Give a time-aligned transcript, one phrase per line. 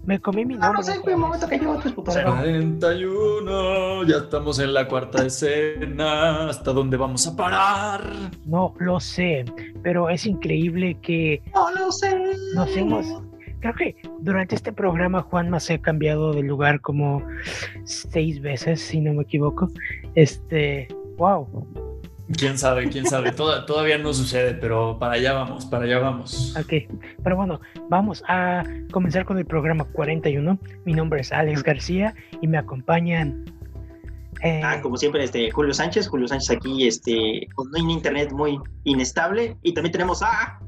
[0.04, 0.72] Me comí mi nombre.
[0.74, 6.50] No, sé, fue un momento que llegó 41, ya estamos en la cuarta escena.
[6.50, 8.12] ¿Hasta dónde vamos a parar?
[8.44, 9.46] No lo sé,
[9.82, 11.40] pero es increíble que.
[11.54, 12.14] No lo sé.
[12.54, 13.21] Nos hemos
[13.62, 17.24] creo que durante este programa Juanma se ha cambiado de lugar como
[17.84, 19.70] seis veces, si no me equivoco.
[20.14, 21.46] Este, wow.
[22.36, 23.32] Quién sabe, quién sabe.
[23.66, 26.54] todavía no sucede, pero para allá vamos, para allá vamos.
[26.58, 30.58] Ok, pero bueno, vamos a comenzar con el programa 41.
[30.84, 33.44] Mi nombre es Alex García y me acompañan.
[34.42, 36.08] Eh, ah, como siempre, este Julio Sánchez.
[36.08, 39.56] Julio Sánchez aquí, este, con un internet muy inestable.
[39.62, 40.58] Y también tenemos a.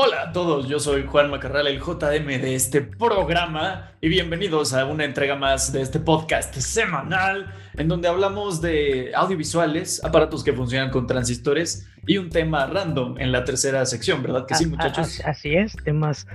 [0.00, 4.86] Hola a todos, yo soy Juan Macarral, el JM de este programa y bienvenidos a
[4.86, 10.90] una entrega más de este podcast semanal en donde hablamos de audiovisuales, aparatos que funcionan
[10.90, 15.20] con transistores y un tema random en la tercera sección, ¿verdad que sí muchachos?
[15.24, 16.28] Así es, temas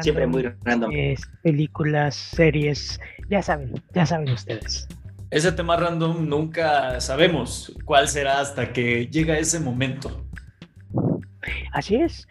[0.00, 0.90] siempre muy random.
[1.40, 2.98] películas, series,
[3.30, 4.88] ya saben, ya saben ustedes.
[5.30, 10.23] Ese tema random nunca sabemos cuál será hasta que llega ese momento.
[11.72, 12.26] Así es.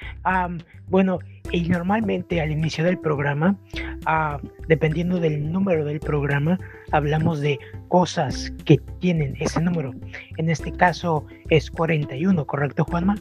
[0.87, 1.19] bueno,
[1.51, 3.57] y normalmente al inicio del programa,
[4.05, 6.59] ah, dependiendo del número del programa,
[6.91, 9.91] hablamos de cosas que tienen ese número.
[10.37, 13.15] En este caso es 41, ¿correcto, Juanma?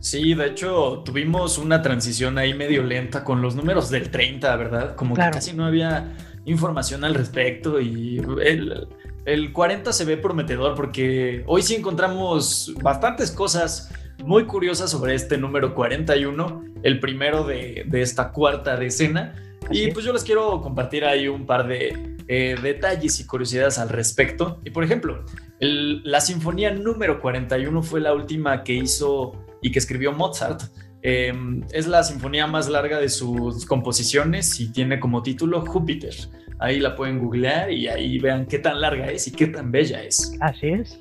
[0.00, 4.96] Sí, de hecho tuvimos una transición ahí medio lenta con los números del 30, ¿verdad?
[4.96, 8.88] Como que casi no había información al respecto y el,
[9.26, 13.92] el 40 se ve prometedor porque hoy sí encontramos bastantes cosas
[14.24, 19.34] muy curiosa sobre este número 41, el primero de, esta cuarta decena.
[19.70, 23.88] Y pues yo les quiero compartir ahí un par de eh, detalles y curiosidades al
[23.88, 24.60] respecto.
[24.64, 25.24] Y por ejemplo,
[25.60, 29.32] la sinfonía número 41 fue la última que hizo
[29.62, 30.62] y que escribió Mozart.
[31.02, 36.14] Em, es la sinfonía más larga de sus composiciones y tiene como título Júpiter.
[36.58, 40.02] Ahí la pueden googlear y ahí vean qué tan larga es y qué tan bella
[40.02, 40.36] es.
[40.40, 41.00] Así es.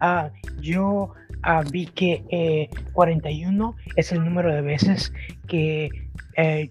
[0.00, 1.12] Ah, yo
[1.48, 5.12] Ah, vi que 41 eh, es el número de veces
[5.46, 5.90] que
[6.36, 6.70] eh,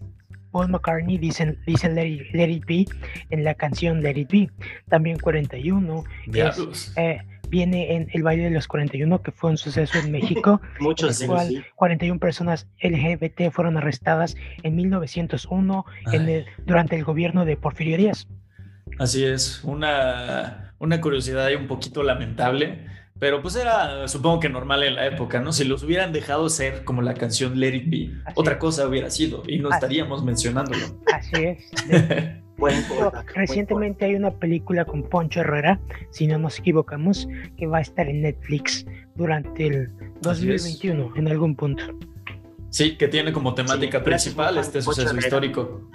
[0.52, 2.86] Paul McCartney dice, dice let, it, Be
[3.30, 4.50] en la canción Let It Be.
[4.90, 6.04] También 41
[6.98, 10.60] eh, viene en el baile de los 41, que fue un suceso en México.
[10.82, 17.46] Muchos en el cual 41 personas LGBT fueron arrestadas en 1901 en durante el gobierno
[17.46, 18.28] de Porfirio Díaz.
[19.00, 22.86] Así es, una, una curiosidad y un poquito lamentable
[23.18, 25.54] pero pues era, supongo que normal en la época, ¿no?
[25.54, 29.44] Si los hubieran dejado ser como la canción Let It Be, otra cosa hubiera sido
[29.48, 30.86] y no estaríamos mencionándolo.
[31.14, 31.72] Así es.
[33.36, 35.80] Recientemente hay una película con Poncho Herrera,
[36.12, 37.28] si no nos equivocamos,
[37.58, 39.90] que va a estar en Netflix durante el
[40.22, 41.84] 2021 en algún punto.
[42.70, 45.90] Sí, que tiene como temática principal este suceso histórico.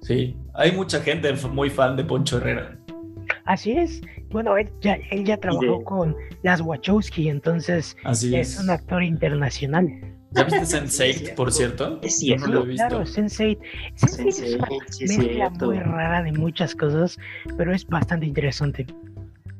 [0.00, 2.76] Sí, hay mucha gente muy fan de Poncho Herrera.
[3.44, 4.00] Así es.
[4.32, 8.58] Bueno, él ya, él ya trabajó con las Wachowski, entonces es.
[8.58, 9.88] un actor internacional.
[10.32, 12.00] ¿Ya viste Sense8, por cierto?
[12.04, 12.88] Sí, no lo he visto.
[12.88, 13.58] Claro, Sense8.
[13.96, 14.68] Sense8 es una
[15.00, 17.18] mezcla muy rara de muchas cosas,
[17.56, 18.86] pero es bastante interesante.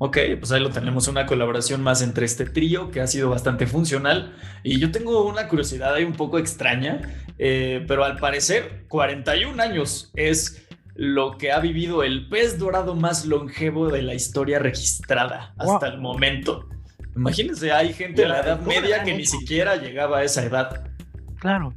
[0.05, 3.69] Ok, pues ahí lo tenemos, una colaboración más entre este trío que ha sido bastante
[3.69, 4.34] funcional.
[4.65, 7.03] Y yo tengo una curiosidad ahí un poco extraña,
[7.39, 10.62] eh, pero al parecer 41 años es
[10.94, 15.98] lo que ha vivido el pez dorado más longevo de la historia registrada hasta el
[15.98, 16.69] momento.
[17.16, 20.86] Imagínense, hay gente de la Edad Media que ni siquiera llegaba a esa edad.
[21.38, 21.75] Claro.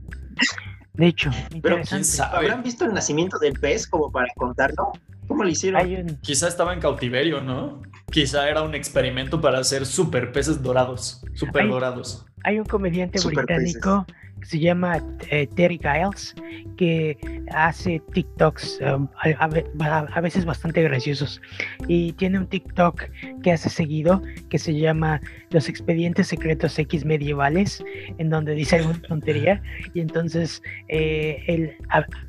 [0.93, 1.29] De hecho,
[1.61, 2.37] pero quién sabe.
[2.37, 4.93] ¿Habrán visto el nacimiento del pez como para contarlo?
[5.27, 6.17] ¿Cómo lo hicieron?
[6.21, 7.81] Quizá estaba en cautiverio, ¿no?
[8.11, 12.25] Quizá era un experimento para hacer super peces dorados, super dorados.
[12.43, 14.05] Hay un comediante británico
[14.44, 15.01] se llama
[15.31, 16.36] eh, Terry Giles,
[16.77, 17.18] que
[17.54, 19.07] hace TikToks um,
[19.39, 21.42] a, veces bastante graciosos.
[21.88, 23.04] Y tiene un TikTok
[23.42, 27.83] que hace seguido que se llama Los expedientes secretos X medievales,
[28.18, 29.62] en donde dice alguna tontería.
[29.94, 31.75] Y entonces eh, él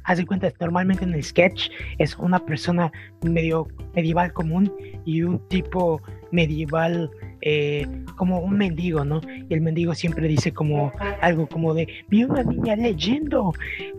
[0.04, 2.90] hace cuenta, normalmente en el sketch es una persona
[3.22, 4.72] medio medieval común
[5.04, 7.10] y un tipo medieval
[7.48, 9.20] eh, como un mendigo, ¿no?
[9.48, 10.90] Y el mendigo siempre dice como
[11.20, 13.52] algo como de, vi una niña leyendo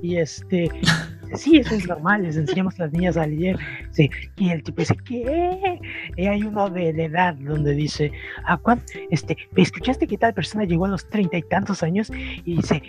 [0.03, 0.69] y este,
[1.35, 3.57] Sí, eso es normal, les enseñamos a las niñas a leer.
[3.91, 4.09] Sí.
[4.37, 5.79] Y el tipo dice, ¿qué?
[6.15, 8.11] Y hay uno de edad donde dice,
[8.45, 8.85] ¿a cuánto?
[9.09, 12.11] Este, ¿escuchaste que tal persona llegó a los treinta y tantos años?
[12.45, 12.81] Y dice,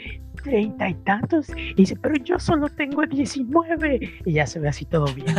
[0.43, 1.49] treinta y tantos.
[1.51, 4.21] Y dice, pero yo solo tengo 19.
[4.25, 5.35] Y ya se ve así todo bien.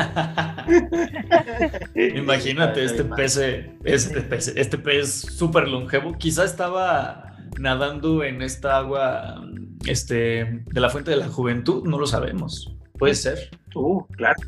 [2.15, 3.37] Imagínate este pez,
[3.83, 6.13] este pez, este pez súper longevo.
[6.17, 9.41] Quizá estaba nadando en esta agua
[9.85, 12.75] este, de la fuente de la juventud, no lo sabemos.
[12.99, 13.49] Puede ser.
[13.73, 14.39] Uh, claro.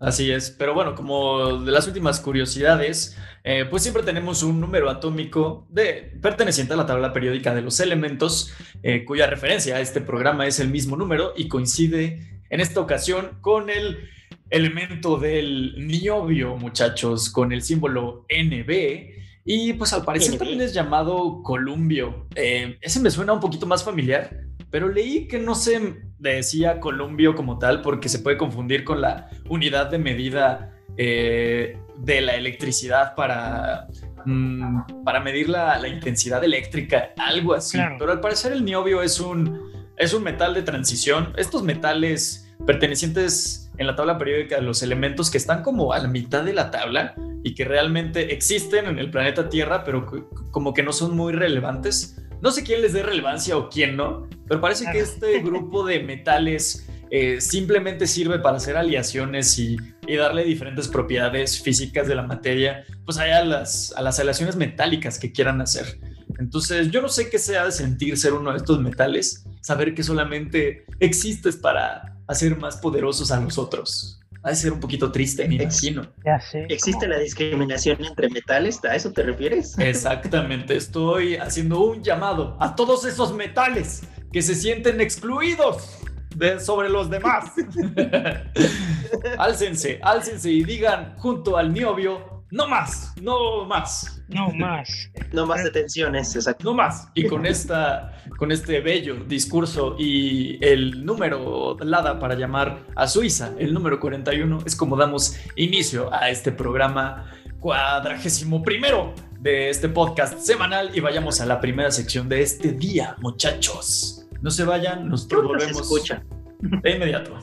[0.00, 4.90] Así es, pero bueno, como de las últimas curiosidades, eh, pues siempre tenemos un número
[4.90, 8.52] atómico de, perteneciente a la tabla periódica de los elementos,
[8.82, 13.38] eh, cuya referencia a este programa es el mismo número y coincide en esta ocasión
[13.40, 14.08] con el
[14.50, 19.16] elemento del niobio, muchachos, con el símbolo NB.
[19.44, 22.26] Y pues al parecer también es llamado columbio.
[22.34, 27.34] Eh, ese me suena un poquito más familiar, pero leí que no se decía columbio
[27.34, 33.14] como tal porque se puede confundir con la unidad de medida eh, de la electricidad
[33.14, 33.86] para,
[34.24, 37.78] mm, para medir la, intensidad eléctrica, algo así.
[37.98, 39.60] Pero al parecer el niobio es un,
[39.96, 41.32] es un metal de transición.
[41.36, 46.08] Estos metales pertenecientes en la tabla periódica de los elementos que están como a la
[46.08, 50.06] mitad de la tabla y que realmente existen en el planeta Tierra, pero
[50.50, 54.28] como que no son muy relevantes no sé quién les dé relevancia o quién no,
[54.46, 59.76] pero parece que este grupo de metales eh, simplemente sirve para hacer aleaciones y,
[60.16, 65.32] darle diferentes propiedades físicas de la materia, pues a las, a las aleaciones metálicas que
[65.32, 66.00] quieran hacer.
[66.38, 70.02] Entonces, yo no sé qué sea de sentir ser uno de estos metales, saber que
[70.02, 74.17] solamente existes para hacer más poderosos a nosotros.
[74.42, 76.06] Ha de ser un poquito triste, me imagino.
[76.24, 76.66] Ya sé.
[76.68, 78.82] ¿Existe la discriminación entre metales?
[78.84, 79.78] ¿A eso te refieres?
[79.78, 80.76] Exactamente.
[80.76, 84.02] Estoy haciendo un llamado a todos esos metales
[84.32, 85.98] que se sienten excluidos
[86.36, 87.52] de, sobre los demás.
[89.38, 94.17] álcense, álcense y digan junto al niobio no más, no más.
[94.28, 95.10] No más.
[95.32, 96.64] no más detenciones, exacto.
[96.64, 97.08] No más.
[97.14, 103.52] Y con, esta, con este bello discurso y el número LADA para llamar a Suiza,
[103.58, 110.40] el número 41, es como damos inicio a este programa cuadragésimo primero de este podcast
[110.40, 114.26] semanal y vayamos a la primera sección de este día, muchachos.
[114.42, 116.22] No se vayan, nos volvemos escucha.
[116.60, 117.38] de inmediato.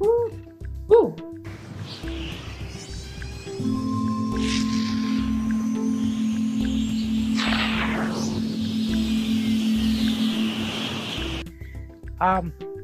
[0.00, 1.39] Uh, uh.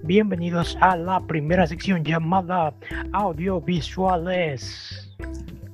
[0.03, 2.73] Bienvenidos a la primera sección llamada
[3.13, 5.15] audiovisuales.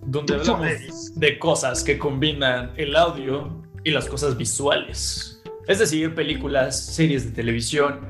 [0.04, 5.40] Donde hablamos de cosas que combinan el audio y las cosas visuales.
[5.68, 8.00] Es decir, películas, series de televisión,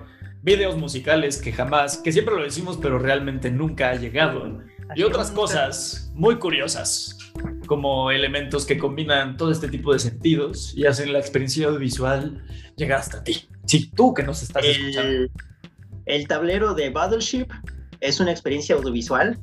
[0.43, 4.62] videos musicales que jamás, que siempre lo decimos, pero realmente nunca ha llegado.
[4.94, 7.19] y otras cosas muy curiosas,
[7.66, 12.43] como elementos que combinan todo este tipo de sentidos y hacen la experiencia audiovisual
[12.76, 13.48] llegar hasta ti.
[13.72, 15.32] Sí, tú que nos estás escuchando.
[16.04, 17.46] El tablero de Battleship
[18.00, 19.38] es una experiencia audiovisual.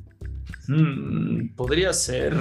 [0.68, 2.36] Hmm, podría ser.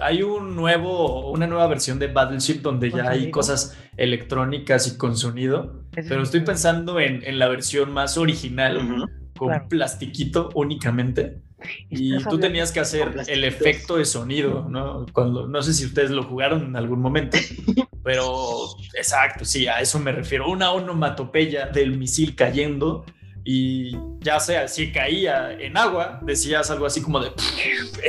[0.00, 5.18] Hay un nuevo, una nueva versión de Battleship donde ya hay cosas electrónicas y con
[5.18, 5.82] sonido.
[5.92, 9.04] Pero estoy pensando en, la versión más original,
[9.36, 11.42] con plastiquito únicamente.
[11.88, 15.06] Y tú tenías que hacer el efecto de sonido, ¿no?
[15.12, 17.38] Cuando, no sé si ustedes lo jugaron en algún momento,
[18.04, 20.50] pero exacto, sí, a eso me refiero.
[20.50, 23.04] Una onomatopeya del misil cayendo
[23.44, 27.30] y ya sea, si caía en agua, decías algo así como de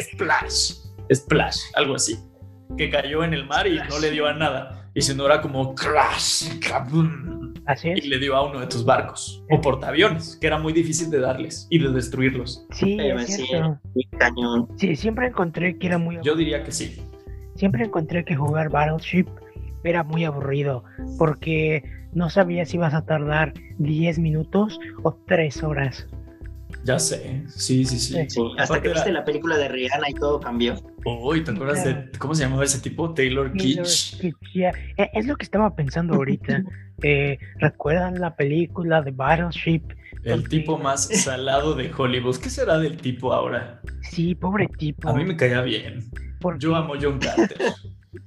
[0.02, 0.74] splash,
[1.14, 2.18] splash, algo así,
[2.78, 4.90] que cayó en el mar y no le dio a nada.
[4.94, 6.58] Y si no era como crash,
[7.66, 11.10] Así Y le dio a uno de tus barcos o portaaviones, que era muy difícil
[11.10, 12.66] de darles y de destruirlos.
[12.72, 12.98] Sí,
[14.78, 17.02] Sí, siempre encontré que era muy Yo diría que sí.
[17.56, 19.28] Siempre encontré que jugar Battleship
[19.84, 20.84] era muy aburrido
[21.18, 21.84] porque
[22.14, 26.08] no sabía si ibas a tardar 10 minutos o 3 horas.
[26.84, 28.16] Ya sé, sí, sí, sí.
[28.58, 30.76] Hasta que viste la película de Rihanna y todo cambió.
[31.04, 33.14] Uy, ¿te acuerdas de cómo se llamaba ese tipo?
[33.14, 34.24] Taylor, Kitsch.
[34.24, 36.64] E, es lo que estaba pensando ahorita.
[37.02, 39.82] eh, ¿Recuerdan la película de Battleship?
[40.24, 42.38] El tipo más salado de Hollywood.
[42.38, 43.82] ¿Qué será del tipo ahora?
[44.02, 45.10] Sí, pobre tipo.
[45.10, 46.00] A mí me caía bien.
[46.60, 47.58] Yo amo John Carter.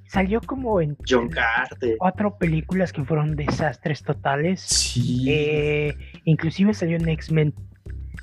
[0.07, 1.97] Salió como en John Carter.
[1.99, 4.61] cuatro películas que fueron desastres totales.
[4.61, 5.25] Sí.
[5.29, 7.55] Eh, inclusive salió en X-Men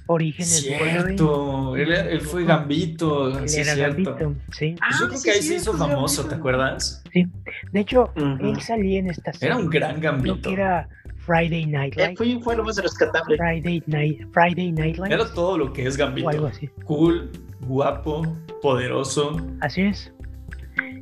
[0.08, 3.40] Orígenes Cierto, él, él, fue Gambito.
[3.40, 4.76] Él era Gambito, sí.
[4.78, 7.04] Pues yo creo que ahí se hizo famoso, ¿te acuerdas?
[7.12, 7.26] Sí.
[7.72, 9.48] De hecho, él salía en esta serie.
[9.48, 10.50] Era un gran Gambito.
[10.50, 10.88] que era
[11.26, 12.18] Friday Night Lights.
[12.18, 13.36] fue, fue, lo más rescatable.
[13.38, 15.14] Friday Night, Friday Night Lights.
[15.14, 16.30] Era todo lo que es Gambito.
[16.30, 16.68] algo así.
[16.86, 17.32] Cool,
[17.62, 18.22] guapo,
[18.62, 19.38] poderoso.
[19.62, 20.12] Así es.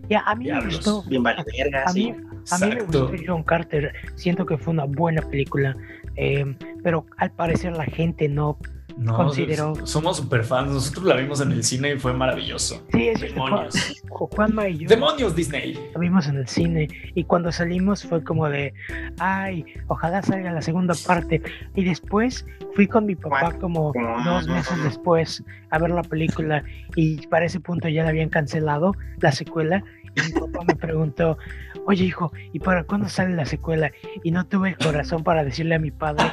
[0.09, 1.03] Ya, a mí me gustó.
[1.03, 2.15] Bien vale verga, a mí,
[2.51, 3.93] a mí me gustó John Carter.
[4.15, 5.75] Siento que fue una buena película.
[6.15, 8.57] Eh, pero al parecer la gente no
[8.97, 9.73] no, consideró.
[9.85, 10.71] Somos super fans.
[10.71, 12.83] Nosotros la vimos en el cine y fue maravilloso.
[12.91, 14.03] Sí, es Demonios.
[14.09, 14.89] Juanma y yo.
[14.89, 15.73] Demonios Disney.
[15.93, 18.73] La vimos en el cine y cuando salimos fue como de,
[19.19, 21.41] ay, ojalá salga la segunda parte.
[21.75, 22.45] Y después
[22.75, 23.91] fui con mi papá como
[24.23, 26.63] dos meses después a ver la película
[26.95, 29.83] y para ese punto ya la habían cancelado la secuela
[30.15, 31.37] y mi papá me preguntó,
[31.85, 33.91] oye hijo, ¿y para cuándo sale la secuela?
[34.23, 36.25] Y no tuve el corazón para decirle a mi padre,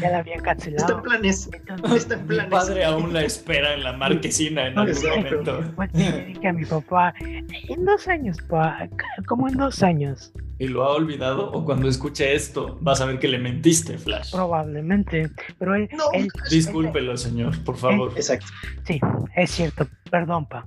[0.00, 0.86] ya la habían cancelado.
[0.86, 1.50] Está en planes.
[1.94, 2.44] está en planes.
[2.44, 5.72] Mi padre aún la espera en la marquesina en algún momento.
[5.76, 8.88] Pues dije a mi papá, en dos años, pa,
[9.26, 10.32] como en dos años.
[10.60, 11.50] ¿Y lo ha olvidado?
[11.52, 14.30] ¿O cuando escuche esto vas a ver que le mentiste, Flash?
[14.30, 15.88] Probablemente, pero él...
[15.92, 16.04] No,
[16.50, 18.12] Discúlpelo, señor, por favor.
[18.14, 18.44] Exacto.
[18.84, 19.00] Sí,
[19.34, 19.88] es cierto.
[20.10, 20.62] Perdón, pa.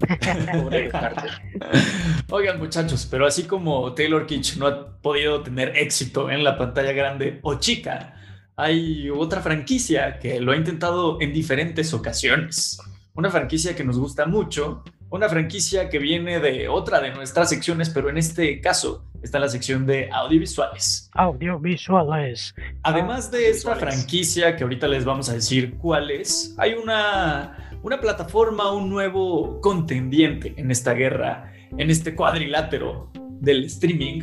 [2.30, 6.92] Oigan muchachos, pero así como Taylor Kitsch no ha podido tener éxito en la pantalla
[6.92, 8.16] grande o chica,
[8.56, 12.78] hay otra franquicia que lo ha intentado en diferentes ocasiones.
[13.14, 17.90] Una franquicia que nos gusta mucho, una franquicia que viene de otra de nuestras secciones,
[17.90, 21.10] pero en este caso está en la sección de audiovisuales.
[21.14, 22.54] Audiovisuales.
[22.82, 28.00] Además de esta franquicia que ahorita les vamos a decir cuál es, hay una una
[28.00, 34.22] plataforma, un nuevo contendiente en esta guerra, en este cuadrilátero del streaming,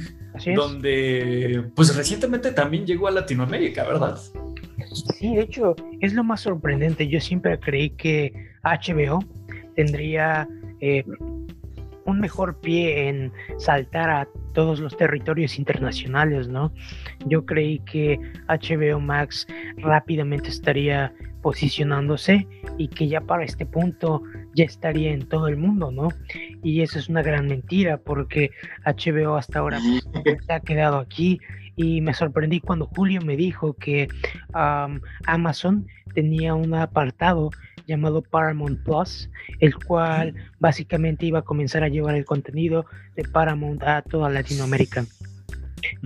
[0.56, 4.20] donde pues recientemente también llegó a Latinoamérica, ¿verdad?
[5.18, 7.08] Sí, de hecho, es lo más sorprendente.
[7.08, 8.32] Yo siempre creí que
[8.64, 9.24] HBO
[9.76, 10.48] tendría
[10.82, 11.04] eh,
[12.06, 16.72] un mejor pie en saltar a todos los territorios internacionales, ¿no?
[17.26, 19.46] Yo creí que HBO Max
[19.78, 24.24] rápidamente estaría posicionándose y que ya para este punto
[24.56, 26.10] ya estaría en todo el mundo, ¿no?
[26.64, 28.52] Y eso es una gran mentira porque
[28.86, 31.40] HBO hasta ahora se ha quedado aquí
[31.76, 34.08] y me sorprendí cuando Julio me dijo que
[35.26, 37.52] Amazon tenía un apartado
[37.88, 39.30] llamado Paramount Plus,
[39.60, 45.06] el cual básicamente iba a comenzar a llevar el contenido de Paramount a toda Latinoamérica.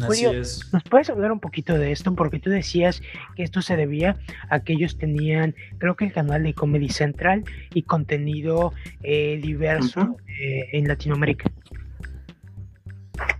[0.01, 0.69] Así es.
[0.71, 2.13] ¿Nos puedes hablar un poquito de esto?
[2.15, 3.01] Porque tú decías
[3.35, 4.17] que esto se debía
[4.49, 10.17] a que ellos tenían, creo que el canal de Comedy Central y contenido eh, diverso
[10.27, 11.49] eh, en Latinoamérica.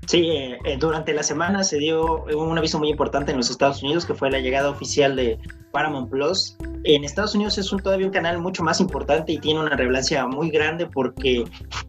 [0.07, 4.05] Sí, eh, durante la semana se dio un aviso muy importante en los Estados Unidos
[4.05, 5.39] que fue la llegada oficial de
[5.71, 6.57] Paramount Plus.
[6.83, 10.25] En Estados Unidos es un, todavía un canal mucho más importante y tiene una relevancia
[10.25, 11.43] muy grande porque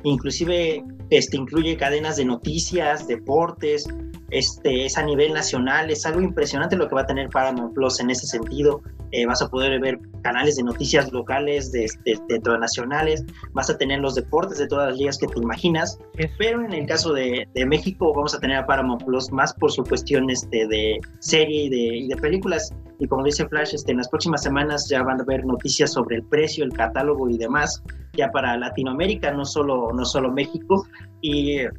[0.05, 3.87] inclusive este, incluye cadenas de noticias, deportes,
[4.33, 8.01] este, es a nivel nacional, es algo impresionante lo que va a tener Paramount Plus
[8.01, 8.83] en ese sentido.
[9.13, 14.01] Eh, vas a poder ver canales de noticias locales, de, de, nacionales, vas a tener
[14.01, 15.99] los deportes de todas las ligas que te imaginas,
[16.39, 19.71] pero en el caso de, de, México vamos a tener a Paramount Plus más por
[19.71, 22.75] su cuestión este, de serie y de, y de películas.
[22.99, 26.17] Y como dice Flash, este, en las próximas semanas ya van a ver noticias sobre
[26.17, 27.83] el precio, el catálogo y demás,
[28.15, 30.87] ya para Latinoamérica, no solo, no solo México.
[31.21, 31.71] Y eh,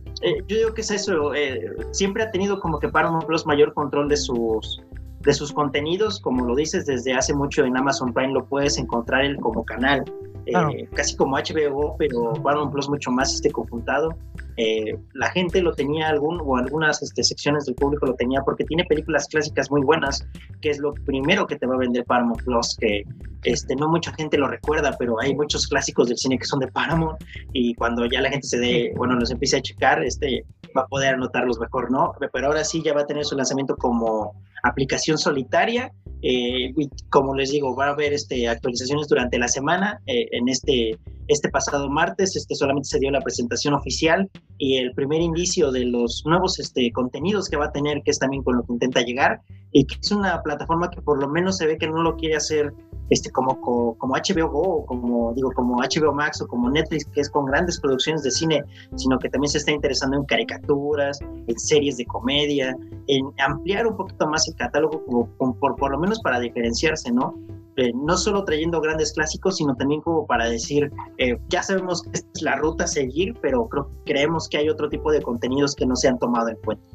[0.48, 4.10] yo digo que es eso, eh, siempre ha tenido como que Paramount Plus mayor control
[4.10, 4.82] de sus,
[5.22, 9.24] de sus contenidos, como lo dices, desde hace mucho en Amazon Prime lo puedes encontrar
[9.24, 10.04] él como canal,
[10.46, 14.16] eh, casi como HBO, pero Paramount Plus mucho más este conjuntado.
[14.58, 18.64] Eh, la gente lo tenía algún o algunas este, secciones del público lo tenía porque
[18.66, 20.28] tiene películas clásicas muy buenas,
[20.62, 23.04] que es lo primero que te va a vender Paramount Plus, que
[23.44, 26.68] este, no mucha gente lo recuerda, pero hay muchos clásicos del cine que son de
[26.68, 30.46] Paramount y cuando ya la gente se dé, bueno, los empiece a checar, este,
[30.78, 32.14] va a poder anotarlos mejor, ¿no?
[32.32, 35.92] Pero ahora sí ya va a tener su lanzamiento como aplicación solitaria
[36.26, 36.74] eh,
[37.10, 40.02] como les digo, va a haber este, actualizaciones durante la semana.
[40.08, 44.94] Eh, en este, este pasado martes este, solamente se dio la presentación oficial y el
[44.94, 48.56] primer indicio de los nuevos este, contenidos que va a tener, que es también con
[48.56, 49.42] lo que intenta llegar,
[49.74, 52.36] y que es una plataforma que por lo menos se ve que no lo quiere
[52.36, 52.74] hacer
[53.10, 57.30] este, como, como, HBO Go, como digo, como HBO Max o como Netflix, que es
[57.30, 58.64] con grandes producciones de cine,
[58.96, 62.76] sino que también se está interesando en caricaturas, en series de comedia,
[63.08, 65.04] en ampliar un poquito más el catálogo,
[65.38, 67.36] como, por, por lo menos para diferenciarse, ¿no?
[67.76, 72.12] Eh, no solo trayendo grandes clásicos, sino también como para decir, eh, ya sabemos que
[72.14, 75.76] esta es la ruta a seguir, pero creo, creemos que hay otro tipo de contenidos
[75.76, 76.86] que no se han tomado en cuenta.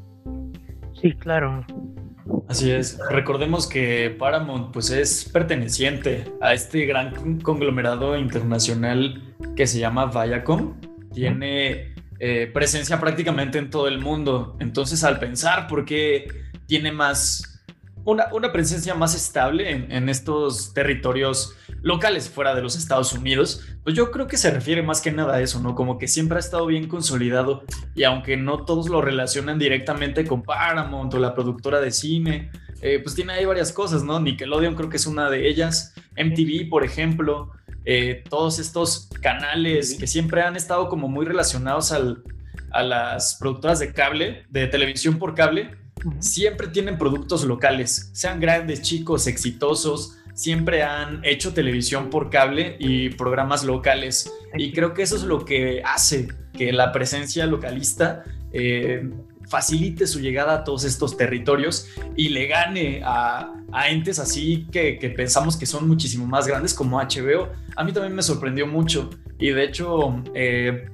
[1.00, 1.64] Sí, claro.
[2.48, 2.98] Así es.
[3.10, 10.80] Recordemos que Paramount pues es perteneciente a este gran conglomerado internacional que se llama Viacom.
[11.12, 14.56] Tiene eh, presencia prácticamente en todo el mundo.
[14.60, 16.28] Entonces, al pensar por qué
[16.66, 17.48] tiene más
[18.04, 24.10] una, presencia más estable en, estos territorios locales fuera de los Estados Unidos, pues yo
[24.10, 25.74] creo que se refiere más que nada a eso, ¿no?
[25.74, 27.62] Como que siempre ha estado bien consolidado
[27.94, 33.00] y aunque no todos lo relacionan directamente con Paramount o la productora de cine, eh,
[33.02, 34.20] pues tiene ahí varias cosas, ¿no?
[34.20, 37.52] Nickelodeon creo que es una de ellas, MTV, por ejemplo,
[37.84, 42.22] eh, todos estos canales que siempre han estado como muy relacionados al,
[42.70, 45.70] a las productoras de cable, de televisión por cable,
[46.20, 53.08] siempre tienen productos locales, sean grandes, chicos, exitosos, siempre han hecho televisión por cable y
[53.10, 54.32] programas locales.
[54.56, 59.10] Y creo que eso es lo que hace que la presencia localista eh,
[59.48, 63.52] facilite su llegada a todos estos territorios y le gane a,
[63.90, 67.48] entes así que, pensamos que son muchísimo más grandes como HBO.
[67.74, 70.22] A mí también me sorprendió mucho y de hecho...
[70.34, 70.86] Eh,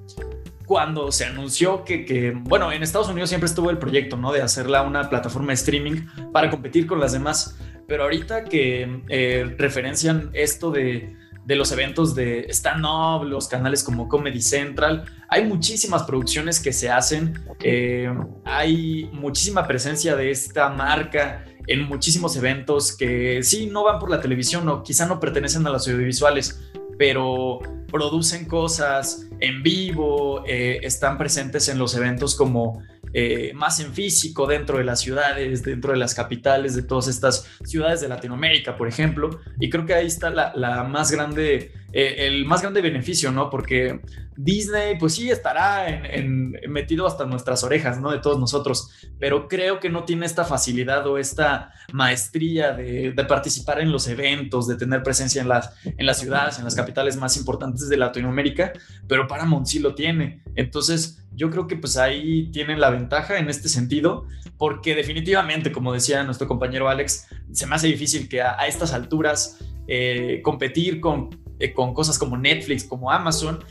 [0.66, 4.32] cuando se anunció que, bueno, en Estados Unidos siempre estuvo el proyecto, ¿no?
[4.32, 7.58] De hacerla una plataforma de streaming para competir con las demás.
[7.86, 14.08] Pero ahorita que eh, referencian esto de, de los eventos de stand-up, los canales como
[14.08, 15.04] Comedy Central.
[15.28, 18.12] Hay muchísimas producciones que se hacen, eh,
[18.44, 24.20] hay muchísima presencia de esta marca en muchísimos eventos que sí no van por la
[24.20, 26.60] televisión o quizá no pertenecen a los audiovisuales,
[26.98, 27.58] pero
[27.90, 32.82] producen cosas en vivo, eh, están presentes en los eventos como
[33.16, 37.48] eh, más en físico dentro de las ciudades, dentro de las capitales de todas estas
[37.62, 39.40] ciudades de Latinoamérica, por ejemplo.
[39.60, 43.48] Y creo que ahí está la, más grande, eh, el más grande beneficio, ¿no?
[43.50, 44.00] Porque
[44.36, 48.10] Disney, pues sí, estará en, metido hasta nuestras orejas, ¿no?
[48.10, 53.80] De todos nosotros, pero creo que no tiene esta facilidad o esta maestría de, participar
[53.80, 57.36] en los eventos, de tener presencia en las, en las ciudades, en las capitales más
[57.36, 58.72] importantes de Latinoamérica,
[59.06, 60.42] pero Paramount sí lo tiene.
[60.56, 64.26] Entonces, yo creo que pues ahí tienen la ventaja en este sentido,
[64.58, 69.60] porque definitivamente, como decía nuestro compañero Alex, se me hace difícil que a, estas alturas
[69.86, 73.64] eh, competir con, eh, con cosas como Netflix, como Amazon,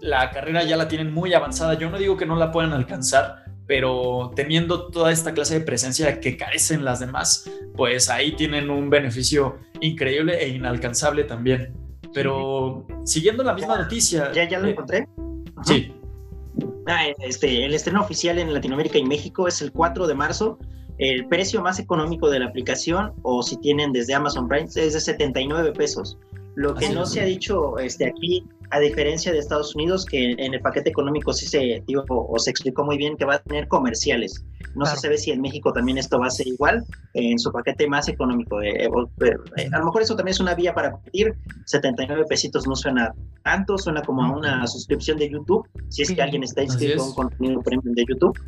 [0.00, 1.74] la carrera ya la tienen muy avanzada.
[1.74, 6.20] Yo no digo que no la puedan alcanzar, pero teniendo toda esta clase de presencia
[6.20, 11.72] que carecen las demás, pues ahí tienen un beneficio increíble e inalcanzable también.
[12.12, 14.32] Pero siguiendo la misma noticia.
[14.32, 15.08] ¿Ya, ya lo eh, encontré?
[15.62, 15.94] Sí.
[16.86, 20.58] Ah, este, el estreno oficial en Latinoamérica y México es el 4 de marzo.
[20.98, 25.00] El precio más económico de la aplicación, o si tienen desde Amazon Prime, es de
[25.00, 26.18] 79 pesos.
[26.56, 30.54] Lo que no se ha dicho este, aquí, a diferencia de Estados Unidos, que en
[30.54, 33.68] el paquete económico sí se, digo, o se explicó muy bien que va a tener
[33.68, 34.44] comerciales.
[34.74, 36.84] No se sabe si en México también esto va a ser igual,
[37.14, 38.62] en su paquete más económico.
[38.62, 41.34] Eh, eh, a lo mejor eso también es una vía para competir.
[41.66, 46.22] 79 pesitos no suena tanto, suena como a una suscripción de YouTube, si es que
[46.22, 48.38] alguien está inscrito a un contenido premium de YouTube.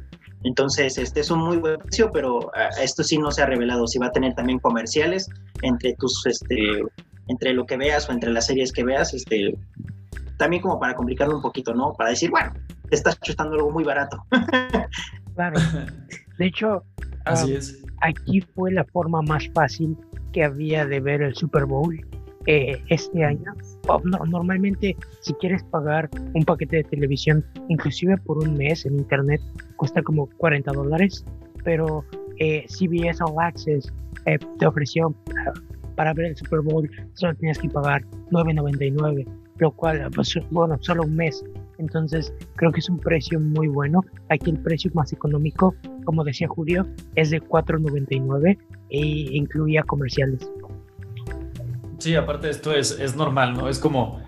[0.45, 3.87] Entonces, este es un muy buen precio, pero ah, esto sí no se ha revelado
[3.87, 5.29] si va a tener también comerciales
[5.63, 6.83] entre tus este
[7.29, 9.57] entre lo que veas o entre las series que veas, este,
[10.37, 11.93] también como para complicarlo un poquito, ¿no?
[11.93, 12.53] Para decir, bueno,
[12.89, 14.25] te estás chutando algo muy barato.
[15.35, 15.61] claro.
[16.39, 16.85] De hecho,
[17.25, 17.83] Así es.
[18.01, 19.97] aquí fue la forma más fácil
[20.33, 21.99] que había de ver el Super Bowl
[22.47, 23.55] eh, este año.
[24.27, 29.41] normalmente, si quieres pagar un paquete de televisión, inclusive por un mes en internet,
[29.77, 31.25] cuesta como 40 dólares,
[31.63, 32.05] pero
[32.39, 33.93] eh, CBS All Access
[34.27, 35.15] eh, te ofreció
[36.03, 39.25] para ver el Super Bowl solo tenías que pagar 9.99,
[39.59, 41.45] lo cual, pues, bueno, solo un mes.
[41.79, 44.01] Entonces, creo que es un precio muy bueno.
[44.29, 48.59] Aquí el precio más económico, como decía Julio, es de 4.99
[48.91, 50.51] e incluía comerciales.
[51.99, 53.69] Sí, aparte esto es, es normal, ¿no?
[53.69, 54.21] Es como,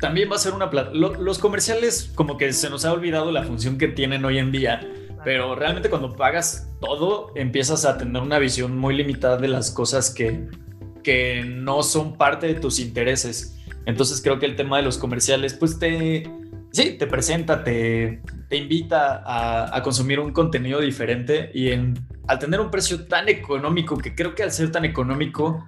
[0.00, 0.92] también va a ser una plata.
[0.94, 4.80] los comerciales, como que se nos ha olvidado la función que tienen hoy en día,
[5.24, 10.08] pero realmente cuando pagas todo, empiezas a tener una visión muy limitada de las cosas
[10.08, 10.48] que,
[11.02, 13.56] que no son parte de tus intereses.
[13.86, 16.30] Entonces creo que el tema de los comerciales, pues te,
[16.72, 21.94] sí, te presenta, te, te invita a, consumir un contenido diferente y en,
[22.26, 25.64] al tener un precio tan económico, que creo que al ser tan económico,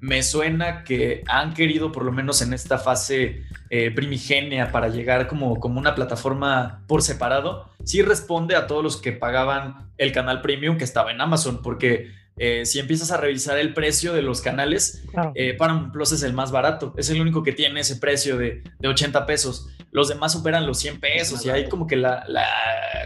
[0.00, 5.28] me suena que han querido, por lo menos en esta fase eh, primigenia, para llegar
[5.28, 10.40] como, como una plataforma por separado, sí responde a todos los que pagaban el canal
[10.40, 14.40] premium que estaba en Amazon, porque eh, si empiezas a revisar el precio de los
[14.40, 18.38] canales, eh, Paramount Plus es el más barato, es el único que tiene ese precio
[18.38, 19.68] de, 80 pesos.
[19.90, 22.24] Los demás superan los 100 pesos y ahí como que la,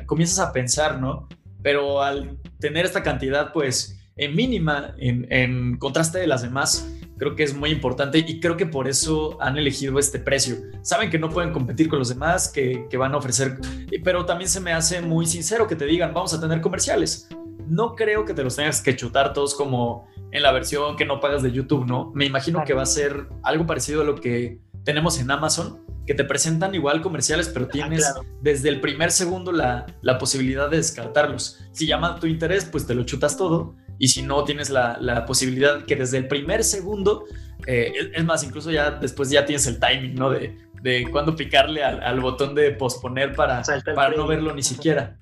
[0.06, 1.28] comienzas a pensar, ¿no?
[1.62, 7.42] Pero al tener esta cantidad, pues, en mínima, en, contraste de las demás, creo que
[7.42, 10.56] es muy importante y creo que por eso han elegido este precio.
[10.82, 13.58] Saben que no pueden competir con los demás, que, que van a ofrecer,
[14.04, 17.28] pero también se me hace muy sincero que te digan, vamos a tener comerciales
[17.68, 21.20] no creo que te los tengas que chutar todos como en la versión que no
[21.20, 22.12] pagas de YouTube, ¿no?
[22.14, 26.14] Me imagino que va a ser algo parecido a lo que tenemos en Amazon, que
[26.14, 30.76] te presentan igual comerciales, pero ah, tienes desde el primer segundo la, la, posibilidad de
[30.76, 31.60] descartarlos.
[31.72, 33.74] Si llama tu interés, pues te lo chutas todo.
[33.98, 37.24] Y si no, tienes la, la posibilidad que desde el primer segundo,
[37.66, 40.30] eh, es, más, incluso ya después ya tienes el timing, ¿no?
[40.30, 43.62] De, de cuándo picarle al, al, botón de posponer para,
[43.94, 45.18] para no verlo ni siquiera.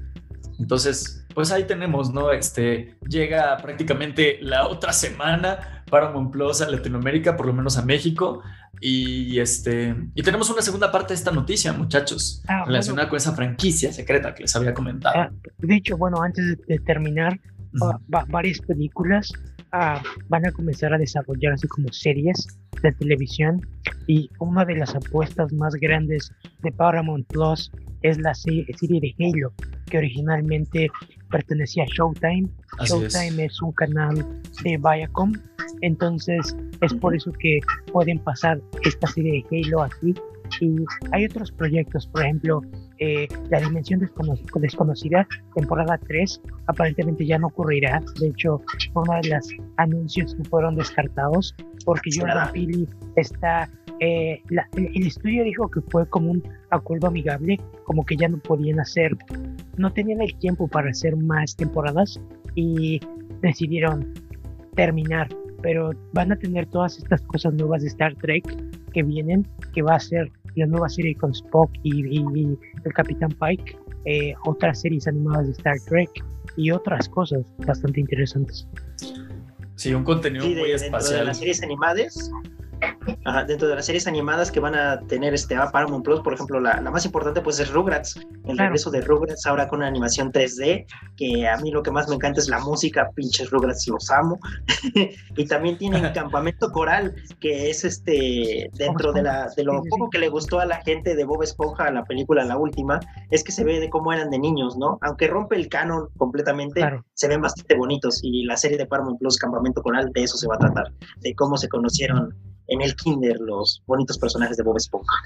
[0.58, 2.30] Entonces, pues ahí tenemos, ¿no?
[2.30, 8.42] Este, llega prácticamente la otra semana Paramount Plus a Latinoamérica, por lo menos a México.
[8.80, 13.34] Y este y tenemos una segunda parte de esta noticia, muchachos, ah, relacionada con esa
[13.34, 15.14] franquicia secreta que les había comentado.
[15.16, 17.38] Ah, dicho, bueno, antes de, terminar,
[18.28, 19.32] varias películas
[20.28, 22.46] van a comenzar a desarrollarse como series
[22.82, 23.60] de televisión
[24.06, 26.32] y una de las apuestas más grandes
[26.62, 27.70] de Paramount Plus
[28.02, 29.52] es la serie, de Halo,
[29.86, 30.88] que originalmente
[31.30, 32.48] pertenecía a Showtime.
[32.84, 33.62] Showtime es.
[33.62, 34.16] un canal
[34.62, 35.32] de Viacom,
[35.80, 37.60] entonces es por eso que
[37.92, 40.14] pueden pasar esta serie de Halo aquí.
[40.60, 40.76] Y
[41.12, 42.60] hay otros proyectos, por ejemplo,
[43.04, 48.02] eh, La Dimensión Desconocida, temporada 3, aparentemente ya no ocurrirá.
[48.20, 48.62] De hecho,
[48.94, 52.86] uno de los anuncios que fueron descartados porque Jordan Peele
[53.16, 53.68] está
[54.00, 54.42] eh,
[54.76, 59.16] el estudio dijo que fue como un acuerdo amigable, como que ya no podían hacer,
[59.76, 62.20] no tenían el tiempo para hacer más temporadas
[62.54, 63.00] y
[63.40, 64.12] decidieron
[64.74, 65.28] terminar,
[65.62, 68.44] pero van a tener todas estas cosas nuevas de Star Trek
[68.92, 73.76] que vienen, que va a ser la nueva serie con Spock y, el Capitán Pike,
[74.04, 76.10] eh, otras series animadas de Star Trek
[76.56, 78.68] y otras cosas bastante interesantes.
[79.76, 81.20] Sí, un contenido muy espacial.
[81.20, 82.30] De las series animadas
[83.46, 86.60] dentro de las series animadas que van a tener este a Paramount Plus, por ejemplo,
[86.60, 90.32] la, la, más importante pues es Rugrats, el regreso de Rugrats ahora con una animación
[90.32, 94.10] 3D, que a mí lo que más me encanta es la música, pinches Rugrats los
[94.10, 94.38] amo,
[95.36, 100.18] y también tienen Campamento Coral, que es este, dentro de, la, de lo poco que
[100.18, 103.64] le gustó a la gente de Bob Esponja, la película, la última, es que se
[103.64, 104.98] ve de cómo eran de niños, ¿no?
[105.02, 106.80] Aunque rompe el canon completamente,
[107.14, 110.48] se ven bastante bonitos, y la serie de Paramount Plus, Campamento Coral, de eso se
[110.48, 112.34] va a tratar, de cómo se conocieron
[112.68, 115.16] en el kinder los bonitos personajes de Bob Esponja.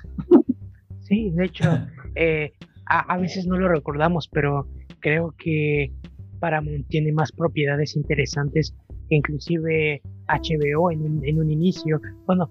[1.00, 1.64] Sí, de hecho,
[2.14, 2.52] eh,
[2.86, 4.66] a, veces no lo recordamos, pero
[5.00, 5.92] creo que
[6.40, 8.74] Paramount tiene más propiedades interesantes
[9.08, 12.00] que inclusive HBO en un, en un inicio.
[12.26, 12.50] Bueno,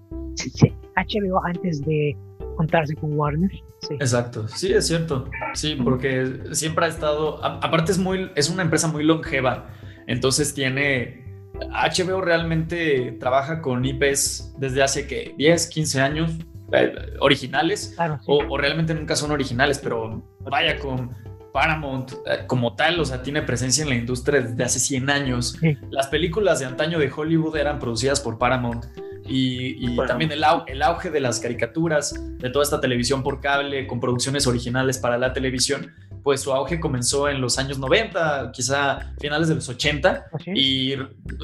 [0.96, 2.16] HBO antes de
[2.56, 3.50] contarse con Warner.
[3.90, 5.30] Exacto, sí, es cierto.
[5.54, 9.70] Sí, porque siempre ha estado, aparte es muy, es una empresa muy longeva,
[10.06, 16.32] entonces tiene HBO realmente trabaja con IPs desde hace que 10, 15 años
[16.72, 21.14] eh, originales o, realmente nunca son originales, pero vaya con
[21.52, 25.58] Paramount eh, como tal, o sea, tiene presencia en la industria desde hace 100 años.
[25.90, 28.84] Las películas de antaño de Hollywood eran producidas por Paramount
[29.30, 34.00] y, también el, el auge de las caricaturas, de toda esta televisión por cable con
[34.00, 39.48] producciones originales para la televisión pues su auge comenzó en los años 90, quizá finales
[39.48, 40.94] de los 80, y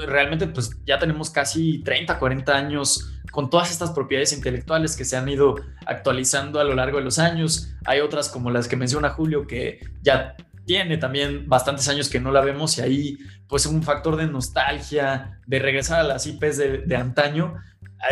[0.06, 5.16] realmente pues ya tenemos casi 30, 40 años con todas estas propiedades intelectuales que se
[5.16, 5.56] han ido
[5.86, 7.74] actualizando a lo largo de los años.
[7.84, 12.30] Hay otras como las que menciona Julio que ya tiene también bastantes años que no
[12.30, 16.96] la vemos y ahí pues un factor de nostalgia, de regresar a las IPs de
[16.96, 17.54] antaño,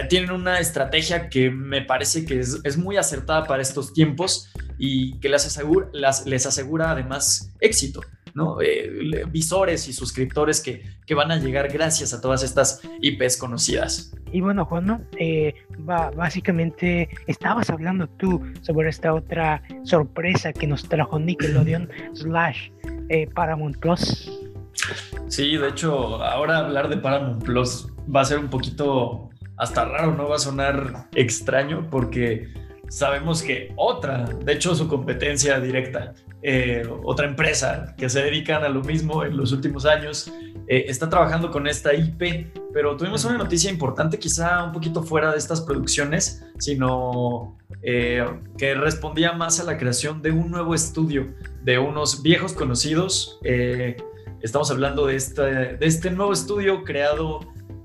[0.08, 5.28] tienen una estrategia que me parece que es, muy acertada para estos tiempos y que
[5.28, 5.88] les asegura,
[6.24, 8.00] les asegura además éxito.
[8.34, 8.62] ¿no?
[8.62, 14.14] Eh, visores y suscriptores que, que, van a llegar gracias a todas estas IPs conocidas.
[14.32, 15.54] Y bueno, Juan, eh,
[16.16, 22.70] básicamente estabas hablando tú sobre esta otra sorpresa que nos trajo Nickelodeon slash
[23.34, 24.30] Paramount Plus.
[25.28, 30.14] Sí, de hecho, ahora hablar de Paramount Plus va a ser un poquito hasta raro,
[30.14, 30.28] ¿no?
[30.28, 32.48] Va a sonar extraño porque
[32.92, 36.12] sabemos que otra, de hecho su competencia directa,
[36.42, 40.30] eh, otra empresa que se dedican a lo mismo en los últimos años,
[40.68, 45.32] eh, está trabajando con esta IP, pero tuvimos una noticia importante, quizá un poquito fuera
[45.32, 48.26] de estas producciones, sino eh,
[48.58, 53.38] que respondía más a la creación de un nuevo estudio, de unos viejos conocidos.
[54.42, 57.40] estamos hablando de este, de este nuevo estudio creado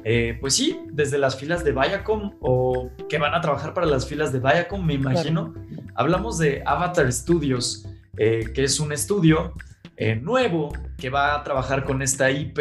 [0.09, 4.07] eh, pues sí, desde las filas de Viacom o que van a trabajar para las
[4.07, 5.53] filas de Viacom, me imagino.
[5.95, 9.51] Hablamos de Avatar Studios, eh, que es un estudio
[9.97, 12.57] eh, nuevo que va a trabajar con esta IP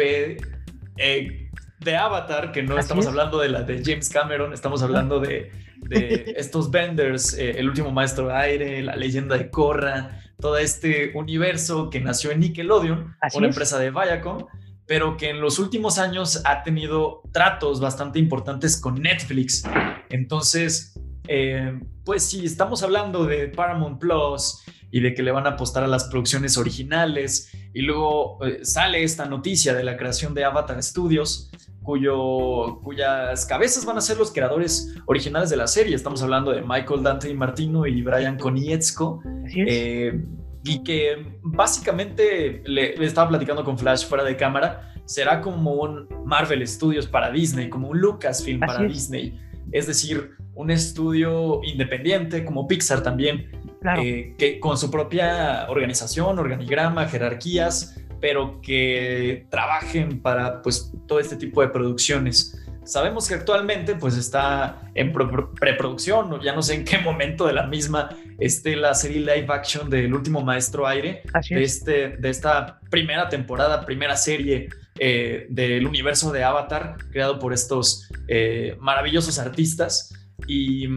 [0.97, 5.49] de Avatar, que no estamos hablando de la de James Cameron, estamos hablando de,
[6.35, 12.01] estos vendors, El último maestro de aire, La leyenda de Korra, todo este universo que
[12.01, 14.47] nació en Nickelodeon, una empresa de Viacom
[14.87, 19.63] pero que en los últimos años ha tenido tratos bastante importantes con Netflix.
[20.09, 20.97] Entonces,
[21.27, 25.83] eh, pues si estamos hablando de Paramount Plus y de que le van a apostar
[25.83, 30.81] a las producciones originales y luego eh, sale esta noticia de la creación de Avatar
[30.81, 31.51] Studios,
[31.83, 35.95] cuyo, cuyas cabezas van a ser los creadores originales de la serie.
[35.95, 39.21] Estamos hablando de Michael Dante y Martino y Brian Konietzko.
[39.53, 40.23] Eh,
[40.67, 46.67] y que básicamente le, estaba platicando con Flash fuera de cámara, será como un Marvel
[46.67, 49.39] Studios para Disney, como un Lucasfilm para Disney.
[49.71, 53.51] Es decir, un estudio independiente como Pixar también,
[53.97, 61.37] eh, que con su propia organización, organigrama, jerarquías, pero que trabajen para pues todo este
[61.37, 62.66] tipo de producciones.
[62.87, 67.67] Sabemos que actualmente pues está en preproducción, ya no sé en qué momento de la
[67.67, 73.27] misma esté la serie live action del último Maestro Aire, de, este, de esta primera
[73.27, 74.69] temporada, primera serie
[74.99, 80.13] eh, del universo de Avatar, creado por estos eh, maravillosos artistas.
[80.47, 80.87] Y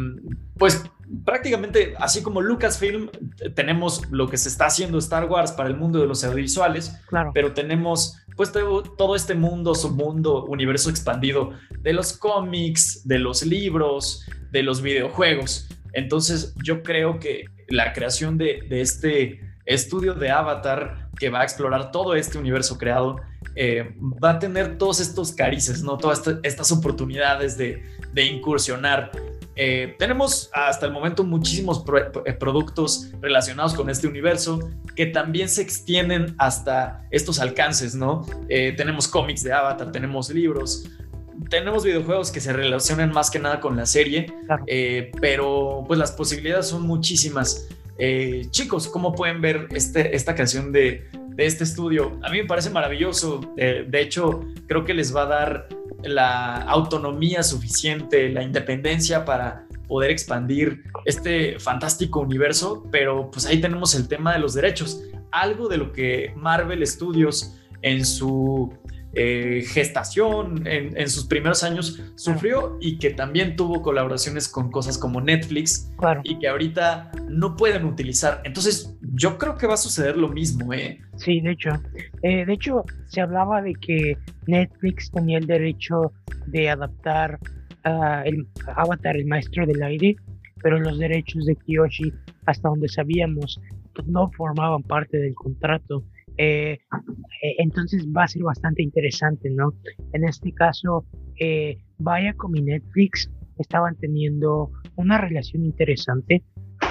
[0.56, 0.84] pues
[1.24, 3.10] prácticamente, así como Lucasfilm,
[3.56, 7.32] tenemos lo que se está haciendo Star Wars para el mundo de los audiovisuales, claro.
[7.34, 11.50] pero tenemos pues todo este mundo, submundo, universo expandido
[11.80, 15.68] de los cómics, de los libros, de los videojuegos.
[15.92, 21.90] Entonces yo creo que la creación de, este estudio de Avatar que va a explorar
[21.90, 23.16] todo este universo creado
[23.56, 25.98] eh, va a tener todos estos carices, ¿no?
[25.98, 29.10] Todas estas oportunidades de, de incursionar
[29.56, 31.84] eh, tenemos hasta el momento muchísimos
[32.24, 38.24] eh, productos relacionados con este universo que también se extienden hasta estos alcances, ¿no?
[38.48, 40.88] Eh, tenemos cómics de Avatar, tenemos libros,
[41.48, 44.32] tenemos videojuegos que se relacionan más que nada con la serie,
[45.20, 47.68] pero pues las posibilidades son muchísimas.
[48.50, 51.08] chicos, ¿cómo pueden ver este, esta canción de,
[51.40, 52.18] de, este estudio?
[52.22, 53.40] A mí me parece maravilloso.
[53.56, 55.68] de hecho, creo que les va a dar
[56.02, 63.94] la autonomía suficiente, la independencia para poder expandir este fantástico universo, pero pues ahí tenemos
[63.94, 68.72] el tema de los derechos, algo de lo que Marvel Studios en su
[69.14, 75.20] eh, gestación, en, sus primeros años, sufrió y que también tuvo colaboraciones con cosas como
[75.20, 75.90] Netflix
[76.22, 78.40] y que ahorita no pueden utilizar.
[78.44, 81.00] Entonces, yo creo que va a suceder lo mismo, ¿eh?
[81.16, 81.70] Sí, de hecho.
[82.22, 86.12] Eh, de hecho, se hablaba de que Netflix tenía el derecho
[86.46, 87.38] de adaptar
[87.84, 88.46] a el
[88.76, 90.16] Avatar, el maestro del aire,
[90.62, 92.12] pero los derechos de Kiyoshi,
[92.46, 93.60] hasta donde sabíamos,
[94.06, 96.04] no formaban parte del contrato.
[96.36, 96.78] Eh,
[97.42, 99.74] eh, entonces va a ser bastante interesante, ¿no?
[100.12, 101.04] En este caso,
[101.38, 106.42] eh, Viacom y Netflix estaban teniendo una relación interesante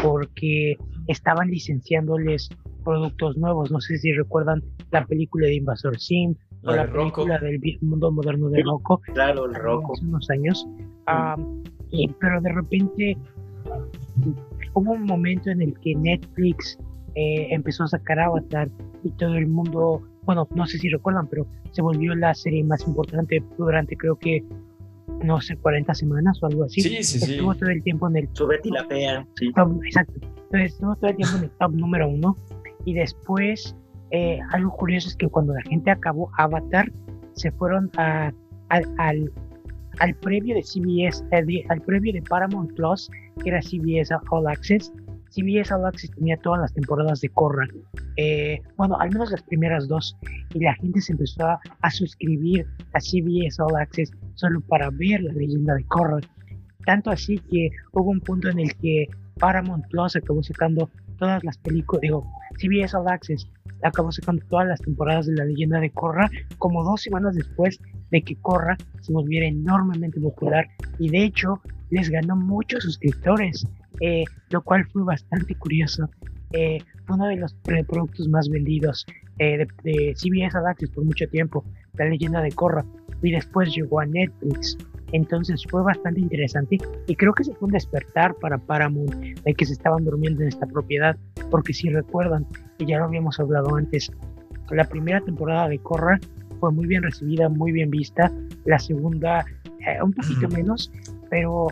[0.01, 2.49] porque estaban licenciándoles
[2.83, 3.71] productos nuevos.
[3.71, 8.49] No sé si recuerdan la película de Invasor Sim o la película del mundo moderno
[8.49, 9.01] de Rocco.
[9.13, 9.93] Claro, el Rocco.
[9.93, 10.67] Hace unos años.
[12.19, 13.17] pero de repente
[14.73, 16.77] hubo un momento en el que Netflix
[17.15, 18.69] eh, empezó a sacar Avatar
[19.03, 22.85] y todo el mundo, bueno, no sé si recuerdan, pero se volvió la serie más
[22.87, 24.43] importante durante creo que,
[25.23, 26.81] no sé, 40 semanas o algo así.
[26.81, 28.29] Sí, sí, estuvo todo el tiempo en el...
[28.33, 29.51] Su y la fea, sí.
[29.85, 30.13] exacto.
[30.15, 32.37] Entonces estuvo todo el tiempo en el top número uno
[32.85, 33.75] y después
[34.11, 36.91] eh, algo curioso es que cuando la gente acabó Avatar,
[37.33, 38.33] se fueron a,
[38.69, 39.31] al,
[39.99, 41.23] al previo de CBS,
[41.69, 43.09] al previo de Paramount Plus,
[43.43, 44.91] que era CBS All Access,
[45.29, 47.67] CBS All Access tenía todas las temporadas de Korra,
[48.17, 50.15] eh, bueno, al menos las primeras dos,
[50.53, 55.33] y la gente se empezó a, suscribir a CBS All Access solo para ver la
[55.33, 56.19] leyenda de Korra.
[56.85, 59.07] Tanto así que hubo un punto en el que
[59.39, 62.25] Paramount Plus acabó sacando todas las películas, digo,
[62.57, 63.47] CBS All Access
[63.83, 67.79] acabó sacando todas las temporadas de la leyenda de Korra como dos semanas después
[68.11, 73.65] de que Korra se volviera enormemente popular y de hecho les ganó muchos suscriptores.
[74.01, 76.09] Eh, lo cual fue bastante curioso.
[76.51, 77.53] Eh, fue uno de los
[77.87, 79.05] productos más vendidos
[79.37, 82.83] eh, de, de, CBS All por mucho tiempo, La leyenda de Korra,
[83.21, 84.77] y después llegó a Netflix.
[85.11, 89.65] Entonces fue bastante interesante y creo que se fue un despertar para Paramount de que
[89.65, 91.17] se estaban durmiendo en esta propiedad,
[91.49, 92.45] porque si recuerdan,
[92.77, 94.11] y ya lo habíamos hablado antes,
[94.69, 96.19] la primera temporada de Korra
[96.59, 98.31] fue muy bien recibida, muy bien vista,
[98.65, 99.45] la segunda
[100.03, 100.91] un poquito menos,
[101.31, 101.69] pero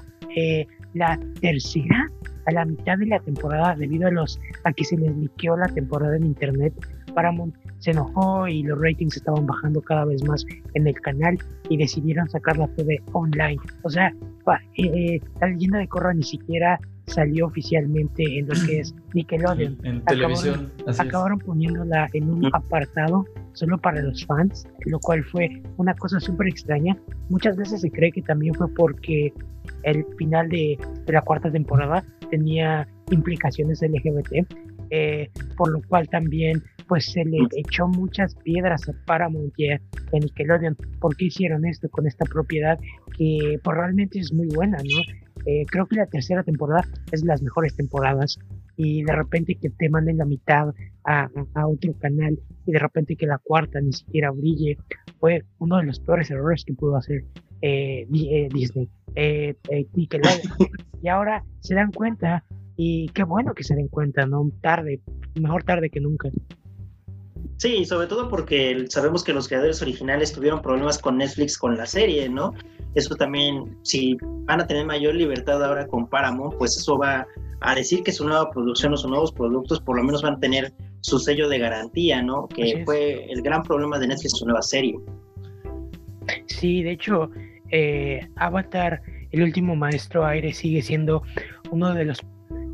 [0.97, 2.09] la tercera
[2.45, 5.67] a la mitad de la temporada debido a los a que se les liqueó la
[5.67, 6.73] temporada en internet
[7.17, 11.77] Paramount se enojó y los ratings estaban bajando cada vez más en el canal y
[11.77, 13.57] decidieron sacar la TV online.
[13.81, 14.13] O sea
[14.77, 19.77] eh, eh, la leyenda de Korra ni siquiera salió oficialmente en lo que es Nickelodeon.
[19.83, 20.71] En, televisión.
[20.99, 26.47] acabaron poniéndola en un apartado solo para los fans, lo cual fue una cosa súper
[26.47, 26.97] extraña.
[27.29, 29.33] Muchas veces se cree que también fue porque
[29.83, 34.45] el final de, la cuarta temporada tenía implicaciones LGBT,
[34.89, 39.81] eh, por lo cual también pues se le echó muchas piedras a Paramount y a,
[40.13, 40.75] Nickelodeon.
[40.99, 42.79] ¿Por qué hicieron esto con esta propiedad
[43.17, 45.01] que pues, realmente es muy buena, ¿no?
[45.45, 48.39] Eh, creo que la tercera temporada es de las mejores temporadas
[48.75, 50.73] y de repente que te manden la mitad
[51.03, 51.29] a,
[51.65, 54.77] otro canal y de repente que la cuarta ni siquiera brille
[55.19, 57.23] fue uno de los peores errores que pudo hacer
[57.61, 58.89] eh, eh, Disney.
[61.01, 62.43] y ahora se dan cuenta
[62.75, 64.51] y qué bueno que se den cuenta, ¿no?
[64.61, 65.01] Tarde,
[65.39, 66.29] mejor tarde que nunca.
[67.57, 71.85] Sí, sobre todo porque sabemos que los creadores originales tuvieron problemas con Netflix con la
[71.85, 72.53] serie, ¿no?
[72.95, 77.25] Eso también, si van a tener mayor libertad ahora con Paramount, pues eso va
[77.61, 80.39] a decir que su nueva producción o sus nuevos productos por lo menos van a
[80.39, 82.47] tener su sello de garantía, ¿no?
[82.47, 84.95] Que fue el gran problema de Netflix, su nueva serie.
[86.47, 87.29] Sí, de hecho,
[87.71, 91.23] eh, Avatar, el último maestro aire, sigue siendo
[91.71, 92.21] uno de los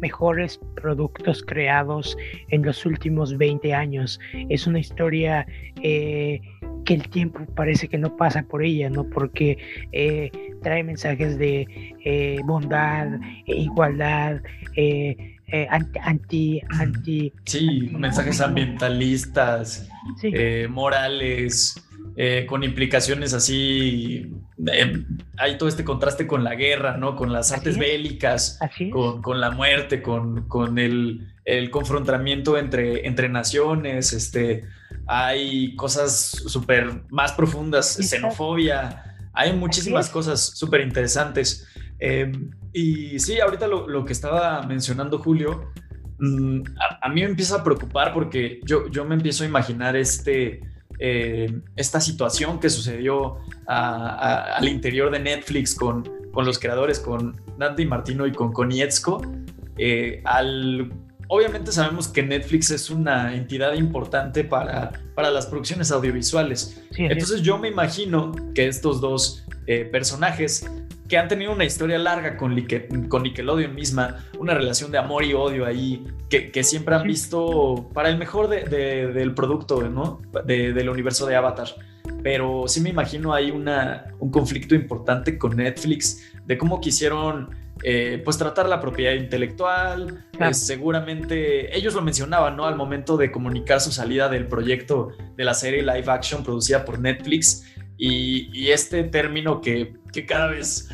[0.03, 2.17] mejores productos creados
[2.49, 4.19] en los últimos 20 años.
[4.49, 5.47] Es una historia
[5.81, 6.41] eh,
[6.83, 9.05] que el tiempo parece que no pasa por ella, ¿no?
[9.05, 9.57] Porque
[9.93, 10.29] eh,
[10.61, 11.65] trae mensajes de
[12.03, 13.07] eh, bondad,
[13.45, 14.41] igualdad,
[16.01, 19.87] anti, anti, Sí, mensajes ambientalistas,
[20.67, 21.81] morales.
[22.47, 24.31] Con implicaciones así
[24.71, 25.03] eh,
[25.37, 27.15] hay todo este contraste con la guerra, ¿no?
[27.15, 28.59] Con las artes bélicas,
[28.91, 34.63] con, la muerte, con, con el, el, confrontamiento entre, entre naciones, este,
[35.07, 41.67] hay cosas súper más profundas, xenofobia, hay muchísimas cosas súper interesantes.
[41.99, 45.71] Em, y sí, ahorita lo, lo, que estaba mencionando Julio,
[46.19, 49.95] mm, a, a, mí me empieza a preocupar porque yo, yo me empiezo a imaginar
[49.95, 50.61] este
[51.05, 57.41] eh, esta situación que sucedió al interior de Netflix con, con, los creadores, con
[57.77, 59.21] y Martino y con Konietzko.
[59.77, 60.93] Eh, al,
[61.33, 66.83] obviamente sabemos que Netflix es una entidad importante para, para las producciones audiovisuales.
[66.95, 70.69] Entonces yo me imagino que estos dos eh, personajes
[71.09, 72.55] que han tenido una historia larga con,
[73.09, 78.09] con Nickelodeon misma, una relación de amor y odio ahí, que, siempre han visto para
[78.09, 80.21] el mejor del producto, ¿no?
[80.45, 81.69] del universo de Avatar.
[82.21, 88.21] Pero sí me imagino ahí una, un conflicto importante con Netflix de cómo quisieron eh,
[88.23, 90.25] pues tratar la propiedad intelectual.
[90.39, 92.65] Eh, seguramente ellos lo mencionaban, ¿no?
[92.65, 96.99] Al momento de comunicar su salida del proyecto de la serie live action producida por
[96.99, 97.65] Netflix.
[97.97, 100.89] Y, este término que, que, cada vez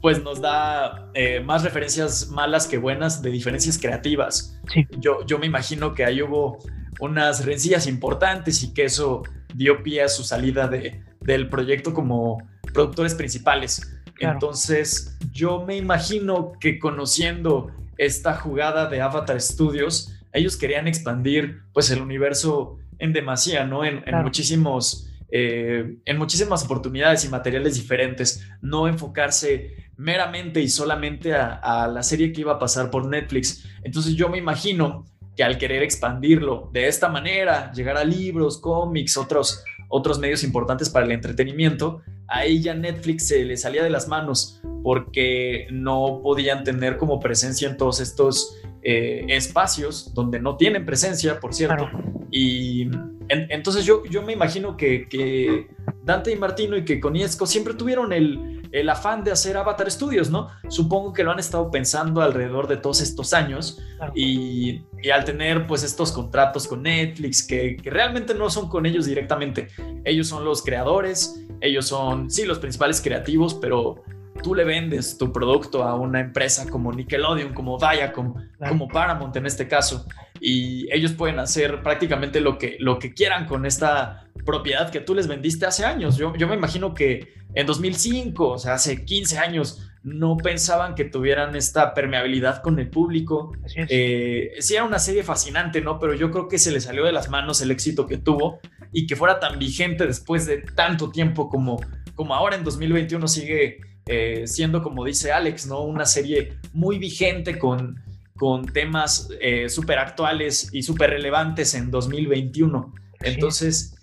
[0.00, 4.60] pues nos da eh, más referencias malas que buenas de diferencias creativas.
[4.98, 6.58] Yo, yo me imagino que ahí hubo
[7.00, 9.22] unas rencillas importantes y que eso
[9.54, 12.38] dio pie a su salida de, del proyecto como
[12.72, 14.01] productores principales.
[14.22, 21.90] Entonces, yo me imagino que conociendo esta jugada de Avatar Studios, ellos querían expandir pues
[21.90, 23.84] el universo en demasía, ¿no?
[23.84, 31.34] En, en muchísimos eh, en muchísimas oportunidades y materiales diferentes, no enfocarse meramente y solamente
[31.34, 33.66] a, la serie que iba a pasar por Netflix.
[33.82, 39.16] Entonces yo me imagino que al querer expandirlo de esta manera, llegar a libros, cómics,
[39.16, 44.08] otros, otros medios importantes para el entretenimiento, a ella Netflix se le salía de las
[44.08, 50.84] manos porque no podían tener como presencia en todos estos eh, espacios donde no tienen
[50.84, 51.88] presencia, por cierto.
[52.30, 52.88] Y
[53.28, 55.68] entonces yo, yo me imagino que,
[56.04, 60.30] Dante y Martino y que Coniesco siempre tuvieron el, el, afán de hacer Avatar Studios,
[60.30, 60.48] ¿no?
[60.68, 63.80] Supongo que lo han estado pensando alrededor de todos estos años
[64.14, 68.86] y, y, al tener pues estos contratos con Netflix que, que, realmente no son con
[68.86, 69.68] ellos directamente,
[70.04, 74.02] ellos son los creadores, ellos son, sí, los principales creativos, pero
[74.42, 78.34] tú le vendes tu producto a una empresa como Nickelodeon, como Viacom,
[78.68, 80.06] como Paramount en este caso,
[80.44, 85.14] y ellos pueden hacer prácticamente lo que, lo que quieran con esta propiedad que tú
[85.14, 86.16] les vendiste hace años.
[86.16, 91.04] Yo, yo me imagino que en 2005, o sea, hace 15 años, no pensaban que
[91.04, 93.52] tuvieran esta permeabilidad con el público.
[93.88, 96.00] Eh, sí era una serie fascinante, ¿no?
[96.00, 98.58] Pero yo creo que se le salió de las manos el éxito que tuvo
[98.90, 101.80] y que fuera tan vigente después de tanto tiempo como,
[102.16, 105.82] como ahora en 2021 sigue eh, siendo, como dice Alex, ¿no?
[105.82, 108.02] Una serie muy vigente con,
[108.42, 112.92] con temas eh, súper actuales y súper relevantes en 2021.
[113.20, 113.94] Entonces,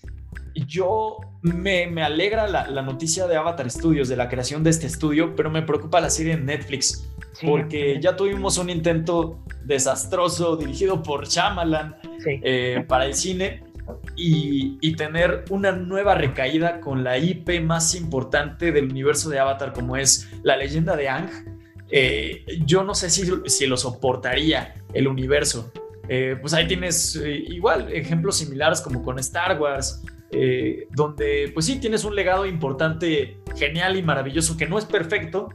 [0.65, 5.51] yo me, alegra la, noticia de Avatar Studios, de la creación de este estudio, pero
[5.51, 7.05] me preocupa la serie en Netflix,
[7.45, 13.65] porque ya tuvimos un intento desastroso dirigido por Shyamalan eh, para el cine
[14.15, 19.97] y, tener una nueva recaída con la IP más importante del universo de Avatar, como
[19.97, 21.58] es la leyenda de Ang.
[21.91, 25.71] Eh, yo no sé si, si lo soportaría el universo.
[26.07, 31.79] Eh, pues ahí tienes igual ejemplos similares como con Star Wars, eh, donde pues sí
[31.79, 35.49] tienes un legado importante, genial y maravilloso, que no es perfecto.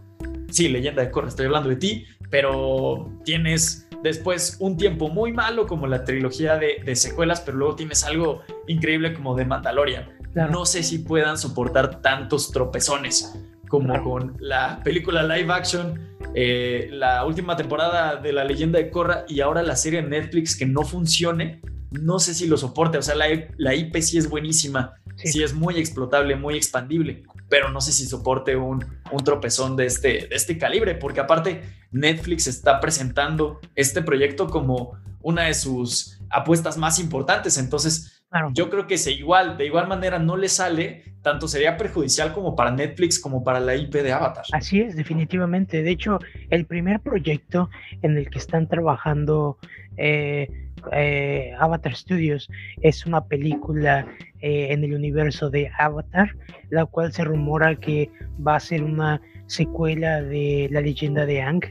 [0.51, 5.67] Sí, leyenda de Korra, estoy hablando de ti, pero tienes después un tiempo muy malo
[5.67, 10.09] como la trilogía de, secuelas, pero luego tienes algo increíble como de Mandalorian.
[10.35, 13.35] No sé si puedan soportar tantos tropezones
[13.75, 19.25] como con la película live action, eh, la última temporada de la leyenda de Korra
[19.27, 21.61] y ahora la serie en Netflix que no funcione
[21.91, 22.99] no sé si lo soporte.
[22.99, 25.43] O sea, la, la IP sí es buenísima, sí.
[25.43, 30.29] es muy explotable, muy expandible, pero no sé si soporte un, un tropezón de este,
[30.29, 36.77] de este calibre, porque aparte Netflix está presentando este proyecto como una de sus apuestas
[36.79, 37.59] más importantes.
[37.59, 38.14] Entonces,
[38.53, 42.71] yo creo que igual, de igual manera no le sale, tanto sería perjudicial como para
[42.71, 44.45] Netflix como para la IP de Avatar.
[44.53, 45.83] Así es, definitivamente.
[45.83, 46.19] De hecho,
[46.51, 47.71] el primer proyecto
[48.03, 49.59] en el que están trabajando
[49.97, 50.49] eh,
[50.93, 52.51] eh, Avatar Studios
[52.83, 54.07] es una película
[54.41, 56.37] eh, en el universo de Avatar,
[56.71, 58.11] la cual se rumora que
[58.47, 61.63] va a ser una secuela de la leyenda de Ang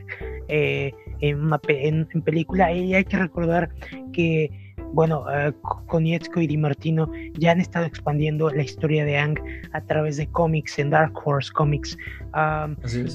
[0.48, 2.72] en, una en, película.
[2.74, 3.70] Y hay que recordar
[4.14, 4.63] que
[4.94, 5.26] bueno,
[5.62, 9.40] con Konietzko y Di Martino ya han estado expandiendo la historia de Ang
[9.74, 11.98] a través de cómics en Dark Horse Comics.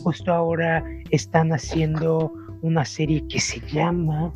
[0.02, 4.32] justo ahora están haciendo una serie que se llama.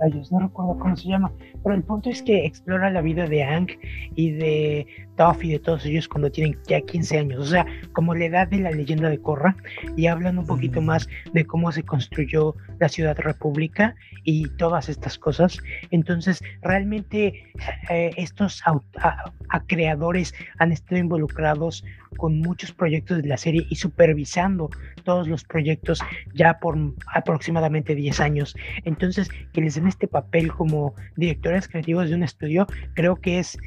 [0.00, 1.32] Ay, no recuerdo cómo se llama,
[1.62, 3.68] pero el punto es que explora la vida de Ang
[4.14, 4.86] y de
[5.16, 8.48] Toph y de todos ellos cuando tienen ya 15 años, o sea, como la edad
[8.48, 9.56] de la leyenda de Korra,
[9.96, 13.94] y hablan un poquito más de cómo se construyó la ciudad república
[14.24, 15.58] y todas estas cosas.
[15.90, 17.44] Entonces, realmente
[17.90, 18.62] eh, estos
[19.66, 21.84] creadores han estado involucrados
[22.16, 24.70] con muchos proyectos de la serie y supervisando
[25.04, 26.00] todos los proyectos
[26.32, 26.76] ya por
[27.12, 28.56] aproximadamente 10 años.
[28.84, 33.58] Entonces, que les den este papel como directores creativos de un estudio, creo que es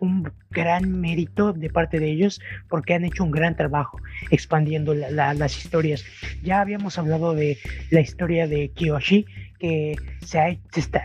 [0.00, 3.98] un gran mérito de parte de ellos porque han hecho un gran trabajo
[4.30, 6.04] expandiendo las historias.
[6.42, 7.58] Ya habíamos hablado de
[7.90, 9.26] la historia de Kiyoshi,
[9.58, 10.60] que se,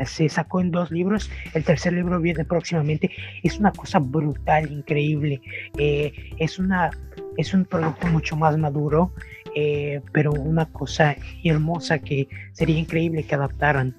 [0.05, 3.09] se, sacó en dos libros, el tercer libro viene próximamente,
[3.43, 5.41] es una cosa brutal, increíble,
[5.77, 6.89] eh, es, una,
[7.37, 9.13] es un producto mucho más maduro,
[9.55, 13.95] eh, pero una cosa hermosa que sería increíble que adaptaran.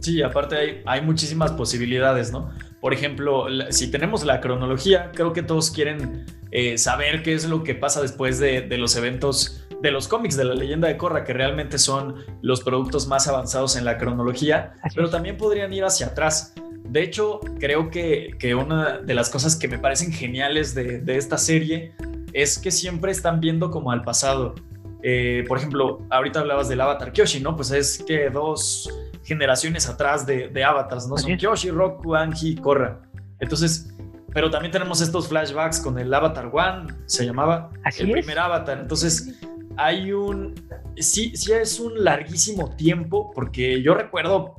[0.00, 2.50] Sí, aparte hay, hay muchísimas posibilidades, ¿no?
[2.86, 7.64] Por ejemplo, si tenemos la cronología, creo que todos quieren eh, saber qué es lo
[7.64, 11.24] que pasa después de, de los eventos de los cómics de la leyenda de Korra,
[11.24, 16.06] que realmente son los productos más avanzados en la cronología, pero también podrían ir hacia
[16.06, 16.54] atrás.
[16.88, 21.16] De hecho, creo que, que, una de las cosas que me parecen geniales de, de
[21.16, 21.92] esta serie
[22.34, 24.54] es que siempre están viendo como al pasado.
[25.02, 27.56] Eh, por ejemplo, ahorita hablabas del Avatar Kyoshi, ¿no?
[27.56, 28.88] Pues es que dos
[29.26, 31.18] generaciones atrás de, de avatars, ¿no?
[31.18, 33.02] Son Kyoshi, Roku, Anji, Korra.
[33.40, 33.92] Entonces,
[34.32, 38.78] pero también tenemos estos flashbacks con el Avatar One, se llamaba el primer Avatar.
[38.78, 39.34] Entonces,
[39.76, 40.54] hay un,
[40.96, 44.56] sí, sí es un larguísimo tiempo, porque yo recuerdo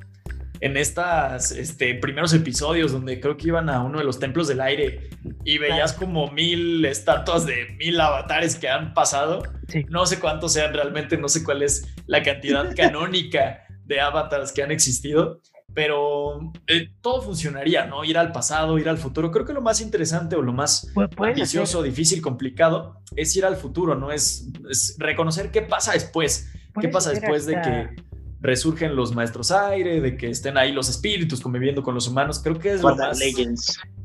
[0.59, 4.59] en estos este, primeros episodios donde creo que iban a uno de los templos del
[4.59, 5.11] aire
[5.45, 9.43] y veías como mil estatuas de mil avatares que han pasado.
[9.89, 14.61] No sé cuántos sean realmente, no sé cuál es la cantidad canónica de avatars que
[14.61, 15.41] han existido,
[15.73, 18.03] pero eh, todo funcionaría, ¿no?
[18.03, 19.31] Ir al pasado, ir al futuro.
[19.31, 23.95] Creo que lo más interesante o lo más ambicioso, difícil, complicado es ir al futuro,
[23.95, 24.11] ¿no?
[24.11, 24.49] Es,
[24.97, 26.51] reconocer qué pasa después.
[26.79, 28.03] ¿Qué pasa después de que
[28.39, 32.39] resurgen los maestros aire, de que estén ahí los espíritus conviviendo con los humanos?
[32.39, 33.19] Creo que es lo más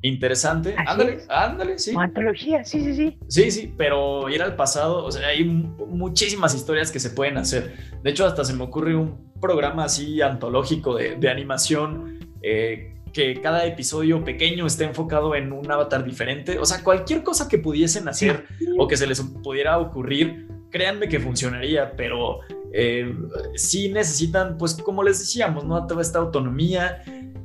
[0.03, 0.75] interesante.
[0.77, 1.95] ándale, ándale, sí.
[1.97, 3.19] Antología, sí, sí, sí.
[3.29, 7.75] Sí, sí, pero ir al pasado, o sea, hay muchísimas historias que se pueden hacer.
[8.03, 12.19] De hecho, hasta se me ocurre un programa así antológico de, animación.
[12.43, 16.59] Eh, que cada episodio pequeño esté enfocado en un avatar diferente.
[16.59, 18.47] O sea, cualquier cosa que pudiesen hacer
[18.79, 22.41] o que se les pudiera ocurrir, créanme que funcionaría, pero
[22.73, 23.15] eh,
[23.55, 25.87] sí necesitan, pues como les decíamos, ¿no?
[25.87, 27.03] Toda esta autonomía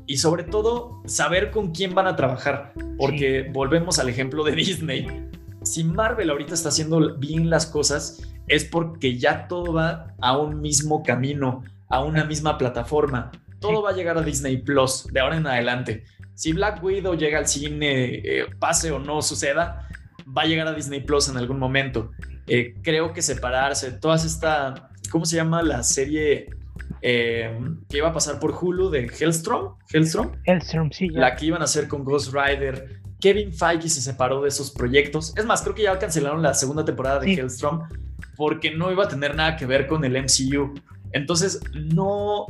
[0.08, 5.30] y sobre todo saber con quién van a trabajar, porque volvemos al ejemplo de Disney.
[5.64, 10.62] Si Marvel ahorita está haciendo bien las cosas, es porque ya todo va a un
[10.62, 13.32] mismo camino a una misma plataforma.
[13.60, 16.04] todo va a llegar a Disney Plus de ahora en adelante.
[16.36, 19.90] Si Black Widow llega al cine, eh, pase o no suceda,
[20.26, 22.12] va a llegar a Disney Plus en algún momento.
[22.46, 26.50] Eh, creo que separarse, todas esta, ¿cómo se llama la serie
[27.02, 27.58] eh,
[27.90, 29.76] que iba a pasar por Hulu de Hellstrom?
[29.92, 31.10] Hellstrom, Hellstrom sí.
[31.10, 33.02] La que iban a hacer con Ghost Rider.
[33.20, 35.34] Kevin Feige se separó de esos proyectos.
[35.36, 37.88] Es más, creo que ya cancelaron la segunda temporada de Hellstrom
[38.36, 40.74] porque no iba a tener nada que ver con el MCU.
[41.12, 42.46] Entonces, no,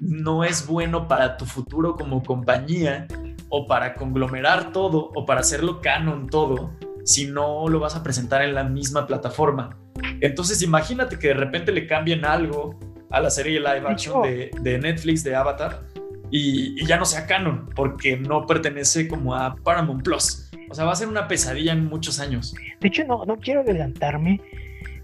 [0.00, 3.06] no es bueno para tu futuro como compañía
[3.50, 6.72] o para conglomerar todo o para hacerlo canon todo
[7.04, 9.78] si no lo vas a presentar en la misma plataforma.
[10.20, 12.78] Entonces imagínate que de repente le cambien algo
[13.10, 15.82] a la serie live action de, Netflix de Avatar
[16.30, 20.50] y, ya no sea canon porque no pertenece como a Paramount Plus.
[20.70, 22.54] O sea, va a ser una pesadilla en muchos años.
[22.80, 24.40] De hecho, no, no quiero adelantarme,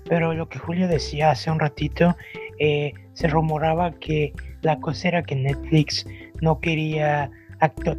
[0.06, 2.14] pero lo que Julio decía hace un ratito,
[2.58, 4.32] eh, se rumoraba que
[4.62, 6.06] la cosa era que Netflix
[6.40, 7.30] no quería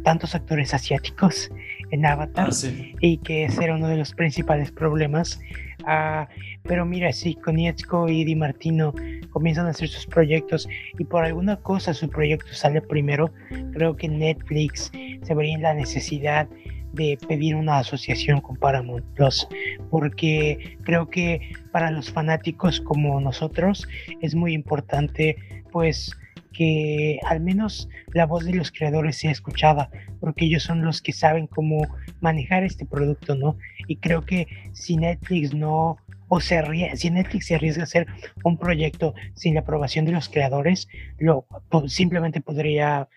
[0.04, 1.50] tantos actores asiáticos
[1.90, 2.68] en Avatar ah,
[3.00, 5.40] y que ese era uno de los principales problemas.
[5.86, 6.28] Ah,
[6.64, 8.94] pero mira, si Konietzko y Di Martino
[9.30, 10.68] comienzan a hacer sus proyectos
[10.98, 13.30] y por alguna cosa su proyecto sale primero,
[13.72, 14.90] creo que Netflix
[15.22, 16.48] se vería en la necesidad
[16.92, 19.46] de pedir una asociación con Paramount Plus,
[19.90, 23.86] porque creo que para los fanáticos como nosotros
[24.22, 25.36] es muy importante
[25.70, 26.16] pues
[26.56, 29.90] que al menos la voz de los creadores sea escuchada,
[30.20, 31.86] porque ellos son los que saben cómo
[32.20, 33.58] manejar este producto, ¿no?
[33.86, 35.98] Y creo que si Netflix no,
[36.28, 36.62] o se
[36.96, 38.06] si Netflix se arriesga a hacer
[38.42, 40.88] un proyecto sin la aprobación de los creadores,
[41.18, 41.46] lo
[41.86, 43.08] simplemente podría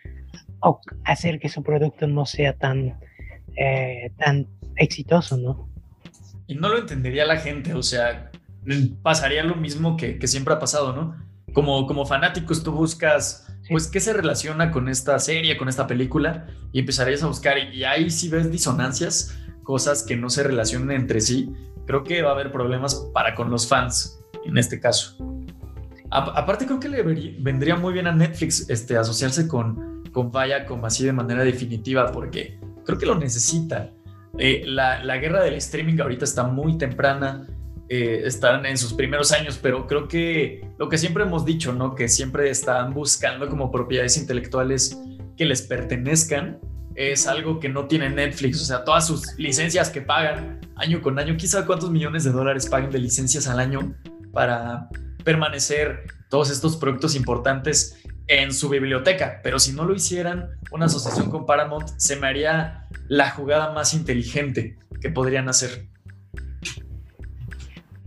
[1.05, 2.99] hacer que su producto no sea tan,
[3.55, 5.69] eh, tan exitoso, ¿no?
[6.47, 8.31] Y no lo entendería la gente, o sea,
[9.01, 11.28] pasaría lo mismo que, que siempre ha pasado, ¿no?
[11.53, 16.47] Como, como fanáticos tú buscas, pues, qué se relaciona con esta serie, con esta película,
[16.71, 21.21] y empezarías a buscar, y ahí si ves disonancias, cosas que no se relacionan entre
[21.21, 21.53] sí,
[21.85, 25.15] creo que va a haber problemas para con los fans, en este caso.
[26.11, 27.03] aparte creo que le
[27.39, 32.59] vendría muy bien a Netflix este, asociarse con, con Viacom así de manera definitiva, porque
[32.85, 33.91] creo que lo necesita.
[34.37, 37.47] Eh, la, la guerra del streaming ahorita está muy temprana,
[37.89, 41.95] eh, están en sus primeros años, pero creo que lo que siempre hemos dicho, ¿no?
[41.95, 44.97] Que siempre están buscando como propiedades intelectuales
[45.35, 46.59] que les pertenezcan,
[46.95, 51.17] es algo que no tiene Netflix, o sea, todas sus licencias que pagan año con
[51.17, 53.95] año, quizá cuántos millones de dólares paguen de licencias al año
[54.33, 54.89] para
[55.23, 61.31] permanecer todos estos productos importantes en su biblioteca, pero si no lo hicieran, una asociación
[61.31, 65.87] con Paramount se me haría la jugada más inteligente que podrían hacer.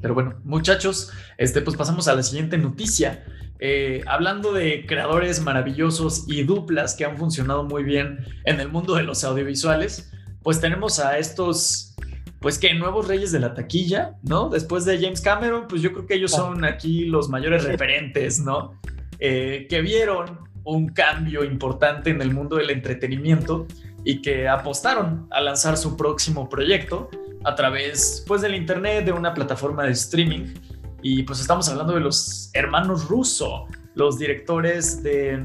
[0.03, 3.25] Pero bueno, muchachos, este, pues pasamos a la siguiente noticia.
[3.61, 8.97] Eh, hablando de creadores maravillosos y duplas que han funcionado muy bien en el mundo
[8.97, 10.11] de los audiovisuales,
[10.43, 11.95] pues tenemos a estos,
[12.41, 14.49] pues que nuevos reyes de la taquilla, ¿no?
[14.49, 18.81] Después de James Cameron, pues yo creo que ellos son aquí los mayores referentes, ¿no?
[19.21, 23.69] Eh, que vieron un cambio importante en el mundo del entretenimiento
[24.05, 27.09] y que apostaron a lanzar su próximo proyecto
[27.45, 30.55] a través pues del internet, de una plataforma de streaming.
[31.03, 35.43] Y pues estamos hablando de los hermanos Russo, los directores de,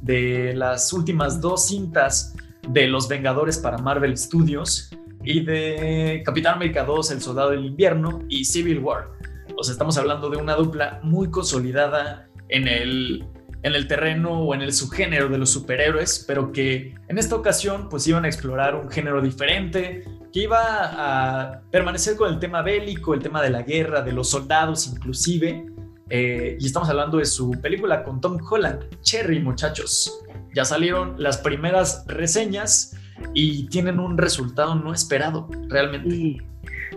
[0.00, 2.34] de las últimas dos cintas
[2.68, 4.90] de Los Vengadores para Marvel Studios
[5.24, 9.08] y de Capitán América 2, El Soldado del Invierno y Civil War.
[9.56, 13.26] O sea, estamos hablando de una dupla muy consolidada en el,
[13.62, 17.88] en el terreno o en el subgénero de los superhéroes, pero que en esta ocasión
[17.88, 23.14] pues iban a explorar un género diferente, que iba a permanecer con el tema bélico,
[23.14, 25.66] el tema de la guerra, de los soldados inclusive.
[26.08, 30.22] Eh, y estamos hablando de su película con Tom Holland, Cherry, muchachos.
[30.54, 32.96] Ya salieron las primeras reseñas
[33.34, 36.42] y tienen un resultado no esperado, realmente.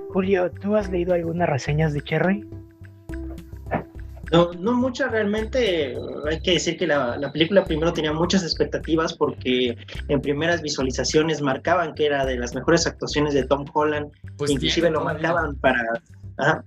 [0.10, 2.48] Julio, ¿tú has leído algunas reseñas de Cherry?
[4.34, 5.96] No, no muchas realmente.
[6.28, 9.78] Hay que decir que la, película primero tenía muchas expectativas porque
[10.08, 14.12] en primeras visualizaciones marcaban que era de las mejores actuaciones de Tom Holland.
[14.38, 15.78] Pues inclusive lo marcaban para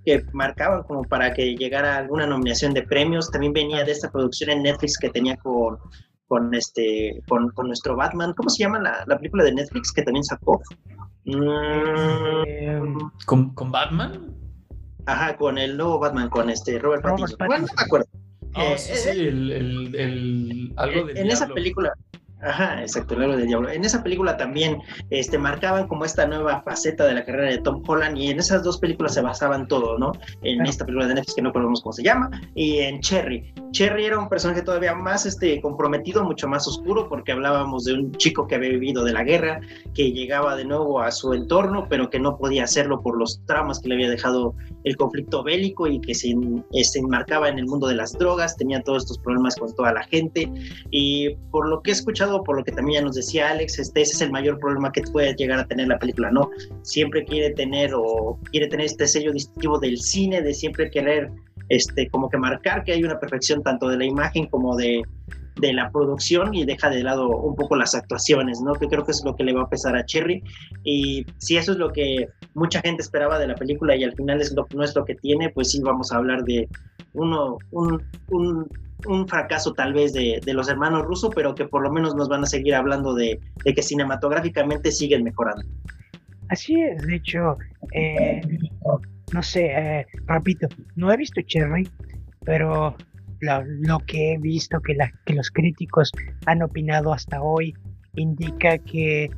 [0.05, 3.33] que marcaban como para que llegara alguna nominación de premios.
[3.33, 5.79] También venía de esta producción en Netflix que tenía con,
[6.29, 8.33] con este con, nuestro Batman.
[8.37, 10.63] ¿Cómo se llama la, película de Netflix que también sacó?
[11.25, 13.11] Mm.
[13.27, 14.46] ¿Con, ¿Con Batman?
[15.07, 17.39] Ajá, con el nuevo Batman, con este Robert, Pattinson.
[17.39, 18.07] Bueno, no me acuerdo.
[18.55, 21.93] Oh, sí, sí, el, el, algo de En esa película,
[22.43, 23.71] Ajá, exacto, el héroe del diablo.
[23.71, 24.79] En esa película también
[25.09, 28.63] este, marcaban como esta nueva faceta de la carrera de Tom Holland y en esas
[28.63, 30.13] dos películas se basaban todo, ¿no?
[30.43, 33.55] En esta película de Netflix que no conocemos cómo se llama y en Cherry.
[33.71, 38.13] Cherry era un personaje todavía más este, comprometido, mucho más oscuro porque hablábamos de un
[38.13, 39.61] chico que había vivido de la guerra,
[39.95, 43.81] que llegaba de nuevo a su entorno, pero que no podía hacerlo por los traumas
[43.81, 46.35] que le había dejado el conflicto bélico y que se,
[46.83, 50.05] se enmarcaba en el mundo de las drogas, tenía todos estos problemas con toda la
[50.05, 50.51] gente
[50.91, 54.03] y por lo que he escuchado por lo que también ya nos decía Alex, este,
[54.03, 56.51] ese es el mayor problema que puede llegar a tener la película, ¿no?
[56.83, 61.31] Siempre quiere tener o quiere tener este sello distintivo del cine, de siempre querer,
[61.69, 65.03] este, como que marcar que hay una perfección tanto de la imagen como de,
[65.61, 68.75] de la producción y deja de lado un poco las actuaciones, ¿no?
[68.75, 70.43] Que creo que es lo que le va a pesar a Cherry.
[70.85, 74.41] Y si eso es lo que mucha gente esperaba de la película y al final
[74.41, 76.69] es lo, no es lo que tiene, pues sí vamos a hablar de
[77.15, 78.69] uno, un, un
[79.07, 82.43] un fracaso tal vez de, los hermanos rusos, pero que por lo menos nos van
[82.43, 85.65] a seguir hablando de, que cinematográficamente siguen mejorando.
[86.49, 87.57] Así es, de hecho,
[87.93, 88.41] eh,
[89.33, 91.89] no sé, eh, repito, no he visto Cherry,
[92.45, 92.97] pero
[93.41, 96.13] lo, que he visto que, la, que los críticos
[96.47, 97.75] han opinado hasta hoy
[98.15, 99.31] indica que,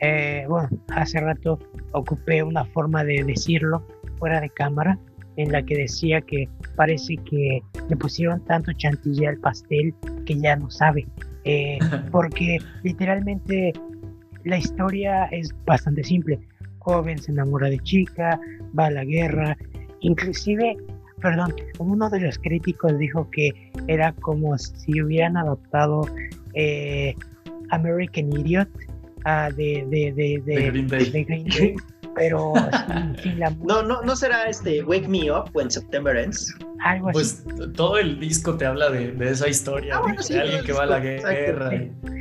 [0.00, 1.58] eh, bueno, hace rato
[1.92, 3.86] ocupé una forma de decirlo
[4.18, 4.98] fuera de cámara,
[5.36, 9.94] en la que decía que parece que le pusieron tanto chantilly al pastel
[10.26, 11.06] que ya no sabe.
[11.44, 11.78] Eh,
[12.10, 13.72] porque literalmente
[14.44, 16.38] la historia es bastante simple.
[16.78, 18.38] Joven se enamora de chica,
[18.78, 19.56] va a la guerra,
[20.00, 20.76] inclusive,
[21.20, 26.06] perdón, uno de los críticos dijo que era como si hubieran adoptado
[26.52, 27.14] eh,
[27.70, 28.68] American Idiot
[29.24, 31.76] uh, de, de, de, de, Green Day
[32.14, 32.52] pero
[33.22, 36.54] sin, la No, no, no será este Wake Me Up When September Ends.
[36.80, 37.44] Algo pues
[37.74, 40.86] todo el disco te habla de, de esa historia, ah, de, alguien que va a
[40.86, 41.70] la guerra.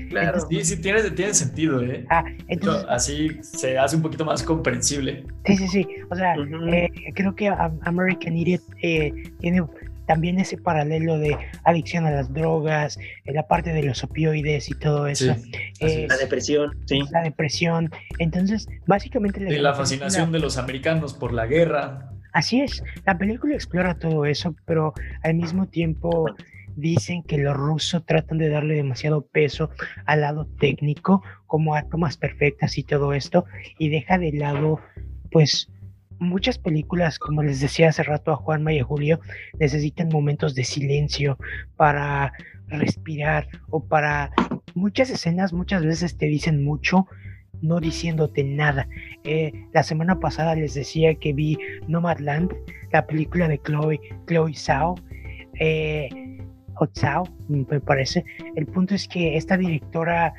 [0.10, 0.40] Claro.
[0.48, 2.06] Sí, sí, tiene, tiene sentido, ¿eh?
[2.10, 5.26] Ah, entonces, así se hace un poquito más comprensible.
[5.46, 5.88] Sí, sí, sí.
[6.10, 9.66] O sea, eh, creo que American Idiot eh, tiene
[10.06, 14.76] también ese paralelo de adicción a las drogas, en la parte de los opioides y
[14.76, 15.36] todo eso.
[15.80, 17.02] Eh, la depresión, sí.
[17.12, 17.92] La depresión.
[18.20, 19.40] Entonces, básicamente...
[19.40, 22.10] La, la fascinación de los americanos por la guerra.
[22.34, 26.26] Así es, la película explora todo eso, pero al mismo tiempo
[26.76, 29.70] dicen que los rusos tratan de darle demasiado peso
[30.06, 33.46] al lado técnico, como a tomas perfectas y todo esto,
[33.78, 34.80] y deja de lado,
[35.32, 35.70] pues,
[36.24, 39.20] muchas películas, como les decía hace rato a Juanma y a Julio,
[39.60, 41.38] necesitan momentos de silencio
[41.76, 42.34] para
[42.68, 44.32] respirar o para
[44.74, 47.06] muchas escenas muchas veces te dicen mucho
[47.62, 48.88] no diciéndote nada.
[49.24, 51.58] Eh, la semana pasada les decía que vi
[51.88, 52.52] Nomadland,
[52.92, 54.96] la película de Chloe, Chloe Zhao,
[55.60, 56.10] eh,
[56.76, 58.26] o Zhao, me parece.
[58.56, 60.34] El punto es que esta directora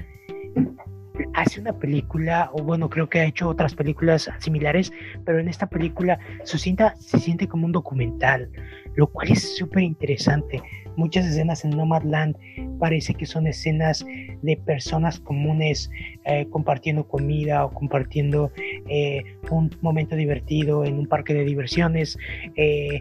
[1.34, 4.92] hace una película, o bueno, creo que ha hecho otras películas similares,
[5.24, 8.50] pero en esta película su cinta se siente como un documental,
[8.94, 10.62] lo cual es súper interesante.
[10.96, 12.36] Muchas escenas en Nomadland
[12.78, 14.04] parece que son escenas
[14.42, 15.90] de personas comunes
[16.24, 18.52] eh, compartiendo comida o compartiendo
[18.88, 22.16] eh, un momento divertido en un parque de diversiones.
[22.56, 23.00] Eh,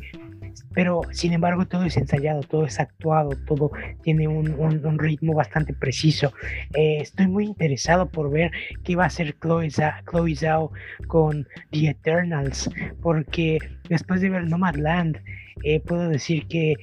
[0.74, 3.72] pero sin embargo todo es ensayado, todo es actuado, todo
[4.04, 6.34] tiene un, un, ritmo bastante preciso.
[6.74, 8.51] Eh, estoy muy interesado por ver
[8.84, 10.72] qué va a hacer Chloe, Zhao
[11.08, 12.70] con The Eternals,
[13.01, 15.18] porque después de ver Nomadland,
[15.64, 16.76] eh, puedo decir que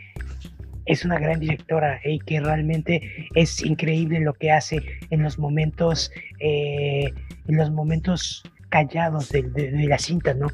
[0.87, 6.11] es una gran directora y que realmente es increíble lo que hace en los momentos,
[6.41, 7.13] eh,
[7.47, 10.47] en los momentos callados de, la cinta, ¿no?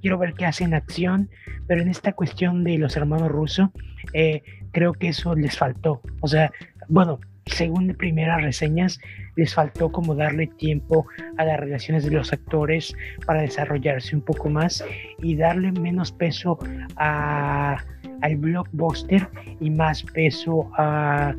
[0.00, 1.30] Quiero ver qué hace en acción,
[1.66, 3.70] pero en esta cuestión de los hermanos rusos,
[4.12, 6.00] eh, creo que eso les faltó.
[6.20, 6.52] O sea,
[6.88, 9.00] bueno, según primeras reseñas,
[9.34, 11.06] les faltó como darle tiempo
[11.38, 12.94] a las relaciones de los actores
[13.26, 14.84] para desarrollarse un poco más
[15.18, 16.58] y darle menos peso
[16.96, 17.82] a,
[18.20, 19.28] al blockbuster
[19.60, 21.34] y más peso a,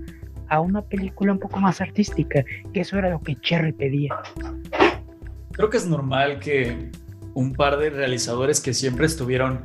[0.49, 4.15] a una película un poco más artística, que eso era lo que Cherry pedía.
[5.53, 6.89] Creo que es normal que
[7.35, 9.63] un par de realizadores que siempre estuvieron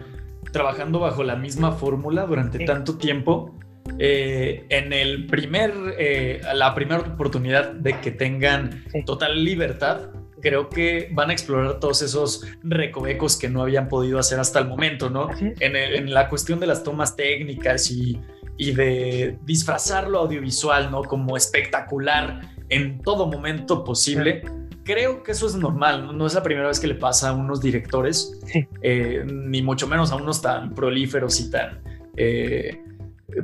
[0.52, 3.58] trabajando bajo la misma fórmula durante tanto tiempo,
[3.98, 10.10] eh, en el primer, eh, la primera oportunidad de que tengan total libertad,
[10.40, 14.68] creo que van a explorar todos esos recovecos que no habían podido hacer hasta el
[14.68, 15.28] momento, ¿no?
[15.40, 18.20] En, la cuestión de las tomas técnicas y,
[18.56, 21.02] y de disfrazar lo audiovisual, ¿no?
[21.02, 24.42] Como espectacular en todo momento posible
[24.88, 27.60] creo que eso es normal, no es la primera vez que le pasa a unos
[27.60, 28.40] directores,
[28.80, 31.82] eh, ni mucho menos a unos tan prolíferos y tan,
[32.16, 32.82] eh,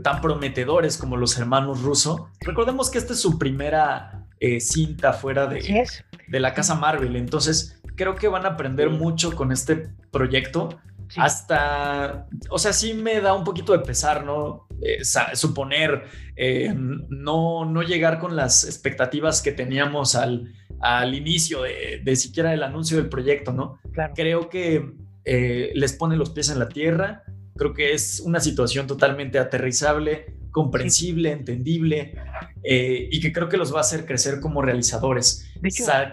[0.03, 2.31] tan prometedores como los hermanos Russo.
[2.41, 5.87] Recordemos que esta es su primera eh, cinta fuera de,
[6.29, 7.15] de la casa Marvel.
[7.15, 10.71] Entonces, creo que van a aprender mucho con este proyecto.
[11.17, 14.67] Hasta, o sea, sí me da un poquito de pesar, ¿no?
[14.83, 16.05] Eh, suponer,
[16.37, 22.53] eh, no, no llegar con las expectativas que teníamos al, al inicio de, de, siquiera
[22.53, 23.79] el anuncio del proyecto, ¿no?
[24.15, 24.95] Creo que
[25.25, 27.23] eh, les pone los pies en la tierra,
[27.57, 32.15] creo que es una situación totalmente aterrizable, comprensible, entendible
[32.63, 35.53] eh, y que creo que los va a hacer crecer como realizadores.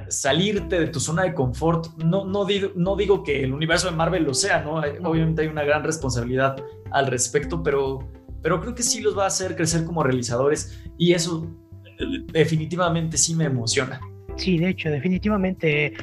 [0.10, 3.96] salirte de tu zona de confort, no, no, digo, no digo que el universo de
[3.96, 4.82] Marvel lo sea, ¿no?
[5.08, 6.56] Obviamente hay una gran responsabilidad
[6.90, 8.00] al respecto, pero,
[8.42, 11.48] pero creo que sí los va a hacer crecer como realizadores y eso
[12.00, 14.02] eh, definitivamente sí me emociona.
[14.38, 15.94] Sí, de hecho, definitivamente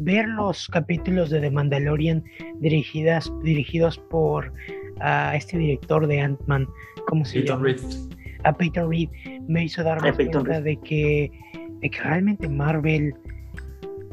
[0.00, 2.22] ver los capítulos de The Mandalorian
[2.60, 4.52] dirigidas, dirigidos por
[5.00, 6.68] a este director de Ant-Man,
[7.06, 7.64] ¿cómo se llama?
[7.64, 7.80] Reed.
[8.44, 9.08] A Peyton Reed,
[9.46, 11.30] me hizo darme cuenta de que,
[11.80, 13.14] de que realmente Marvel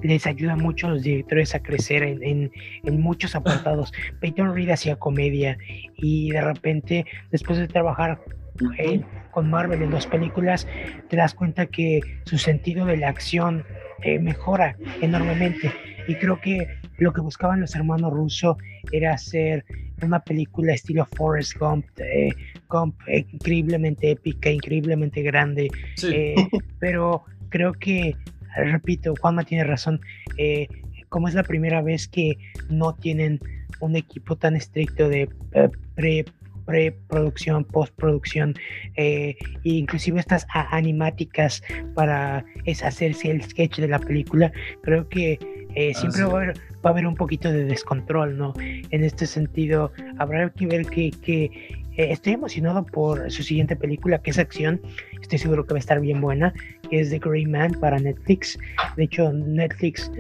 [0.04, 2.52] les ayuda mucho a los directores a crecer en,
[2.84, 3.92] en, muchos apartados.
[4.20, 5.58] Peyton Reed hacía comedia
[5.98, 8.20] y de repente, después de trabajar
[9.32, 10.68] con Marvel en dos películas,
[11.10, 13.64] te das cuenta que su sentido de la acción
[14.04, 15.72] eh, mejora enormemente.
[16.08, 16.68] Y creo que
[16.98, 18.58] lo que buscaban los hermanos Russo
[18.92, 19.66] era hacer
[20.06, 22.30] una película estilo Forrest Gump, eh,
[22.70, 25.70] Gump eh, increíblemente épica, increíblemente grande.
[26.80, 28.16] pero creo que,
[28.56, 30.00] repito, Juanma tiene razón,
[31.10, 32.38] como es la primera vez que
[32.70, 33.40] no tienen
[33.80, 35.30] un equipo tan estricto de
[35.96, 36.26] pre
[36.70, 38.54] preproducción, postproducción,
[38.96, 41.64] eh, e inclusive estas animáticas
[41.96, 44.52] para es hacerse el sketch de la película,
[44.84, 45.40] creo que
[45.76, 46.54] eh, ah, siempre va,
[46.84, 48.54] a haber, un poquito de descontrol, ¿no?
[48.58, 54.32] En este sentido, habrá que ver que, eh, estoy emocionado por su siguiente película, que
[54.32, 54.82] es acción,
[55.22, 56.54] estoy seguro que va a estar bien buena,
[56.90, 58.58] que es The Grey Man para Netflix.
[58.96, 60.12] De hecho, Netflix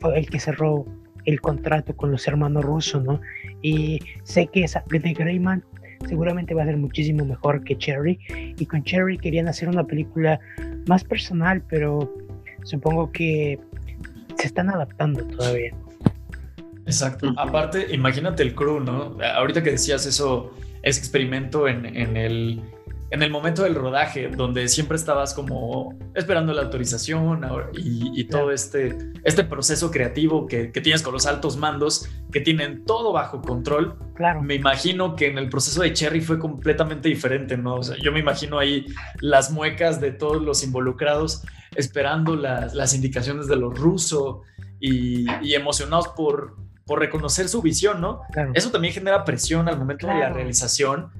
[0.00, 0.84] fue el que cerró
[1.24, 3.20] el contrato con los hermanos rusos, ¿no?
[3.62, 5.64] Y sé que esa, The Greyman
[6.08, 8.18] seguramente va a ser muchísimo mejor que Cherry.
[8.58, 10.40] Y con Cherry querían hacer una película
[10.86, 12.14] más personal, pero
[12.62, 13.58] supongo que
[14.38, 15.74] se están adaptando todavía.
[16.86, 17.32] Exacto.
[17.36, 19.16] Aparte, imagínate el crew, ¿no?
[19.34, 22.62] Ahorita que decías eso, ese experimento en, en el
[23.10, 28.96] en el momento del rodaje, donde siempre estabas como esperando la autorización y, todo este,
[29.22, 33.96] este proceso creativo que, tienes con los altos mandos, que tienen todo bajo control.
[34.14, 34.42] Claro.
[34.42, 37.76] Me imagino que en el proceso de Cherry fue completamente diferente, ¿no?
[37.76, 38.86] O sea, yo me imagino ahí
[39.20, 41.44] las muecas de todos los involucrados
[41.76, 44.38] esperando las, las indicaciones de los rusos
[44.80, 48.20] y, emocionados por, por reconocer su visión, ¿no?
[48.54, 51.10] Eso también genera presión al momento de la realización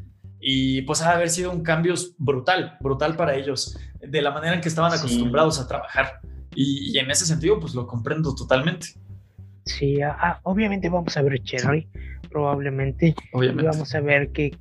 [0.40, 4.54] y pues ha de haber sido un cambio brutal, brutal para ellos, de la manera
[4.54, 6.20] en que estaban acostumbrados a trabajar.
[6.54, 8.88] Y, en ese sentido, pues lo comprendo totalmente.
[9.64, 9.98] Sí,
[10.44, 11.88] obviamente vamos a ver Cherry,
[12.30, 13.14] probablemente.
[13.32, 13.64] Obviamente.
[13.64, 14.56] Y vamos a ver qué,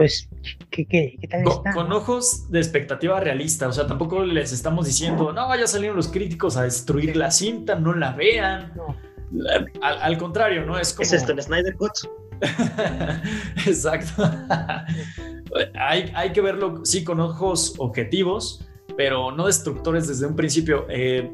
[0.00, 0.30] pues,
[0.70, 1.74] qué, qué, tal está.
[1.74, 6.08] Con ojos de expectativa realista, o sea, tampoco les estamos diciendo, no, ya salieron los
[6.08, 8.72] críticos a destruir la cinta, no la vean.
[9.82, 10.78] Al, contrario, ¿no?
[10.78, 11.02] Es como...
[11.02, 11.92] ¿Es esto el Snyder Cut?
[13.66, 14.26] Exacto.
[15.74, 20.86] hay, hay, que verlo, sí, con ojos objetivos, pero no destructores desde un principio.
[20.88, 21.30] Eh,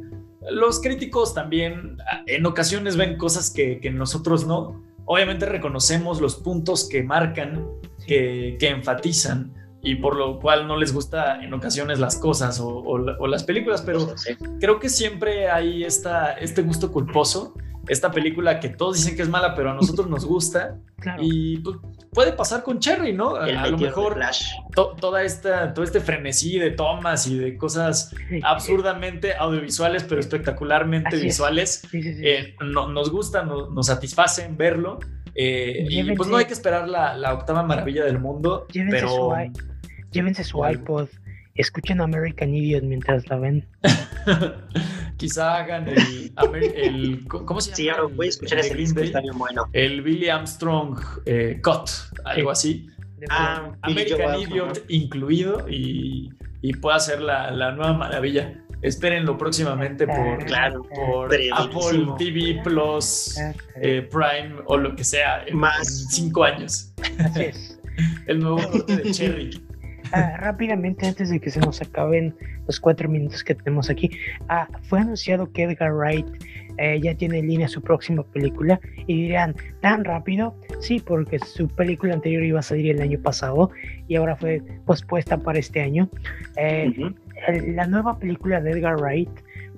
[0.50, 4.82] los críticos también en ocasiones ven cosas que, que, nosotros no.
[5.04, 7.64] Obviamente reconocemos los puntos que marcan,
[8.07, 9.52] que, que, enfatizan
[9.82, 13.82] y por lo cual no les gusta en ocasiones las cosas o, o, las películas,
[13.82, 14.14] pero
[14.61, 17.54] creo que siempre hay esta, este gusto culposo
[17.88, 20.78] esta película que todos dicen que es mala, pero a nosotros nos gusta.
[21.20, 21.76] Y pues,
[22.12, 23.36] puede pasar con Cherry, ¿no?
[23.36, 24.18] a, lo mejor
[24.74, 31.86] toda esta, todo este frenesí de tomas y de cosas absurdamente audiovisuales, pero espectacularmente visuales,
[31.92, 34.98] eh, nos gusta, nos satisfacen verlo.
[35.39, 39.34] Eh, y pues no hay que esperar la, octava maravilla del mundo, pero...
[40.11, 41.09] llévense su iPod
[41.57, 43.66] escuchen American Idiot mientras la ven.
[45.16, 47.76] Quizá hagan el, ¿Cómo se llama?
[47.76, 49.66] Sí, ahora voy a escuchar ese disco, está bien bueno.
[49.72, 51.89] El Billy Armstrong eh, Cut,
[52.24, 52.89] algo así.
[53.30, 56.30] Ah, American Idiot incluido y,
[56.61, 58.62] y puede ser la, la, nueva maravilla.
[58.82, 63.36] Espérenlo próximamente por, claro, por Apple TV Plus,
[63.80, 66.08] eh, Prime o lo que sea en, Más.
[66.10, 66.92] cinco años.
[67.18, 67.78] Así es.
[68.26, 69.62] el nuevo corte de Cherry.
[70.12, 72.34] Ah, rápidamente, antes de que se nos acaben
[72.66, 74.10] los cuatro minutos que tenemos aquí,
[74.48, 76.26] ah, fue anunciado que Edgar Wright
[76.78, 80.54] eh, ya tiene en línea su próxima película y dirán, ¿tan rápido?
[80.80, 83.70] Sí, porque su película anterior iba a salir el año pasado
[84.08, 86.08] y ahora fue pospuesta para este año.
[86.56, 86.92] Eh,
[87.74, 89.30] la nueva película de Edgar Wright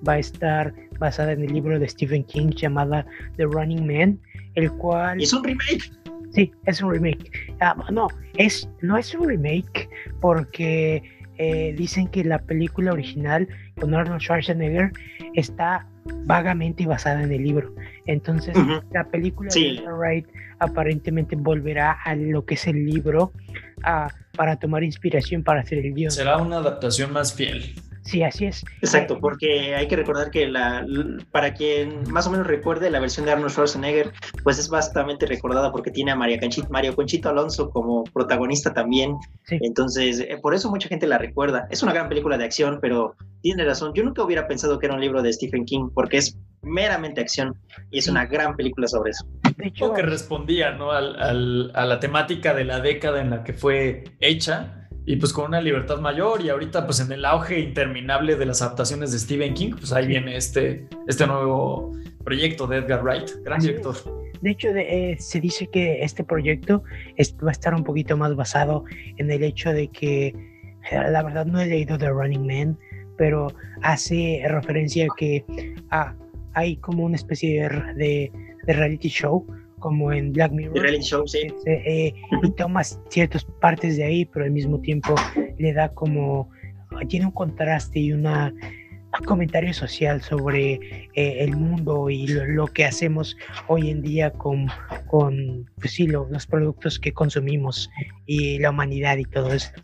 [0.07, 3.07] va a estar basada en el libro de Stephen King llamada
[3.37, 4.19] The Running Man,
[4.55, 5.21] el cual...
[5.21, 5.91] ¿Es un remake?
[6.31, 7.31] Sí, es un remake.
[7.61, 9.89] Ah, no, es, no es un remake
[10.21, 11.03] porque
[11.39, 13.49] eh, dicen que la película original
[13.81, 14.93] con Arnold Schwarzenegger
[15.35, 15.87] está
[16.25, 17.73] vagamente basada en el libro.
[18.07, 18.57] Entonces,
[18.93, 20.27] la película de Edgar Wright
[20.59, 23.33] aparentemente volverá a lo que es el libro
[23.85, 26.13] a, para tomar inspiración para hacer el guion.
[26.13, 27.75] Será una adaptación más fiel.
[28.05, 28.65] Sí, así es.
[28.81, 30.87] Exacto, porque hay que recordar que la,
[31.31, 34.13] para quien más o menos recuerde la versión de Arnold Schwarzenegger,
[34.45, 39.17] pues es bastante recordada porque tiene a María Conchito, Mario Conchito Alonso como protagonista también.
[39.51, 41.67] Entonces, eh, por eso mucha gente la recuerda.
[41.71, 43.93] Es una gran película de acción, pero tiene razón.
[43.95, 47.55] Yo nunca hubiera pensado que era un libro de Stephen King porque es meramente acción
[47.91, 49.27] y es una gran película sobre eso.
[49.57, 50.93] De hecho, que respondía ¿no?
[50.93, 55.47] Al, a la temática de la década en la que fue hecha y pues con
[55.47, 59.55] una libertad mayor y ahorita pues en el auge interminable de las adaptaciones de Stephen
[59.55, 61.93] King, pues ahí viene este, este nuevo
[62.25, 63.97] proyecto de Edgar Wright, gran director.
[64.43, 66.83] De hecho, eh, se dice que este proyecto
[67.43, 68.85] va a estar un poquito más basado
[69.17, 70.35] en el hecho de que, eh,
[71.11, 72.79] la verdad no he leído The Running Man,
[73.17, 73.49] pero
[73.83, 75.45] hace referencia a que
[75.91, 76.15] ah,
[76.59, 78.33] hay como una especie de,
[78.67, 79.47] de reality show
[79.79, 80.75] como en Black Mirror.
[81.67, 85.15] Eh, y tomas ciertas partes de ahí, pero al mismo tiempo
[85.59, 86.51] le da como,
[87.09, 88.53] tiene un contraste y una
[89.19, 90.75] un comentario social sobre
[91.15, 93.37] eh, el mundo y lo, que hacemos
[93.67, 94.69] hoy en día con,
[95.07, 97.91] con pues sí, los productos que consumimos
[98.27, 99.83] y la humanidad y todo esto.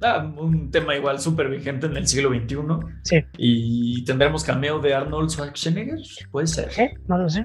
[0.00, 2.56] Ah, un tema igual súper vigente en el siglo XXI.
[3.02, 3.16] Sí.
[3.36, 5.98] Y tendremos cameo de Arnold Schwarzenegger.
[6.30, 6.70] Puede ser.
[6.78, 6.94] ¿Eh?
[7.08, 7.44] No lo sé.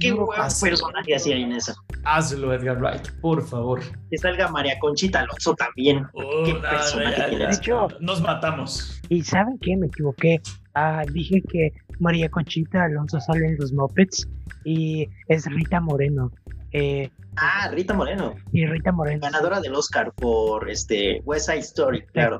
[0.00, 1.74] Qué buen personaje hacía en eso.
[2.04, 3.80] Hazlo, Edgar Wright, por favor.
[4.10, 6.04] Que salga María Conchita Alonso también.
[6.14, 9.00] Oh, qué personaje De hecho, nos matamos.
[9.08, 9.76] ¿Y saben qué?
[9.76, 10.40] Me equivoqué.
[10.74, 14.28] Ah, dije que María Conchita Alonso sale en los Muppets
[14.64, 16.32] y es Rita Moreno.
[16.72, 18.34] Eh, Ah, Rita Moreno.
[18.52, 19.20] Y Rita Moreno.
[19.22, 22.38] Ganadora del Oscar por este West Side Story, claro.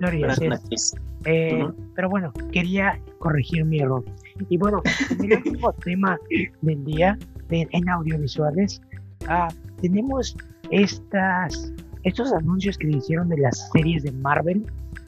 [1.25, 4.05] Eh, pero bueno, quería corregir mi error.
[4.49, 6.19] Y bueno, el último tema
[6.61, 7.19] del día
[7.51, 8.81] en audiovisuales,
[9.29, 9.49] ah,
[9.81, 10.37] tenemos
[10.71, 11.73] estas,
[12.03, 14.65] estos anuncios que hicieron de las series de Marvel.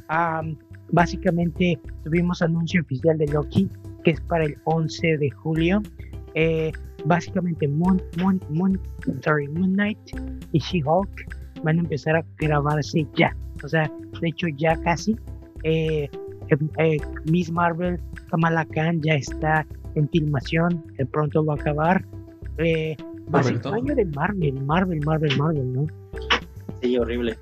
[0.09, 0.43] Ah,
[0.93, 3.68] básicamente tuvimos anuncio oficial de Loki,
[4.05, 5.82] que es para el 11 de julio.
[6.35, 6.72] Eh,
[7.05, 8.81] básicamente Moon, Moon, Moon,
[9.23, 9.99] sorry, Moon Knight
[10.53, 13.35] y She-Hulk van a empezar a grabarse ya.
[13.63, 13.91] O sea,
[14.21, 15.17] de hecho ya casi.
[15.63, 16.09] Eh,
[16.79, 16.99] eh,
[17.31, 17.99] Miss Marvel,
[18.31, 22.05] Kamala Khan ya está en filmación, de pronto va a acabar.
[22.59, 22.97] Eh,
[23.35, 25.87] va a ser año de Marvel, Marvel, Marvel, Marvel, ¿no?
[26.83, 27.37] Sí, horrible.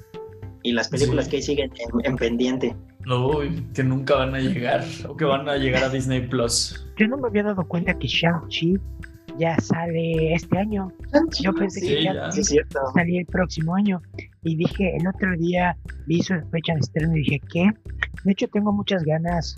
[0.63, 1.73] Y las películas que siguen
[2.05, 2.77] en, pendiente.
[3.05, 3.41] No,
[3.75, 6.87] que nunca van a llegar o que van a llegar a Disney Plus.
[6.97, 8.79] Yo no me había dado cuenta que Shang-Chi
[9.39, 10.93] ya sale este año.
[11.41, 12.31] Yo pensé que ya,
[12.95, 14.01] salía el próximo año.
[14.43, 15.77] Y dije, el otro día
[16.07, 17.71] vi su fecha de estreno y dije, ¿qué?
[18.25, 19.55] De hecho, tengo muchas ganas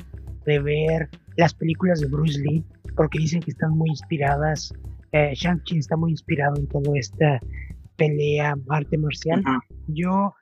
[0.47, 2.65] de ver las películas de Bruce Lee,
[2.97, 4.73] porque dicen que están muy inspiradas.
[5.13, 7.41] Eh, Shang-Chi está muy inspirado en toda esta
[7.97, 9.43] pelea, arte marcial.
[9.89, 10.35] Yo,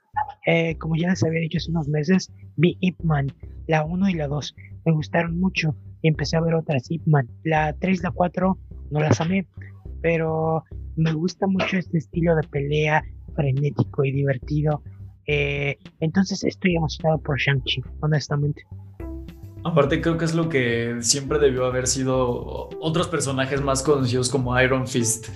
[0.47, 3.33] eh, como ya les había dicho hace unos meses, vi Ip Man,
[3.67, 4.55] la 1 y la 2.
[4.85, 7.29] Me gustaron mucho y empecé a ver otras Ip Man.
[7.45, 8.59] La 3 y la 4
[8.93, 9.47] no las amé,
[10.01, 10.65] pero
[10.97, 13.03] me gusta mucho este estilo de pelea
[13.35, 14.83] frenético y divertido.
[15.27, 18.63] Eh, entonces estoy emocionado por Shang-Chi, honestamente.
[19.65, 24.61] Aparte creo que es lo que siempre debió haber sido otros personajes más conocidos como
[24.61, 25.29] Iron Fist.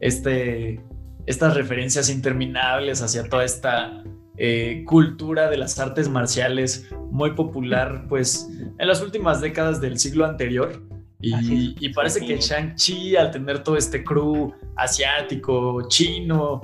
[0.00, 0.80] Este,
[1.26, 4.02] estas referencias interminables hacia toda esta
[4.38, 8.48] eh, cultura de las artes marciales muy popular pues
[8.78, 10.82] en las últimas décadas del siglo anterior
[11.22, 16.60] y, parece que Shang-Chi, al tener todo este crew asiático, chino,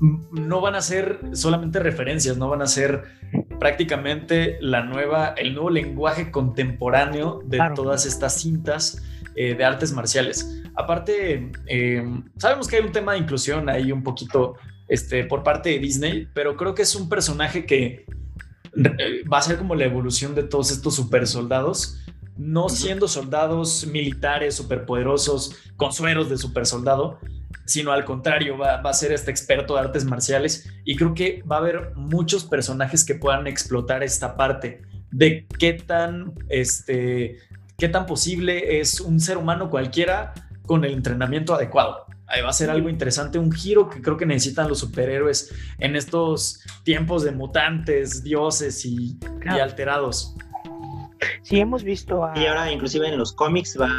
[0.00, 3.04] no van a ser solamente referencias, no van a ser
[3.60, 9.02] prácticamente la nueva, el nuevo lenguaje contemporáneo de todas estas cintas
[9.36, 10.60] eh, de artes marciales.
[10.74, 12.04] Aparte, eh,
[12.36, 14.56] sabemos que hay un tema de inclusión ahí un poquito
[14.88, 18.06] este, por parte de Disney, pero creo que es un personaje que
[18.74, 22.00] eh, va a ser como la evolución de todos estos super soldados
[22.40, 27.18] no siendo soldados militares superpoderosos con sueros de super soldado,
[27.66, 31.56] sino al contrario, va, a ser este experto de artes marciales y creo que va
[31.56, 34.80] a haber muchos personajes que puedan explotar esta parte
[35.10, 37.38] de qué tan, este,
[37.76, 40.32] qué tan posible es un ser humano cualquiera
[40.64, 42.06] con el entrenamiento adecuado.
[42.42, 46.64] va a ser algo interesante, un giro que creo que necesitan los superhéroes en estos
[46.84, 50.36] tiempos de mutantes, dioses y, alterados.
[51.42, 53.90] Sí, hemos visto Y ahora inclusive en los cómics va...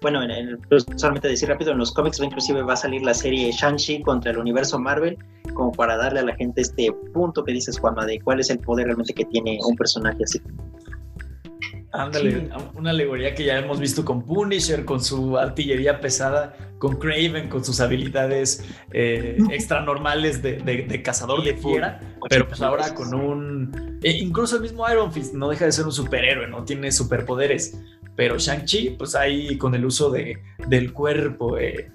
[0.00, 3.52] Bueno, en pues, solamente decir rápido, en los cómics inclusive va a salir la serie
[3.52, 5.18] Shang-Chi contra el universo Marvel,
[5.52, 8.60] como para darle a la gente este punto que dices, Juanma, de cuál es el
[8.60, 10.40] poder realmente que tiene un personaje así.
[11.92, 17.48] Ándale, una alegoría que ya hemos visto con Punisher, con su artillería pesada, con Craven,
[17.48, 23.98] con sus habilidades eh, extranormales de, de, cazador de fiera, pero pues ahora con un...
[24.04, 27.80] E incluso el mismo Iron Fist no deja de ser un superhéroe, no tiene superpoderes,
[28.14, 30.38] pero Shang-Chi, pues ahí con el uso de,
[30.68, 31.90] del cuerpo, eh,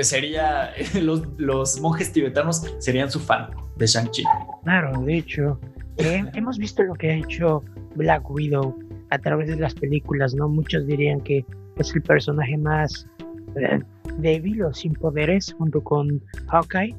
[0.00, 0.72] sería,
[1.02, 4.24] los, los monjes tibetanos serían su fan de Shang-Chi.
[4.64, 5.60] Claro, de hecho,
[5.98, 7.62] eh, hemos visto lo que ha hecho
[7.94, 10.48] Black Widow a través de las películas, ¿no?
[10.48, 11.44] Muchos dirían que
[11.76, 13.06] es el personaje más
[13.56, 13.80] eh,
[14.18, 16.94] débil o sin poderes junto con Hawkeye,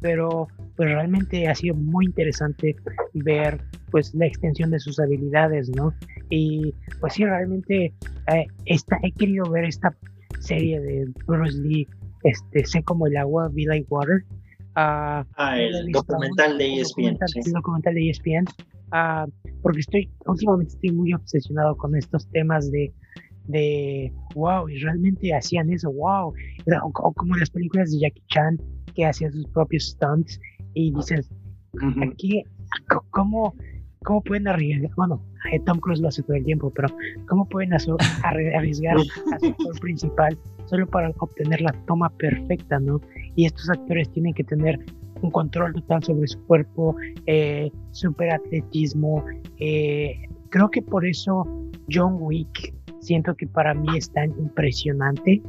[0.00, 2.76] pero pues realmente ha sido muy interesante
[3.12, 5.92] ver pues la extensión de sus habilidades, ¿no?
[6.30, 7.92] Y pues sí, realmente
[8.32, 9.94] eh, he querido ver esta
[10.38, 11.86] serie de Bruce Lee,
[12.22, 14.24] este, sé como el agua, Be Like Water.
[15.36, 17.18] ah, el documental de ESPN.
[17.34, 18.44] El documental de ESPN
[19.62, 22.92] porque estoy, últimamente estoy muy obsesionado con estos temas de,
[23.46, 26.32] de wow, y realmente hacían eso, wow,
[26.82, 28.58] o, como las películas de Jackie Chan
[28.94, 30.40] que hacían sus propios stunts
[30.74, 31.30] y dices,
[32.02, 32.42] aquí,
[33.10, 33.54] ¿cómo,
[34.04, 34.90] ¿cómo pueden arriesgar?
[34.96, 36.88] Bueno, eh, Tom Cruise lo hace todo el tiempo, pero
[37.28, 43.00] ¿cómo pueden arriesgar a su actor principal solo para obtener la toma perfecta, ¿no?
[43.34, 44.78] Y estos actores tienen que tener
[45.22, 46.96] un control total sobre su cuerpo,
[47.26, 49.24] eh, super atletismo.
[49.58, 50.16] Eh,
[50.48, 51.46] creo que por eso
[51.90, 55.42] John Wick siento que para mí es tan impresionante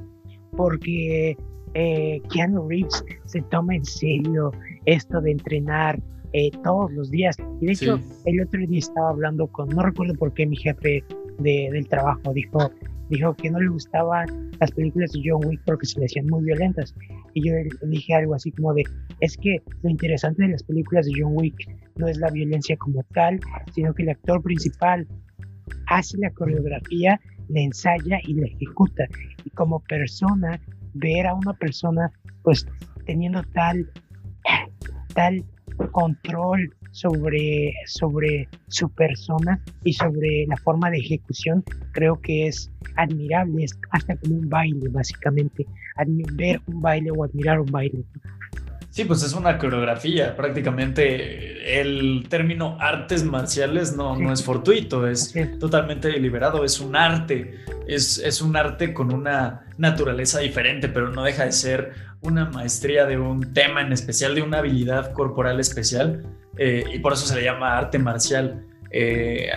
[0.56, 1.38] porque
[1.74, 4.52] eh, Keanu Reeves se toma en serio
[4.86, 6.00] esto de entrenar
[6.34, 7.38] eh, todos los días.
[7.60, 11.04] Y de hecho, el otro día estaba hablando con, no recuerdo por qué mi jefe
[11.40, 12.72] de, del trabajo dijo,
[13.12, 16.46] dijo que no le gustaban las películas de John Wick porque se le hacían muy
[16.46, 16.96] violentas.
[17.34, 18.84] Y yo le dije algo así como de,
[19.20, 21.56] es que lo interesante de las películas de John Wick
[21.98, 23.40] no es la violencia como tal,
[23.74, 25.06] sino que el actor principal
[25.88, 29.06] hace la coreografía, la ensaya y la ejecuta.
[29.44, 30.60] Y como persona,
[30.94, 32.12] ver a una persona
[32.44, 32.66] pues
[33.06, 33.90] teniendo tal,
[35.14, 35.44] tal
[35.92, 41.64] control sobre, sobre su persona y sobre la forma de ejecución,
[41.94, 45.66] creo que es admirable, es hasta como un baile, básicamente,
[46.34, 48.04] ver un baile o admirar un baile.
[48.92, 55.34] Sí, pues es una coreografía, prácticamente el término artes marciales no, no es fortuito, es.
[55.62, 57.56] totalmente deliberado, es un arte,
[57.88, 63.06] es, es un arte con una naturaleza diferente, pero no deja de ser una maestría
[63.06, 66.26] de un tema en especial, de una habilidad corporal especial,
[66.58, 68.66] eh, y por eso se le llama arte marcial.
[68.92, 69.50] Eh,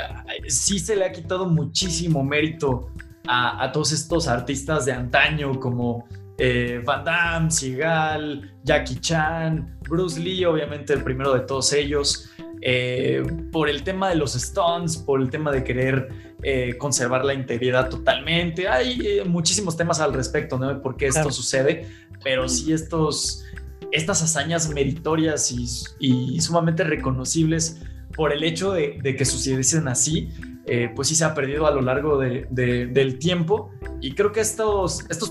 [0.47, 2.90] sí se le ha quitado muchísimo mérito
[3.26, 10.18] a, a todos estos artistas de antaño como eh, Van Damme, Seagal, Jackie Chan, Bruce
[10.18, 12.30] Lee, obviamente el primero de todos ellos,
[12.61, 13.22] eh,
[13.53, 16.09] por el tema de los stunts, por el tema de querer
[16.42, 18.66] eh, conservar la integridad totalmente.
[18.68, 20.68] Hay muchísimos temas al respecto, ¿no?
[20.68, 21.88] De por qué esto sucede,
[22.24, 23.45] pero sí estos,
[23.93, 25.53] estas hazañas meritorias
[25.99, 27.80] y, sumamente reconocibles
[28.16, 30.30] por el hecho de, que sucediesen así,
[30.66, 33.70] eh, pues sí se ha perdido a lo largo del tiempo.
[34.01, 35.30] Y creo que estos, estos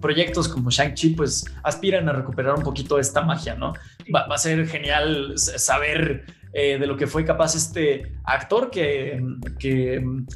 [0.00, 3.72] proyectos como Shang-Chi pues aspiran a recuperar un poquito esta magia, ¿no?
[4.14, 9.20] Va, a ser genial saber eh, de lo que fue capaz este actor que,
[9.58, 10.26] que mm,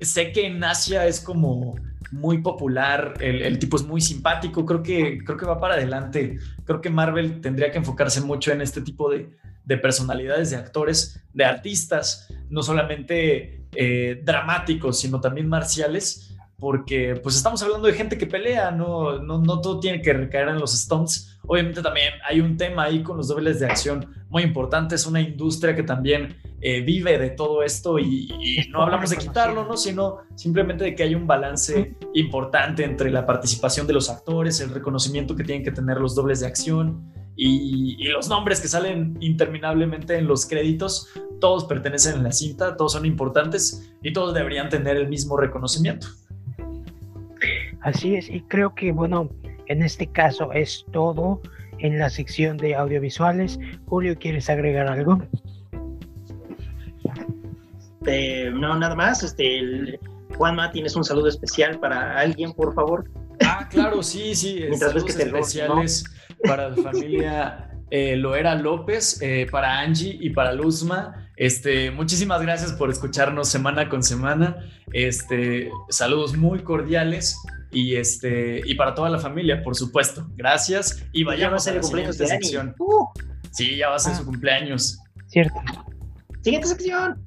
[0.00, 1.76] sé que en Asia es como
[2.12, 6.38] muy popular, el, tipo es muy simpático, creo que, creo que va para adelante.
[6.64, 9.30] Creo que Marvel tendría que enfocarse mucho en este tipo de,
[9.64, 16.27] de personalidades, de actores, de artistas, no solamente eh, dramáticos, sino también marciales,
[16.58, 20.48] porque pues estamos hablando de gente que pelea, no, no, no todo tiene que recaer
[20.48, 21.38] en los stunts.
[21.46, 25.20] Obviamente también hay un tema ahí con los dobles de acción muy importante, es una
[25.20, 28.28] industria que también eh, vive de todo esto y,
[28.70, 29.76] no hablamos de quitarlo, ¿no?
[29.76, 34.70] sino simplemente de que hay un balance importante entre la participación de los actores, el
[34.70, 40.18] reconocimiento que tienen que tener los dobles de acción y, los nombres que salen interminablemente
[40.18, 41.08] en los créditos,
[41.40, 46.08] todos pertenecen a la cinta, todos son importantes y todos deberían tener el mismo reconocimiento.
[47.82, 49.30] Así es, y creo que, bueno,
[49.66, 51.40] en este caso es todo
[51.78, 53.58] en la sección de audiovisuales.
[53.86, 55.22] Julio, ¿quieres agregar algo?
[58.54, 59.22] no, nada más.
[59.22, 59.98] Este,
[60.36, 63.04] Juanma, ¿tienes un saludo especial para alguien, por favor?
[63.44, 64.64] Ah, claro, sí, sí.
[64.68, 66.04] Mientras ves que te especiales
[66.44, 71.28] para la familia eh, Loera López, eh, para Angie y para Luzma.
[71.36, 74.56] Este, muchísimas gracias por escucharnos semana con semana.
[74.92, 77.38] Este, saludos muy cordiales
[77.70, 80.26] y este y para toda la familia, por supuesto.
[80.36, 82.74] Gracias y vayamos a, la siguiente sección.
[82.78, 83.06] Uh.
[83.50, 84.26] Sí, ya va a ser su ah.
[84.26, 84.98] cumpleaños.
[85.26, 85.60] Cierto.
[86.42, 87.26] Siguiente sección.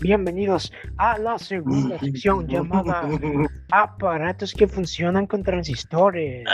[0.00, 3.08] Bienvenidos a la segunda sección llamada
[3.72, 6.44] Aparatos que funcionan con transistores.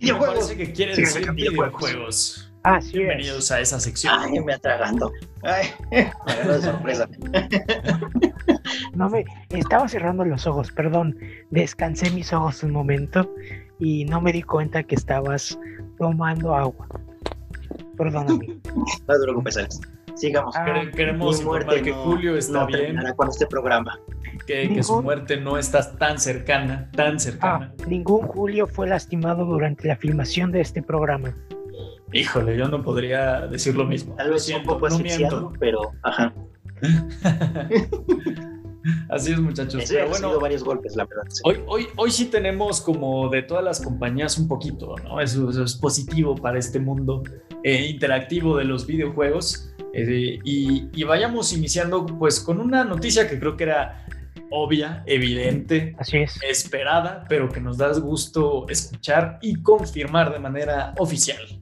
[0.00, 2.49] Me parece que quiere decir videojuegos.
[2.62, 4.14] Así Bienvenidos a esa sección.
[4.18, 5.10] Ay, me atragando.
[5.42, 5.68] Ay,
[6.46, 7.08] me sorpresa.
[8.94, 11.16] No me estaba cerrando los ojos, perdón.
[11.50, 13.28] Descansé mis ojos un momento
[13.78, 15.58] y no me di cuenta que estabas
[15.98, 16.86] tomando agua.
[17.96, 18.60] Perdóname.
[19.08, 19.80] No te preocupes, Alex.
[20.14, 20.54] Sigamos.
[20.56, 22.98] Ah, queremos muerte que Julio está bien.
[23.16, 23.98] Con este programa.
[24.46, 27.72] Que, su muerte no está tan cercana, tan cercana.
[27.72, 31.34] Ah, ningún Julio fue lastimado durante la filmación de este programa.
[32.12, 34.14] Híjole, yo no podría decir lo mismo.
[34.16, 36.32] Tal vez un poco no pero ajá.
[39.08, 39.84] Así es, muchachos.
[39.88, 41.24] Pero bueno, varios golpes, la verdad.
[41.44, 45.20] Hoy, hoy, hoy sí tenemos como de todas las compañías un poquito, ¿no?
[45.20, 47.22] Eso, es positivo para este mundo
[47.62, 49.70] eh, interactivo de los videojuegos.
[49.92, 54.06] Eh, y, vayamos iniciando pues con una noticia que creo que era
[54.50, 56.40] obvia, evidente, Así es.
[56.42, 61.60] esperada, pero que nos da gusto escuchar y confirmar de manera oficial.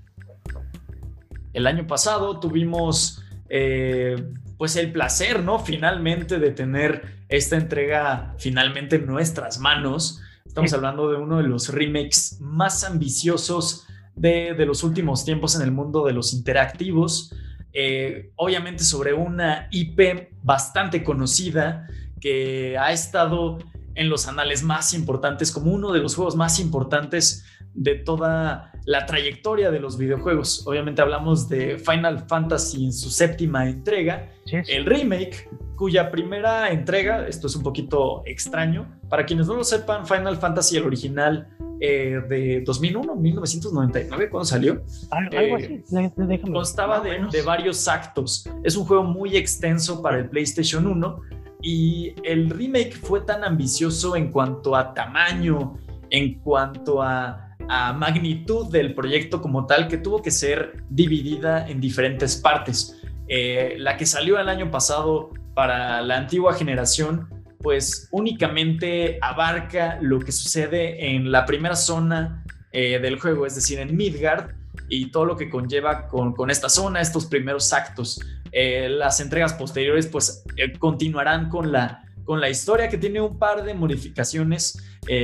[1.59, 4.15] El año pasado tuvimos eh,
[4.59, 5.59] pues el placer, ¿no?
[5.59, 10.21] Finalmente de tener esta entrega finalmente en nuestras manos.
[10.47, 15.73] Estamos hablando de uno de los remakes más ambiciosos de, los últimos tiempos en el
[15.73, 17.35] mundo de los interactivos.
[17.73, 21.89] Eh, obviamente sobre una IP bastante conocida
[22.21, 23.59] que ha estado
[23.97, 27.45] en los anales más importantes, como uno de los juegos más importantes
[27.75, 30.67] de toda la trayectoria de los videojuegos.
[30.67, 37.49] Obviamente hablamos de Final Fantasy en su séptima entrega, el remake, cuya primera entrega, esto
[37.49, 41.49] es un poquito extraño, para quienes no lo sepan, Final Fantasy, el original
[41.81, 48.49] eh, de 2001, 1999, cuando salió, algo así, eh, constaba de, de varios actos.
[48.65, 51.21] Es un juego muy extenso para el PlayStation 1
[51.61, 55.77] y el remake fue tan ambicioso en cuanto a tamaño,
[56.09, 61.81] en cuanto a a magnitud del proyecto como tal que tuvo que ser dividida en
[61.81, 62.99] diferentes partes.
[63.29, 67.29] Eh, la que salió el año pasado para la antigua generación,
[67.61, 72.43] pues únicamente abarca lo que sucede en la primera zona
[72.73, 74.53] eh, del juego, es decir, en Midgard
[74.89, 78.21] y todo lo que conlleva con, con esta zona, estos primeros actos.
[78.51, 80.43] Eh, las entregas posteriores pues
[80.79, 84.83] continuarán con la, con la historia que tiene un par de modificaciones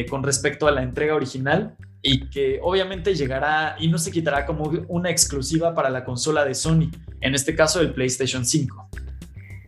[0.08, 1.76] con respecto a la entrega original
[2.06, 6.54] y que obviamente llegará y no se quitará como una exclusiva para la consola de
[6.54, 6.90] Sony,
[7.22, 8.90] en este caso el PlayStation 5.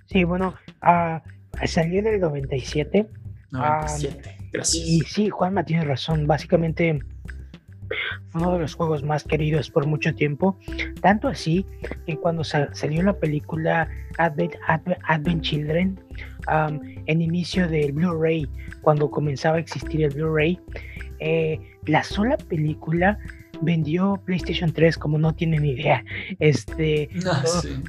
[0.05, 3.09] Sí, bueno, uh, salió en el 97.
[3.53, 4.75] 97, gracias.
[4.75, 7.01] Y sí, Juanma tiene razón, básicamente
[8.35, 10.59] uno de los juegos más queridos por mucho tiempo,
[11.01, 11.65] tanto así
[12.07, 14.57] que cuando salió la película Advent,
[15.09, 15.99] Advent, Children,
[17.07, 18.47] en inicio del Blu-ray,
[18.83, 20.61] cuando comenzaba a existir el Blu-ray,
[21.19, 23.19] eh, la sola película
[23.63, 26.05] vendió PlayStation 3 como no tienen idea.
[26.39, 27.43] Este ah,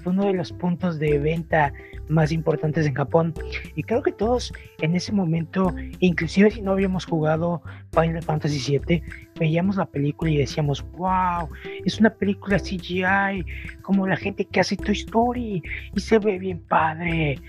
[0.04, 1.74] fue uno de los puntos de venta
[2.08, 3.34] más importantes en Japón.
[3.76, 7.62] Y creo que todos en ese momento, inclusive si no habíamos jugado
[7.94, 9.02] Final Fantasy VII,
[9.40, 11.50] veíamos la película y decíamos, wow,
[11.86, 13.46] es una película CGI,
[13.82, 15.62] como la gente que hace Toy Story
[15.96, 17.40] y se ve bien padre.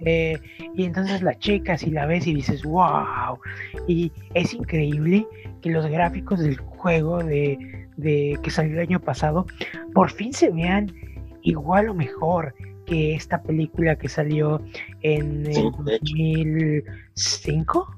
[0.00, 0.38] Eh,
[0.74, 3.38] y entonces la checas y la ves y dices, wow.
[3.86, 5.26] Y es increíble
[5.62, 9.46] que los gráficos del juego de, de que salió el año pasado
[9.94, 10.92] por fin se vean
[11.42, 12.54] igual o mejor
[12.86, 14.62] que esta película que salió
[15.02, 17.95] en el 2005.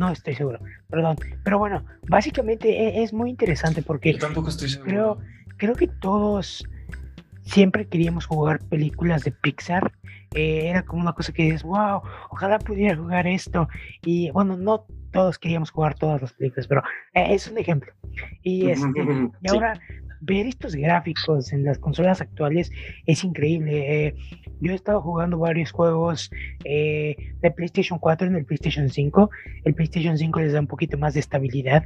[0.00, 1.16] No estoy seguro, perdón.
[1.44, 5.18] Pero bueno, básicamente e, es, muy interesante porque tampoco estoy Creo,
[5.58, 6.64] creo que todos
[7.42, 9.92] siempre queríamos jugar películas de Pixar.
[10.34, 12.00] Eh, era como una cosa que dices, wow,
[12.30, 13.68] ojalá pudiera jugar esto.
[14.02, 16.82] Y bueno, no todos queríamos jugar todas las películas, pero
[17.12, 17.92] eh, es un ejemplo.
[18.42, 19.02] Y, este,
[19.42, 19.78] y ahora
[20.22, 22.72] ver estos gráficos en las consolas actuales
[23.04, 24.06] es increíble.
[24.06, 24.14] Eh,
[24.60, 26.30] yo he estado jugando varios juegos
[26.64, 29.30] eh, de PlayStation 4 en el PlayStation 5.
[29.64, 31.84] El PlayStation 5 les da un poquito más de estabilidad.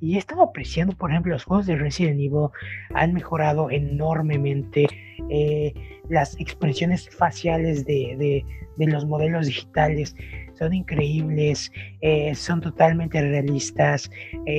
[0.00, 2.48] Y he estado apreciando, por ejemplo, los juegos de Resident Evil
[2.94, 4.86] han mejorado enormemente
[5.30, 5.72] eh,
[6.10, 8.44] las expresiones faciales de,
[8.76, 10.14] los modelos digitales
[10.58, 14.10] son increíbles, eh, son totalmente realistas.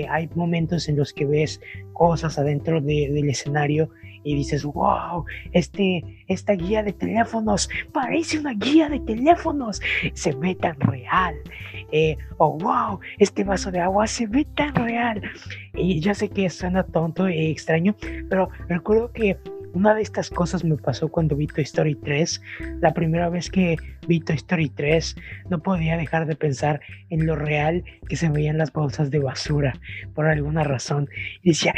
[0.09, 1.61] hay momentos en los que ves
[1.93, 3.89] cosas adentro del escenario
[4.25, 5.23] y dices, wow,
[5.53, 9.81] este, esta guía de teléfonos parece una guía de teléfonos,
[10.13, 11.35] se ve tan real.
[11.91, 15.21] Eh, o wow, este vaso de agua se ve tan real.
[15.75, 17.95] Y ya sé que suena tonto y extraño,
[18.27, 19.37] pero recuerdo que
[19.75, 22.41] una de estas cosas me pasó cuando vi Toy Story 3.
[22.79, 23.75] La primera vez que
[24.07, 25.17] vi Toy Story 3
[25.49, 26.79] no podía dejar de pensar
[27.09, 29.73] en lo real que se veían las bolsas de basura
[30.13, 31.09] por alguna razón.
[31.43, 31.75] Y decía,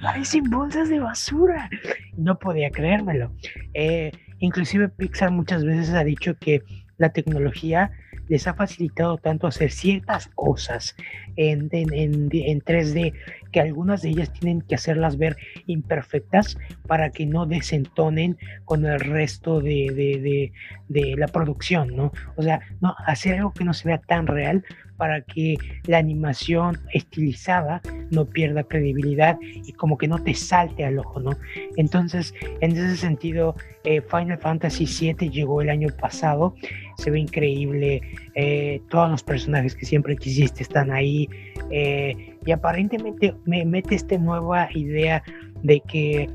[0.00, 1.68] parecen bolsas de basura.
[2.16, 3.32] Y no podía creérmelo.
[3.74, 6.62] Eh, inclusive Pixar muchas veces ha dicho que
[6.96, 7.90] la tecnología
[8.28, 10.96] les ha facilitado tanto hacer ciertas cosas
[11.36, 13.12] en, en, en, 3D
[13.52, 15.36] que algunas de ellas tienen que hacerlas ver
[15.66, 16.56] imperfectas
[16.86, 20.52] para que no desentonen con el resto de, de,
[20.88, 22.12] de, la producción, ¿no?
[22.36, 24.64] O sea, no, hacer algo que no se vea tan real
[25.04, 30.98] para que la animación estilizada no pierda credibilidad y como que no te salte al
[30.98, 31.32] ojo, ¿no?
[31.76, 32.32] Entonces,
[32.62, 33.54] en ese sentido,
[33.84, 36.54] eh, Final Fantasy VII llegó el año pasado,
[36.96, 38.00] se ve increíble,
[38.34, 41.28] eh, todos los personajes que siempre quisiste están ahí
[41.70, 45.22] eh, y aparentemente me mete esta nueva idea
[45.62, 46.30] de que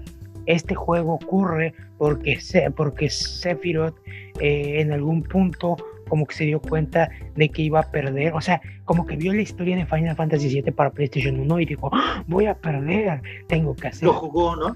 [0.45, 2.37] este juego ocurre porque,
[2.75, 3.95] porque Sephiroth
[4.39, 5.75] en algún punto
[6.09, 9.33] como que se dio cuenta de que iba a perder, o sea, como que vio
[9.33, 12.23] la historia de Final Fantasy VII para PlayStation 1 y dijo, ¡Ah!
[12.27, 14.03] voy a perder, tengo que hacer.
[14.03, 14.75] Lo jugó, ¿no?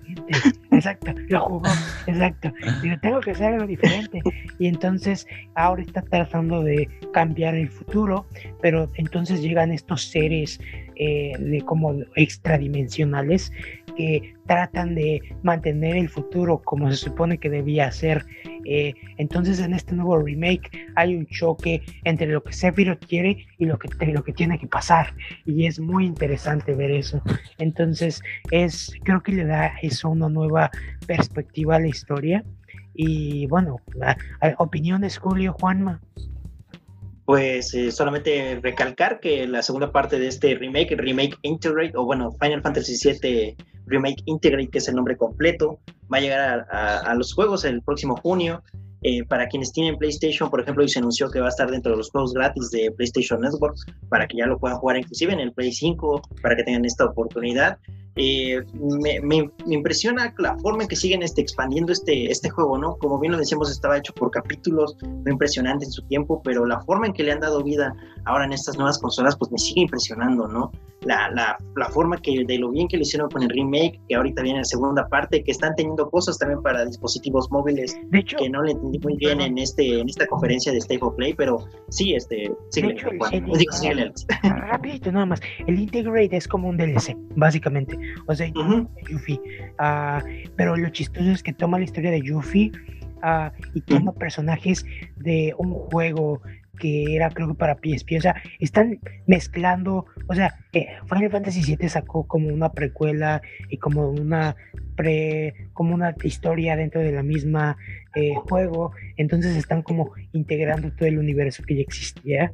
[0.72, 1.70] Exacto, lo jugó,
[2.08, 2.52] exacto.
[2.82, 4.22] Digo, tengo que hacer algo diferente.
[4.60, 8.26] Y entonces ahora está tratando de cambiar el futuro,
[8.62, 10.60] pero entonces llegan estos seres
[10.96, 13.52] eh, de como extradimensionales
[13.96, 18.26] que tratan de mantener el futuro como se supone que debía ser.
[18.66, 23.66] Eh, entonces en este nuevo remake hay un choque entre lo que Sephiroth quiere y
[23.66, 25.14] lo que, lo que tiene que pasar.
[25.46, 27.22] Y es muy interesante ver eso.
[27.58, 28.22] Entonces
[28.52, 30.72] es, creo que le da eso una nueva
[31.06, 32.44] perspectiva a la historia.
[32.96, 33.78] Y bueno,
[34.58, 36.00] opiniones, Julio, Juanma
[37.26, 42.32] pues eh, solamente recalcar que la segunda parte de este remake, Remake Integrate, o bueno,
[42.42, 43.56] Final Fantasy VII
[43.86, 45.80] Remake Integrate, que es el nombre completo,
[46.12, 48.62] va a llegar a, los juegos el próximo junio.
[49.06, 51.92] Eh, para quienes tienen PlayStation, por ejemplo, y se anunció que va a estar dentro
[51.92, 53.76] de los juegos gratis de PlayStation Network,
[54.08, 57.04] para que ya lo puedan jugar inclusive en el Play 5, para que tengan esta
[57.04, 57.80] oportunidad.
[58.16, 62.96] Eh, me, me, impresiona la forma en que siguen este, expandiendo este, este juego, ¿no?
[62.98, 66.80] Como bien lo decíamos, estaba hecho por capítulos, muy impresionante en su tiempo, pero la
[66.82, 67.96] forma en que le han dado vida
[68.26, 70.72] ahora en estas nuevas consolas, pues me sigue impresionando, ¿no?
[71.02, 74.16] La, la, la forma que de lo bien que lo hicieron con el remake, que
[74.16, 77.98] ahorita viene la segunda parte, que están teniendo cosas también para dispositivos móviles,
[78.38, 81.34] que no le entendí muy bien en, este, en esta conferencia de State of Play,
[81.34, 82.96] pero sí, este, sigue,
[84.44, 85.42] Rapidito, nada más.
[85.68, 87.98] El Integrate es como un DLC, básicamente.
[88.28, 88.48] O sea,
[89.10, 89.40] Yuffie.
[89.78, 90.24] Ah,
[90.56, 92.72] pero lo chistoso es que toma la historia de Yuffie
[93.22, 94.86] ah, y toma personajes
[95.18, 96.42] de un juego
[96.80, 101.76] que era creo que para PSP, o sea, están mezclando, o sea, eh, Final Fantasy
[101.76, 104.56] VII sacó como una precuela y como una
[104.96, 107.78] pre, como una historia dentro de la misma
[108.16, 112.54] eh, juego, entonces están como integrando todo el universo que ya existía.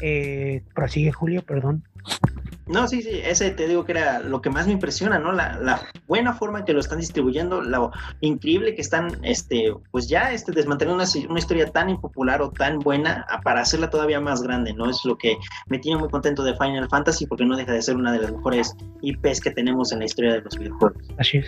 [0.00, 1.82] Eh, prosigue Julio, perdón.
[2.66, 5.30] No, sí, sí, ese te digo que era lo que más me impresiona, ¿no?
[5.30, 10.08] La, la buena forma en que lo están distribuyendo, lo increíble que están, este, pues
[10.08, 14.42] ya este, desmantelando una, una, historia tan impopular o tan buena para hacerla todavía más
[14.42, 14.90] grande, ¿no?
[14.90, 15.36] Es lo que
[15.68, 18.32] me tiene muy contento de Final Fantasy porque no deja de ser una de las
[18.32, 21.02] mejores IPs que tenemos en la historia de los videojuegos.
[21.18, 21.46] Así es.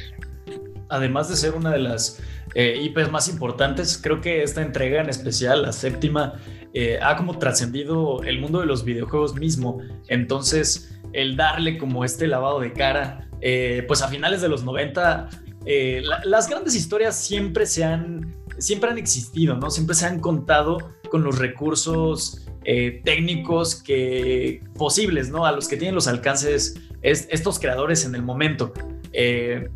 [0.89, 2.23] Además de ser una de las
[2.55, 6.35] eh, IPs más importantes, creo que esta entrega en especial, la séptima,
[6.75, 9.81] eh, ha como trascendido el mundo de los videojuegos mismo.
[10.09, 15.29] Entonces, el darle como este lavado de cara, eh, pues a finales de los 90,
[15.65, 19.71] eh, las grandes historias siempre se han, siempre han existido, ¿no?
[19.71, 20.79] Siempre se han contado
[21.11, 25.47] con los recursos eh, técnicos que, posibles, ¿no?
[25.47, 28.73] A los que tienen los alcances estos creadores en el momento.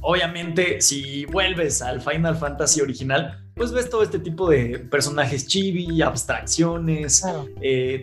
[0.01, 6.03] obviamente, si vuelves al Final Fantasy original, pues ves todo este tipo de personajes chibi,
[6.03, 7.25] abstracciones,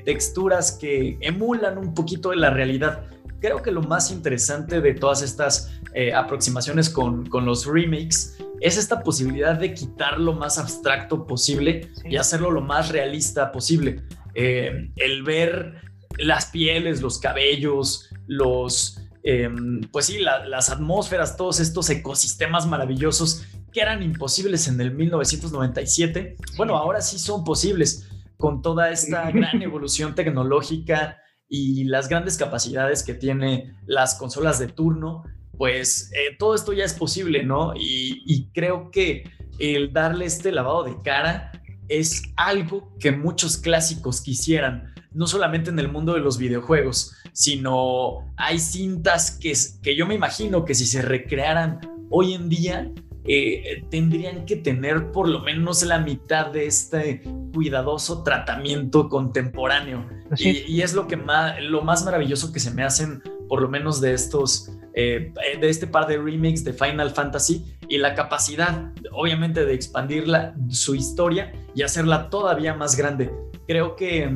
[0.06, 3.04] texturas que emulan un poquito de la realidad
[3.40, 8.78] creo que lo más interesante de todas estas eh, aproximaciones con, con, los remakes es
[8.78, 14.03] esta posibilidad de quitar lo más abstracto posible y hacerlo lo más realista posible.
[14.36, 15.82] Eh, el ver
[16.18, 23.82] las pieles, los cabellos, los, em, pues sí, las atmósferas, todos estos ecosistemas maravillosos que
[23.82, 30.16] eran imposibles en el 1997, bueno, ahora sí son posibles con toda esta gran evolución
[30.16, 31.18] tecnológica
[31.50, 35.24] y las grandes capacidades que tiene las consolas de turno,
[35.58, 37.74] pues eh, todo esto ya es posible, ¿no?
[37.76, 41.52] Y, creo que el darle este lavado de cara
[41.90, 48.32] es algo que muchos clásicos quisieran, no solamente en el mundo de los videojuegos, sino
[48.38, 52.92] hay cintas que, que yo me imagino que si se recrearan hoy en día,
[53.26, 57.22] eh, tendrían que tener por lo menos la mitad de este
[57.54, 60.08] cuidadoso tratamiento contemporáneo.
[60.38, 64.00] Y, es lo, que más, lo más maravilloso que se me hacen, por lo menos
[64.00, 69.66] de estos, eh, de este par de remakes de Final Fantasy y la capacidad, obviamente,
[69.66, 70.26] de expandir
[70.70, 73.32] su historia y hacerla todavía más grande.
[73.68, 74.32] Creo que,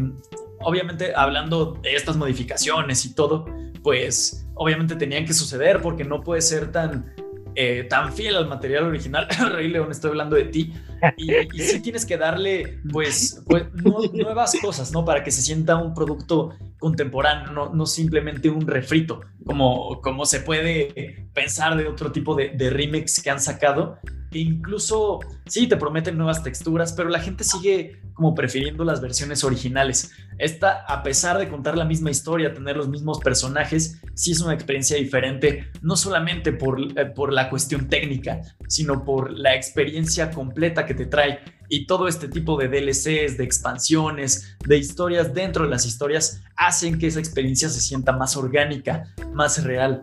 [0.61, 3.45] obviamente, hablando de estas modificaciones y todo,
[3.84, 7.14] pues obviamente tenían que suceder porque no puede ser tan
[7.55, 10.73] eh, tan fiel al material original, Rey León, estoy hablando de ti,
[11.17, 15.03] y, sí tienes que darle, pues, pues nuevas cosas, ¿no?
[15.03, 20.41] Para que se sienta un producto contemporáneo, no, no simplemente un refrito, como, como se
[20.41, 23.99] puede pensar de otro tipo de, remix que han sacado,
[24.34, 30.11] incluso sí te prometen nuevas texturas, pero la gente sigue como prefiriendo las versiones originales.
[30.38, 34.53] Esta, a pesar de contar la misma historia, tener los mismos personajes, sí es una
[34.53, 40.85] experiencia diferente, no solamente por, eh, por la cuestión técnica, sino por la experiencia completa
[40.85, 41.39] que te trae.
[41.73, 46.99] Y todo este tipo de DLCs, de expansiones, de historias dentro de las historias, hacen
[46.99, 50.01] que esa experiencia se sienta más orgánica, más real.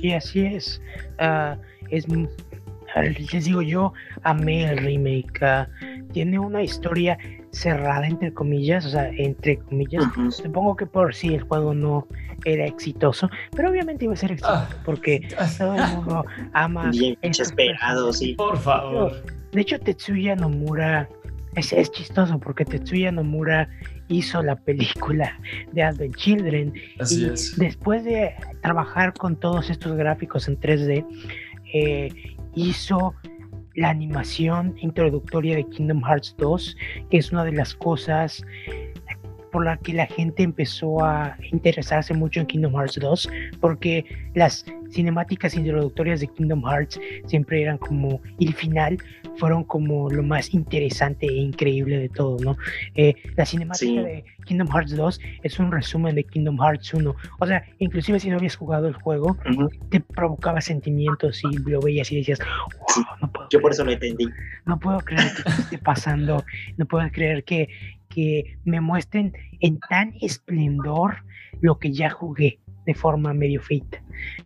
[0.00, 0.80] Sí, así es.
[1.20, 1.60] Uh,
[1.90, 2.06] es
[2.96, 5.42] les digo yo, amé el remake.
[5.42, 5.68] Ah,
[6.14, 7.18] tiene una historia
[7.50, 10.04] cerrada, entre comillas, o sea, entre comillas.
[10.30, 12.06] Supongo que por si el juego no
[12.46, 14.82] era exitoso, pero obviamente iba a ser exitoso ah.
[14.86, 15.28] porque
[15.58, 16.24] todo el mundo
[16.54, 16.88] ama.
[16.92, 18.32] Bien esperado, sí.
[18.32, 19.37] Por favor.
[19.52, 21.08] De hecho, Tetsuya Nomura
[21.54, 23.68] es, es chistoso porque Tetsuya Nomura
[24.08, 25.38] hizo la película
[25.72, 26.72] de Advent Children.
[26.98, 27.56] Así y es.
[27.56, 31.06] después de trabajar con todos estos gráficos en 3D,
[31.72, 32.08] eh,
[32.54, 33.14] hizo
[33.74, 36.76] la animación introductoria de Kingdom Hearts 2,
[37.10, 38.44] que es una de las cosas
[39.52, 43.28] por la que la gente empezó a interesarse mucho en Kingdom Hearts 2,
[43.60, 44.04] porque
[44.34, 48.98] las cinemáticas introductorias de Kingdom Hearts siempre eran como el final
[49.38, 52.56] fueron como lo más interesante e increíble de todo, ¿no?
[52.94, 57.14] Eh, la cinemática de Kingdom Hearts 2 es un resumen de Kingdom Hearts 1.
[57.38, 59.36] O sea, inclusive si no habías jugado el juego,
[59.90, 62.40] te provocaba sentimientos y lo veías y decías,
[63.20, 64.28] no puedo Yo por eso lo entendí.
[64.66, 66.44] No puedo creer que esté pasando,
[66.76, 67.68] no puedo creer que,
[68.08, 71.24] que me muestren en tan esplendor
[71.60, 72.58] lo que ya jugué
[72.88, 73.96] de forma medio fit.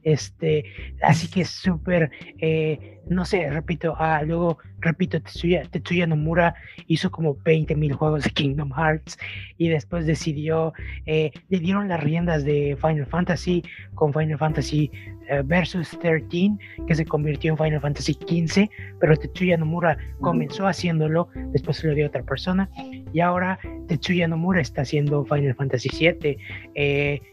[0.02, 0.64] Este,
[1.00, 2.10] así que es súper,
[2.40, 6.56] eh, no sé, repito, ah, luego, repito, Tetsuya, Tetsuya Nomura
[6.88, 9.16] hizo como 20 mil juegos de Kingdom Hearts
[9.58, 10.72] y después decidió,
[11.06, 13.62] eh, le dieron las riendas de Final Fantasy
[13.94, 14.90] con Final Fantasy
[15.28, 16.56] eh, Versus 13,
[16.88, 18.68] que se convirtió en Final Fantasy 15,
[19.00, 22.68] pero Tetsuya Nomura comenzó haciéndolo, después se lo dio a otra persona
[23.12, 26.36] y ahora Tetsuya Nomura está haciendo Final Fantasy 7,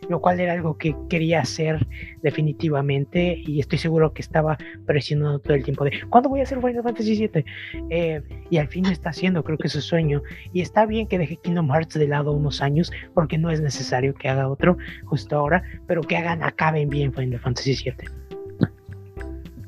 [0.08, 1.86] lo cual era algo que quería hacer
[2.22, 6.60] definitivamente y estoy seguro que estaba presionando todo el tiempo de ¿cuándo voy a hacer
[6.60, 7.46] Final Fantasy 7?
[7.90, 10.22] Eh, y al fin lo está haciendo, creo que es su sueño
[10.54, 14.14] y está bien que deje Kingdom Hearts de lado unos años porque no es necesario
[14.14, 18.06] que haga otro justo ahora, pero que hagan, acaben bien Final Fantasy 7.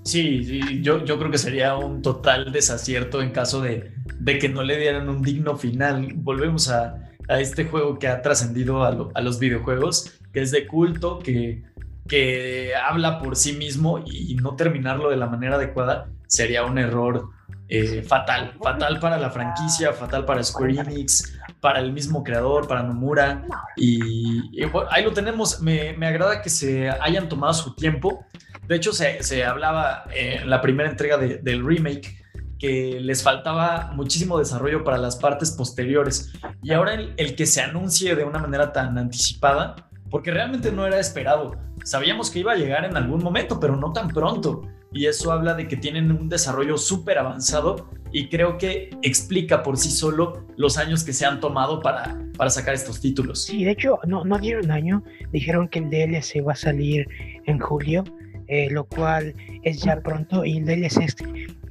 [0.03, 4.63] Sí, yo, yo creo que sería un total desacierto en caso de, de que no
[4.63, 6.13] le dieran un digno final.
[6.15, 10.67] Volvemos a, a este juego que ha trascendido a, a, los videojuegos, que es de
[10.67, 11.63] culto, que
[12.07, 17.29] que habla por sí mismo y no terminarlo de la manera adecuada sería un error
[17.69, 22.83] eh, fatal, fatal para la franquicia, fatal para Square Enix, para el mismo creador, para
[22.83, 23.45] Nomura.
[23.77, 25.61] Y, ahí lo tenemos.
[25.61, 28.25] Me, agrada que se hayan tomado su tiempo.
[28.67, 32.17] De hecho, se, hablaba en la primera entrega del remake
[32.59, 36.33] que les faltaba muchísimo desarrollo para las partes posteriores.
[36.61, 40.99] Y ahora el que se anuncie de una manera tan anticipada, porque realmente no era
[40.99, 44.63] esperado sabíamos que iba a llegar en algún momento, pero no tan pronto.
[44.93, 49.77] Y eso habla de que tienen un desarrollo súper avanzado y creo que explica por
[49.77, 53.45] sí solo los años que se han tomado para, para sacar estos títulos.
[53.45, 55.01] Sí, de hecho, no, no dieron año,
[55.31, 57.07] dijeron que el DLC va a salir
[57.45, 58.03] en julio,
[58.47, 59.33] eh, lo cual
[59.63, 61.15] es ya pronto y el DLC es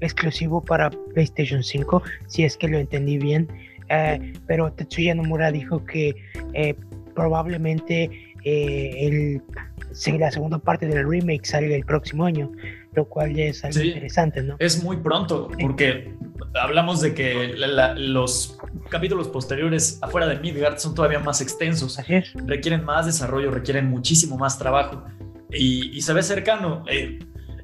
[0.01, 3.49] exclusivo para PlayStation 5, si es que lo entendí bien.
[3.91, 6.15] Eh, pero Tetsuya Nomura dijo que
[6.55, 6.75] eh,
[7.15, 9.43] probablemente el,
[10.19, 12.51] la segunda parte del remake salga el próximo año,
[12.95, 14.57] lo cual ya es algo interesante, ¿no?
[14.59, 16.15] Es muy pronto, porque
[16.55, 17.55] hablamos de que
[17.97, 18.59] los
[18.89, 21.99] capítulos posteriores afuera de Midgard son todavía más extensos,
[22.47, 25.05] requieren más desarrollo, requieren muchísimo más trabajo
[25.53, 26.85] y, se ve cercano.
[26.89, 27.19] Eh,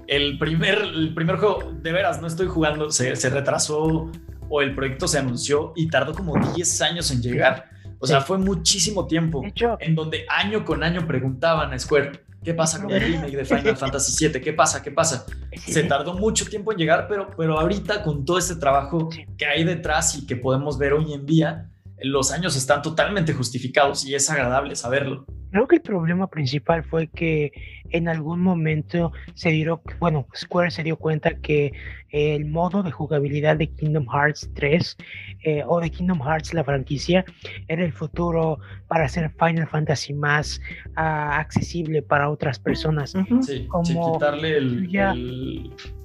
[0.07, 4.11] el, primer, el primer juego, de veras, no estoy jugando, se, se retrasó
[4.49, 7.71] o el proyecto se anunció y tardó como 10 años en llegar.
[7.99, 9.43] O sea, fue muchísimo tiempo
[9.81, 13.77] en donde año con año preguntaban a Square, ¿qué pasa con el remake de Final
[13.77, 14.41] Fantasy VII?
[14.41, 14.83] ¿Qué pasa?
[14.83, 15.27] ¿Qué pasa?
[15.67, 19.65] Se tardó mucho tiempo en llegar, pero, pero ahorita con todo este trabajo que hay
[19.65, 21.71] detrás y que podemos ver hoy en día,
[22.03, 25.27] los años están totalmente justificados y es agradable saberlo.
[25.51, 27.53] Creo que el problema principal fue que
[27.91, 31.73] en algún momento se dio, bueno, Square se dio cuenta que
[32.11, 34.97] el modo de jugabilidad de Kingdom Hearts 3
[35.45, 37.25] eh, o de Kingdom Hearts la franquicia
[37.69, 38.59] era el futuro
[38.89, 40.61] para hacer Final Fantasy más
[40.97, 43.15] ah, accesible para otras personas.
[43.43, 44.91] Sí, como quitarle el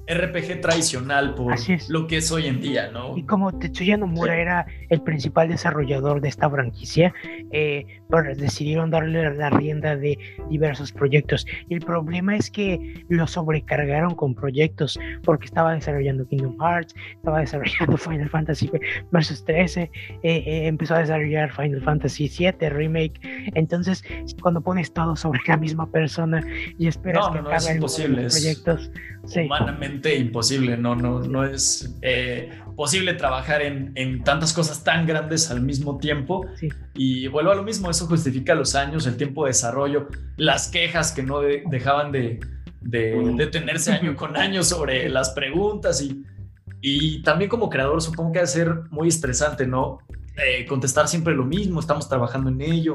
[0.08, 1.54] RPG tradicional por
[1.88, 3.16] lo que es hoy en día, ¿no?
[3.16, 7.14] Y como Tetsuya Nomura era el principal desarrollador de esta franquicia,
[7.50, 7.86] eh,
[8.20, 10.18] decidieron darle la rienda de
[10.50, 11.46] diversos proyectos.
[11.68, 17.40] Y el problema es que lo sobrecargaron con proyectos, porque estaba desarrollando Kingdom Hearts, estaba
[17.40, 18.70] desarrollando Final Fantasy
[19.10, 19.90] Versus 13, eh,
[20.22, 23.20] eh, empezó a desarrollar Final Fantasy 7 Remake.
[23.54, 24.04] Entonces,
[24.40, 26.42] cuando pones todo sobre la misma persona
[26.78, 28.90] y esperas que acabe los proyectos,
[29.36, 35.50] humanamente imposible, no, no, no es eh, posible trabajar en, en, tantas cosas tan grandes
[35.50, 36.46] al mismo tiempo.
[36.94, 41.12] Y vuelvo a lo mismo, eso justifica los años, el tiempo de desarrollo, las quejas
[41.12, 42.40] que no dejaban de,
[42.80, 46.24] de, tenerse año con año sobre las preguntas y,
[46.80, 49.98] y también como creador supongo que va a ser muy estresante, ¿no?
[50.36, 52.94] Eh, contestar siempre lo mismo, estamos trabajando en ello.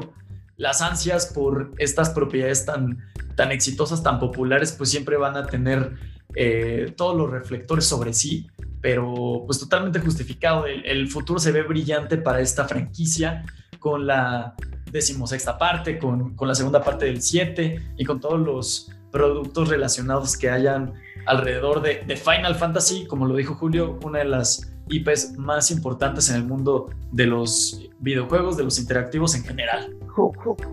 [0.56, 2.98] Las ansias por estas propiedades tan,
[3.36, 5.92] tan exitosas, tan populares, pues siempre van a tener
[6.34, 8.48] eh, todos los reflectores sobre sí,
[8.80, 10.66] pero pues totalmente justificado.
[10.66, 13.44] El, futuro se ve brillante para esta franquicia
[13.78, 14.54] con la
[14.90, 20.36] decimosexta parte, con, con la segunda parte del 7 y con todos los productos relacionados
[20.36, 20.94] que hayan
[21.26, 26.36] alrededor de, Final Fantasy, como lo dijo Julio, una de las IPs más importantes en
[26.36, 29.94] el mundo de los videojuegos, de los interactivos en general.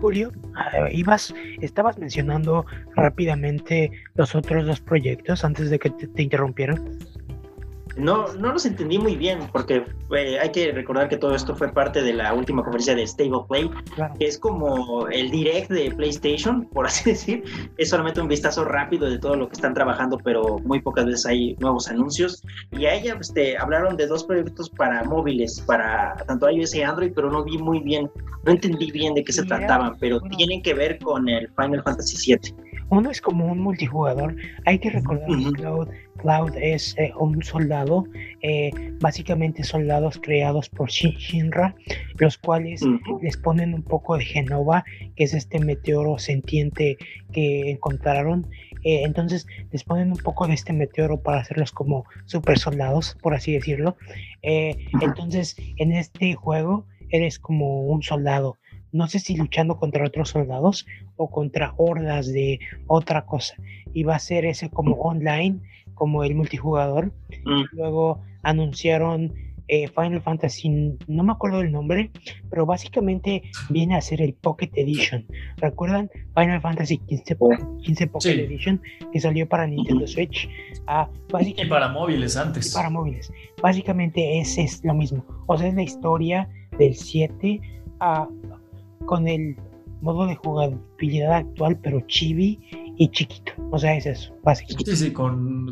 [0.00, 0.32] Julio,
[0.90, 2.64] ibas, estabas mencionando
[2.96, 6.98] rápidamente los otros dos proyectos antes de que te, te interrumpieran.
[7.96, 11.72] No, no los entendí muy bien, porque eh, hay que recordar que todo esto fue
[11.72, 13.70] parte de la última conferencia de Stable Play,
[14.18, 17.44] que es como el direct de PlayStation, por así decir.
[17.78, 21.24] Es solamente un vistazo rápido de todo lo que están trabajando, pero muy pocas veces
[21.24, 22.42] hay nuevos anuncios.
[22.72, 27.12] Y a ella pues, hablaron de dos proyectos para móviles, para tanto iOS y Android,
[27.14, 28.10] pero no vi muy bien,
[28.44, 32.34] no entendí bien de qué se trataban, pero tienen que ver con el Final Fantasy
[32.34, 32.65] VII.
[32.88, 34.36] Uno es como un multijugador.
[34.64, 35.88] Hay que recordar que Cloud,
[36.18, 38.04] Cloud es eh, un soldado,
[38.42, 41.74] eh, básicamente soldados creados por Shinra,
[42.18, 42.82] los cuales
[43.22, 44.84] les ponen un poco de Genova,
[45.16, 46.96] que es este meteoro sentiente
[47.32, 48.46] que encontraron.
[48.84, 53.34] Eh, entonces les ponen un poco de este meteoro para hacerlos como super soldados, por
[53.34, 53.96] así decirlo.
[54.42, 58.58] entonces en este juego eres como un soldado
[58.96, 60.86] no sé si luchando contra otros soldados
[61.16, 63.54] o contra hordas de otra cosa.
[63.92, 65.60] Y va a ser ese como online,
[65.94, 67.12] como el multijugador.
[67.44, 67.62] Mm.
[67.72, 69.32] Luego anunciaron
[69.68, 70.68] eh, Final Fantasy,
[71.08, 72.10] no me acuerdo el nombre,
[72.50, 75.26] pero básicamente viene a ser el Pocket Edition.
[75.56, 77.36] ¿Recuerdan Final Fantasy 15,
[77.82, 78.80] 15 Pocket Edition
[79.12, 80.48] que salió para Nintendo Switch?
[80.86, 81.08] Ah,
[81.40, 82.70] y para móviles antes.
[82.70, 83.32] Y para móviles.
[83.60, 85.24] Básicamente ese es lo mismo.
[85.46, 86.48] O sea, es la historia
[86.78, 87.60] del 7
[87.98, 88.28] a
[89.06, 89.56] con el
[90.00, 92.60] modo de jugabilidad actual, pero chibi
[92.98, 93.52] y chiquito.
[93.70, 94.96] O sea, es eso, básicamente.
[94.96, 95.70] Sí, sí, con,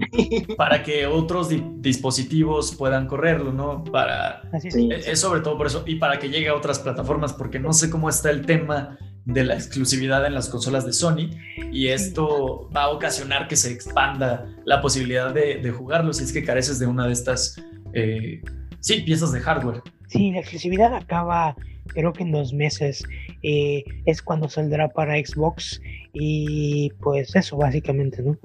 [0.57, 1.51] para que otros
[1.81, 3.85] dispositivos puedan correrlo, ¿no?
[3.85, 4.75] Para, es.
[4.75, 5.21] es.
[5.21, 8.09] sobre todo por eso, y para que llegue a otras plataformas, porque no sé cómo
[8.09, 11.31] está el tema de la exclusividad en las consolas de Sony,
[11.73, 16.45] y esto va a ocasionar que se expanda la posibilidad de, jugarlo si es que
[16.45, 17.61] careces de una de estas,
[17.95, 18.43] eh,
[18.85, 19.83] sí, piezas de hardware.
[20.09, 21.57] Sí, la exclusividad acaba
[21.89, 23.05] creo que en dos meses
[23.43, 25.81] eh, es cuando saldrá para Xbox
[26.13, 28.37] y pues eso básicamente, ¿no?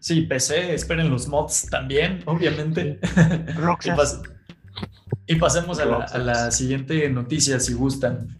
[0.00, 2.98] Sí, PC, esperen los mods también, obviamente.
[5.26, 8.38] y, pasemos a la, siguiente noticia, si gustan.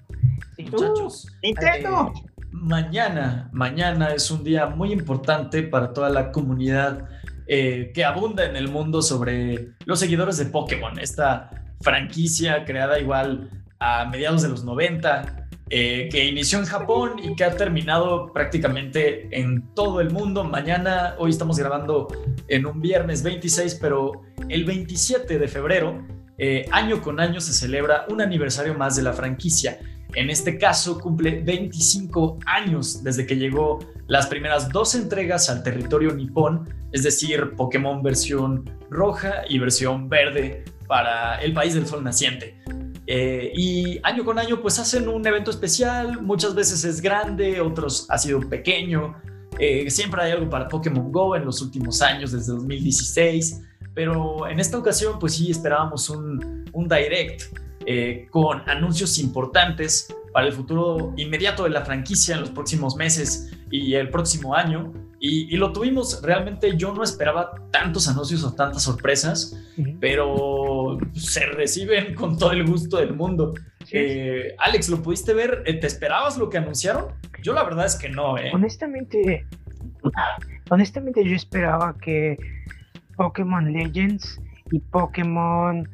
[0.58, 1.26] Muchachos.
[1.42, 2.12] Nintendo.
[2.14, 7.08] Eh, mañana, mañana es un día muy importante para toda la comunidad
[7.46, 11.50] eh, que abunda en el mundo sobre los seguidores de Pokémon, esta
[11.80, 17.42] franquicia creada igual a mediados de los 90, eh, que inició en Japón y que
[17.42, 20.44] ha terminado prácticamente en todo el mundo.
[20.44, 22.06] Mañana, hoy estamos grabando
[22.46, 26.06] en un viernes 26, pero el 27 de febrero,
[26.38, 29.78] eh, año con año, se celebra un aniversario más de la franquicia.
[30.16, 36.14] En este caso, cumple 25 años desde que llegó las primeras dos entregas al territorio
[36.14, 42.58] nipón, es decir, Pokémon versión roja y versión verde para el país del sol naciente.
[43.06, 48.06] Eh, y año con año pues hacen un evento especial, muchas veces es grande, otros
[48.08, 49.16] ha sido pequeño.
[49.58, 53.60] Eh, siempre hay algo para Pokémon Go en los últimos años, desde 2016,
[53.92, 60.48] pero en esta ocasión pues sí esperábamos un, un direct eh, con anuncios importantes para
[60.48, 64.92] el futuro inmediato de la franquicia en los próximos meses y el próximo año.
[65.18, 69.58] Y, lo tuvimos, realmente yo no esperaba tantos anuncios o tantas sorpresas,
[69.98, 73.54] pero se reciben con todo el gusto del mundo.
[73.92, 75.62] Eh, Alex, ¿lo pudiste ver?
[75.64, 77.06] Eh, ¿Te esperabas lo que anunciaron?
[77.42, 78.50] Yo la verdad es que no, ¿eh?
[78.52, 79.46] Honestamente,
[80.70, 82.36] honestamente yo esperaba que
[83.16, 84.40] Pokémon Legends
[84.70, 85.88] y Pokémon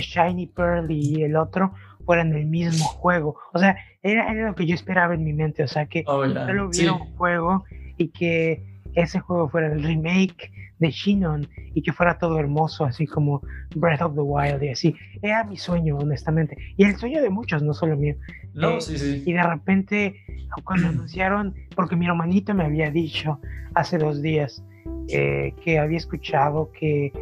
[0.00, 1.72] Shiny Pearl y el otro
[2.04, 3.36] fueran el mismo juego.
[3.52, 5.62] O sea, era, lo que yo esperaba en mi mente.
[5.62, 7.64] O sea, que oh, solo hubiera un juego
[7.96, 8.64] y que
[8.94, 13.42] ese juego fuera el remake de Shinon y que fuera todo hermoso, así como
[13.74, 14.96] Breath of the Wild y así.
[15.22, 16.56] Era mi sueño, honestamente.
[16.76, 18.14] Y el sueño de muchos, no solo mío.
[18.54, 19.22] No, eh, sí, sí.
[19.26, 20.16] Y de repente,
[20.64, 23.40] cuando anunciaron, porque mi hermanito me había dicho
[23.74, 24.64] hace dos días
[25.08, 27.12] eh, que había escuchado que,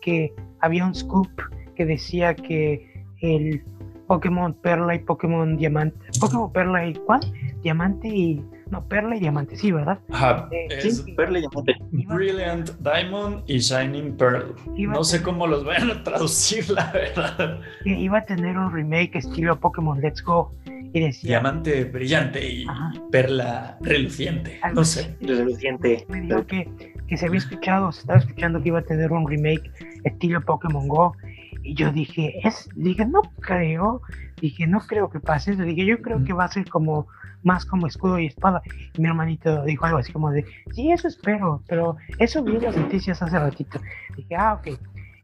[0.00, 1.30] que había un scoop
[1.74, 3.62] que decía que el
[4.06, 7.20] Pokémon Perla y Pokémon Diamante, Pokémon Perla y ¿cuál?
[7.62, 9.98] Diamante y no, Perla y Diamante, sí, ¿verdad?
[10.10, 11.76] Ajá, eh, es Perla y Diamante.
[11.90, 14.54] Brilliant Diamond y Shining Pearl.
[14.76, 17.60] no sé cómo los vayan a traducir, la verdad.
[17.84, 20.52] Iba a tener un remake estilo Pokémon Let's Go.
[20.92, 22.66] Y decía, Diamante brillante y
[23.12, 24.58] perla reluciente.
[24.74, 25.16] No sé.
[25.20, 26.04] Reluciente.
[26.08, 26.68] Me dijo que,
[27.10, 29.68] que se había escuchado, se estaba escuchando que iba a tener un remake
[30.04, 31.16] estilo Pokémon Go.
[31.64, 34.00] Y yo dije, es, dije, no creo,
[34.40, 37.08] dije, no creo que pase eso, dije, yo creo que va a ser como,
[37.42, 38.62] más como escudo y espada.
[38.94, 42.62] Y mi hermanito dijo algo así como de, sí, eso espero, pero eso vi en
[42.62, 43.80] las noticias hace ratito.
[44.16, 44.78] Dije, ah, ok.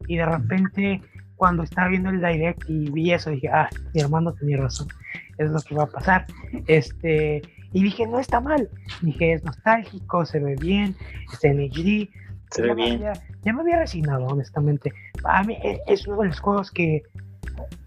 [0.09, 1.01] Y de repente,
[1.37, 4.89] cuando estaba viendo el direct y vi eso, dije, ah, mi hermano tenía razón,
[5.37, 6.25] es lo que va a pasar.
[6.67, 7.41] Este,
[7.77, 8.67] y dije, no está mal.
[9.03, 10.95] Dije, es nostálgico, se ve bien,
[11.31, 12.09] está en HD,
[12.49, 13.03] se ve bien.
[13.43, 14.91] Ya, me había resignado, honestamente.
[15.23, 17.03] A mí e, es uno de los juegos que,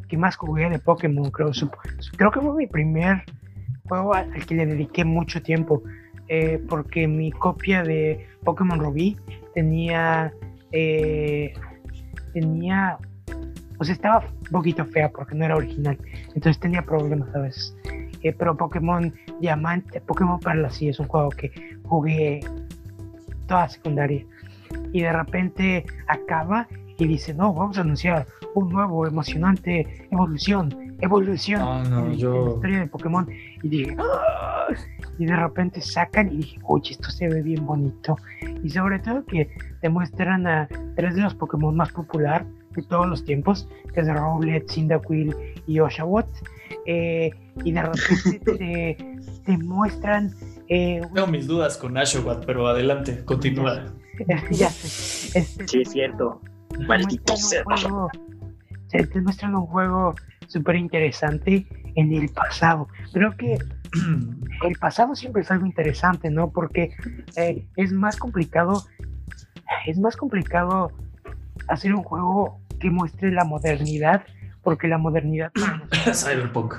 [0.06, 1.50] que más jugué de Pokémon, creo.
[2.16, 3.24] Creo que fue mi primer
[3.88, 5.82] juego al que le dediqué mucho tiempo.
[6.28, 9.16] Eh, porque mi copia de Pokémon Rubí
[9.54, 10.32] tenía.
[10.70, 11.52] Eh,
[12.32, 12.96] tenía.
[13.78, 15.98] O sea, estaba un poquito fea porque no era original.
[16.28, 17.74] Entonces tenía problemas a veces.
[18.22, 21.52] Eh, pero Pokémon Diamante, Pokémon Perla sí es un juego que
[21.84, 22.40] jugué
[23.47, 24.24] toda secundaria
[24.92, 26.68] y de repente acaba
[26.98, 32.80] y dice, no, vamos a anunciar un nuevo emocionante evolución, evolución ah, en, la historia
[32.80, 33.26] de Pokémon.
[33.62, 34.66] Y dije, ¡Ah!
[35.18, 38.16] y de repente sacan y dije, oye, esto se ve bien bonito.
[38.62, 42.44] Y sobre todo que demuestran a tres de los Pokémon más popular
[42.74, 45.34] de todos los tiempos, que es Rowlet, Cyndaquil
[45.66, 46.28] y Oshawott.
[46.86, 47.30] Eh,
[47.64, 48.97] y de repente
[49.44, 50.34] te, muestran...
[50.68, 53.86] Eh, Tengo mis dudas con Oshawott, pero adelante, continúa.
[54.51, 55.38] ya sé.
[55.38, 56.40] Este, sí, es cierto.
[56.86, 60.14] Maldito Se te muestran un juego
[60.47, 62.88] súper interesante en el pasado.
[63.12, 63.59] Creo que
[64.66, 66.51] el pasado siempre es algo interesante, ¿no?
[66.51, 66.90] Porque
[67.36, 68.84] eh, es más complicado,
[69.86, 70.92] es más complicado
[71.68, 74.24] hacer un juego que muestre la modernidad,
[74.62, 75.53] porque la modernidad...
[76.15, 76.74] Cyberpunk.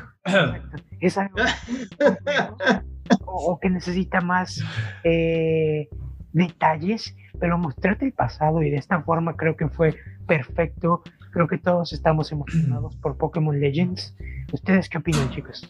[0.99, 1.36] Es algo...
[3.26, 4.64] o, que necesita más
[5.03, 5.90] eh,
[6.32, 9.95] detalles pero mostrarte el pasado y de esta forma creo que fue
[10.28, 11.02] perfecto.
[11.34, 14.16] Creo que todos estamos emocionados por Pokémon Legends.
[14.53, 15.68] ¿Ustedes qué opinan, chicos?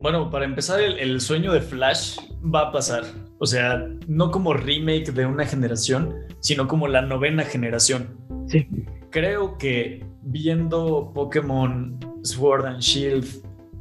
[0.00, 3.02] Bueno, para empezar, el, sueño de Flash va a pasar.
[3.38, 8.16] O sea, no como remake de una generación, sino como la novena generación.
[8.46, 8.66] Sí.
[9.10, 13.26] Creo que viendo Pokémon Sword and Shield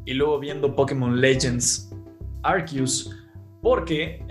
[0.05, 1.91] y luego viendo Pokémon Legends
[2.43, 3.13] Arceus,
[3.61, 4.23] porque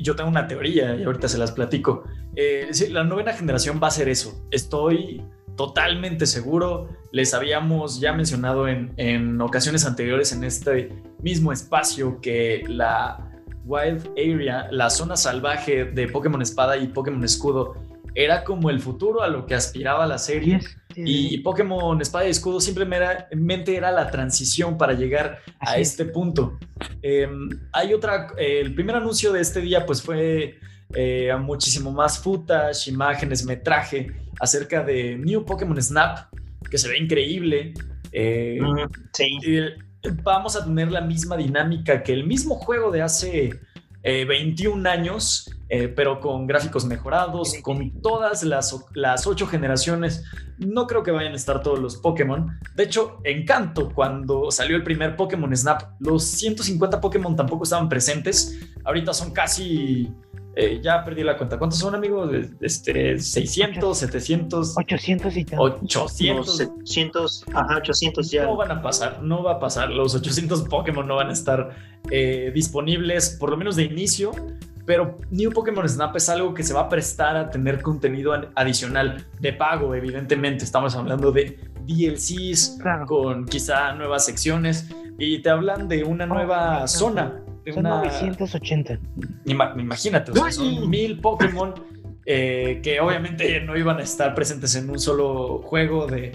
[0.00, 2.04] yo tengo una teoría y ahorita se las platico.
[2.36, 4.46] Eh, la novena generación va a ser eso.
[4.50, 5.22] Estoy
[5.56, 6.88] totalmente seguro.
[7.10, 10.90] Les habíamos ya mencionado en, en ocasiones anteriores en este
[11.20, 13.30] mismo espacio que la
[13.64, 17.74] Wild Area, la zona salvaje de Pokémon Espada y Pokémon Escudo,
[18.14, 20.60] era como el futuro a lo que aspiraba la serie.
[20.96, 26.56] Y Pokémon Espada y Escudo simplemente era la transición para llegar a este punto.
[27.02, 30.60] Em, hay otra, el primer anuncio de este día pues fue
[30.94, 36.32] eh, muchísimo más footage, imágenes, metraje acerca de New Pokémon Snap,
[36.70, 37.74] que se ve increíble.
[38.12, 38.60] Eh,
[39.12, 39.38] sí.
[40.22, 43.50] vamos a tener la misma dinámica que el mismo juego de hace
[44.04, 50.24] 21 eh, años, eh, pero con gráficos mejorados, con todas las, las ocho generaciones.
[50.58, 52.58] No creo que vayan a estar todos los Pokémon.
[52.76, 58.60] De hecho, Encanto, cuando salió el primer Pokémon Snap, los 150 Pokémon tampoco estaban presentes.
[58.84, 60.12] Ahorita son casi
[60.56, 61.58] eh, ya perdí la cuenta.
[61.58, 62.30] ¿Cuántos son, amigos?
[62.60, 64.76] Este, 600, 700.
[64.76, 65.60] 800 y tal.
[65.60, 66.56] 800.
[66.56, 68.44] 700, ajá, 800 ya.
[68.44, 69.90] No van a pasar, no va a pasar.
[69.90, 71.70] Los 800 Pokémon no van a estar
[72.10, 74.32] eh, disponibles, por lo menos de inicio.
[74.86, 79.26] Pero New Pokémon Snap es algo que se va a prestar a tener contenido adicional
[79.40, 80.62] de pago, evidentemente.
[80.62, 87.43] Estamos hablando de DLCs con quizá nuevas secciones y te hablan de una nueva zona
[87.72, 88.98] son 980.
[89.46, 91.74] Imagínate, son mil Pokémon
[92.26, 96.32] eh, que obviamente no iban a estar presentes en un solo juego de,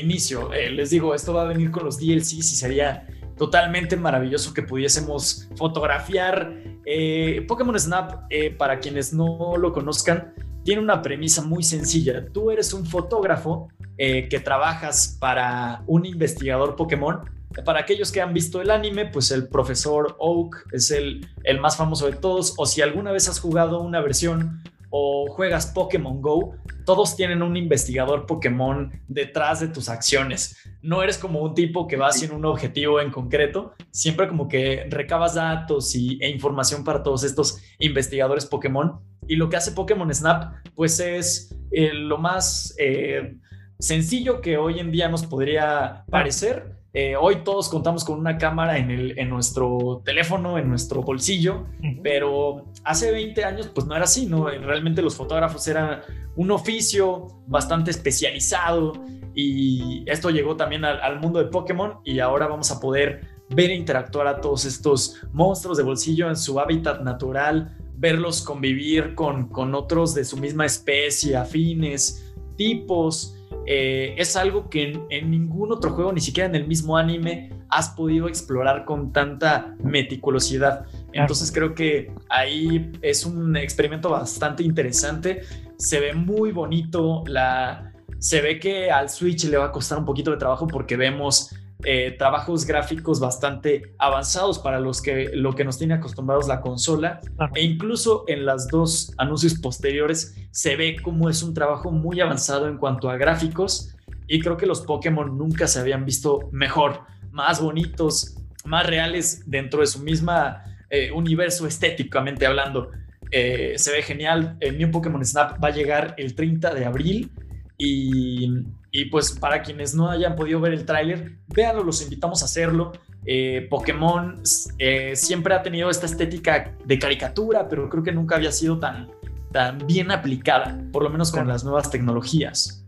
[0.00, 0.52] inicio.
[0.52, 4.62] Eh, les digo, esto va a venir con los DLCs y sería totalmente maravilloso que
[4.62, 6.52] pudiésemos fotografiar.
[6.86, 10.32] Eh, Pokémon Snap, para quienes no lo conozcan,
[10.62, 12.26] tiene una premisa muy sencilla.
[12.32, 13.68] Tú eres un fotógrafo
[13.98, 17.20] que trabajas para un investigador Pokémon
[17.64, 21.76] para aquellos que han visto el anime, pues el profesor Oak es el, el más
[21.76, 22.54] famoso de todos.
[22.56, 24.62] O si alguna vez has jugado una versión
[24.94, 26.54] o juegas Pokémon Go,
[26.84, 30.56] todos tienen un investigador Pokémon detrás de tus acciones.
[30.82, 34.86] No eres como un tipo que va haciendo un objetivo en concreto, siempre como que
[34.90, 39.00] recabas datos y, e información para todos estos investigadores Pokémon.
[39.26, 43.36] Y lo que hace Pokémon Snap, pues es eh, lo más eh,
[43.78, 48.76] sencillo que hoy en día nos podría parecer eh, hoy todos contamos con una cámara
[48.76, 51.66] en, el, en nuestro teléfono, en nuestro bolsillo,
[52.02, 54.48] pero hace 20 años pues no era así, ¿no?
[54.48, 56.00] Realmente los fotógrafos eran
[56.36, 58.92] un oficio bastante especializado
[59.34, 63.74] y esto llegó también al, mundo de Pokémon y ahora vamos a poder ver e
[63.74, 69.74] interactuar a todos estos monstruos de bolsillo en su hábitat natural, verlos convivir con, con
[69.74, 73.34] otros de su misma especie, afines, tipos
[73.66, 77.90] eh, es algo que en, ningún otro juego, ni siquiera en el mismo anime, has
[77.90, 80.86] podido explorar con tanta meticulosidad.
[81.12, 85.42] Entonces creo que ahí es un experimento bastante interesante.
[85.76, 87.22] Se ve muy bonito.
[87.26, 90.96] La, se ve que al Switch le va a costar un poquito de trabajo porque
[90.96, 96.60] vemos eh, trabajos gráficos bastante avanzados para los que lo que nos tiene acostumbrados la
[96.60, 97.20] consola
[97.54, 102.68] e incluso en las dos anuncios posteriores se ve como es un trabajo muy avanzado
[102.68, 103.94] en cuanto a gráficos
[104.28, 107.00] y creo que los Pokémon nunca se habían visto mejor,
[107.32, 112.90] más bonitos, más reales dentro de su misma eh, universo estéticamente hablando.
[113.30, 114.56] Eh, se ve genial.
[114.60, 117.30] El New Pokémon Snap va a llegar el 30 de abril
[117.76, 118.48] y
[118.92, 122.92] y pues para quienes no hayan podido ver el tráiler, véanlo, los invitamos a hacerlo.
[123.24, 124.42] Eh, Pokémon
[124.78, 129.08] eh, siempre ha tenido esta estética de caricatura, pero creo que nunca había sido tan,
[129.50, 132.84] tan bien aplicada, por lo menos con las nuevas tecnologías.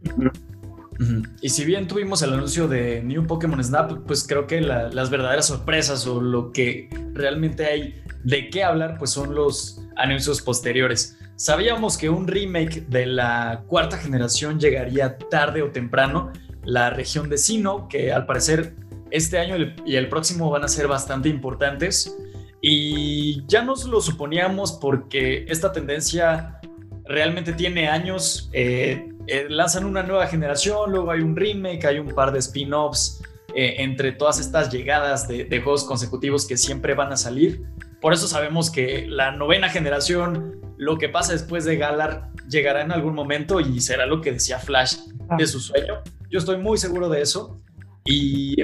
[1.41, 5.47] Y si bien tuvimos el anuncio de New Pokémon Snap, pues creo que las verdaderas
[5.47, 11.19] sorpresas o lo que realmente hay de qué hablar, pues son los anuncios posteriores.
[11.37, 16.33] Sabíamos que un remake de la cuarta generación llegaría tarde o temprano.
[16.63, 18.75] La región de Sino, que al parecer
[19.11, 22.17] este año y el próximo van a ser bastante importantes.
[22.61, 26.61] Y ya nos lo suponíamos porque esta tendencia
[27.05, 28.49] realmente tiene años.
[28.53, 33.23] Eh, eh, lanzan una nueva generación, luego hay un remake, hay un par de spin-offs
[33.55, 37.63] eh, entre todas estas llegadas de, de, juegos consecutivos que siempre van a salir.
[38.05, 42.93] Por eso sabemos que la novena generación lo que pasa después de Galar llegará en
[42.93, 44.97] algún momento y será lo que decía Flash
[45.39, 46.03] de su sueño.
[46.29, 47.63] Yo estoy muy seguro de eso.
[48.05, 48.57] Y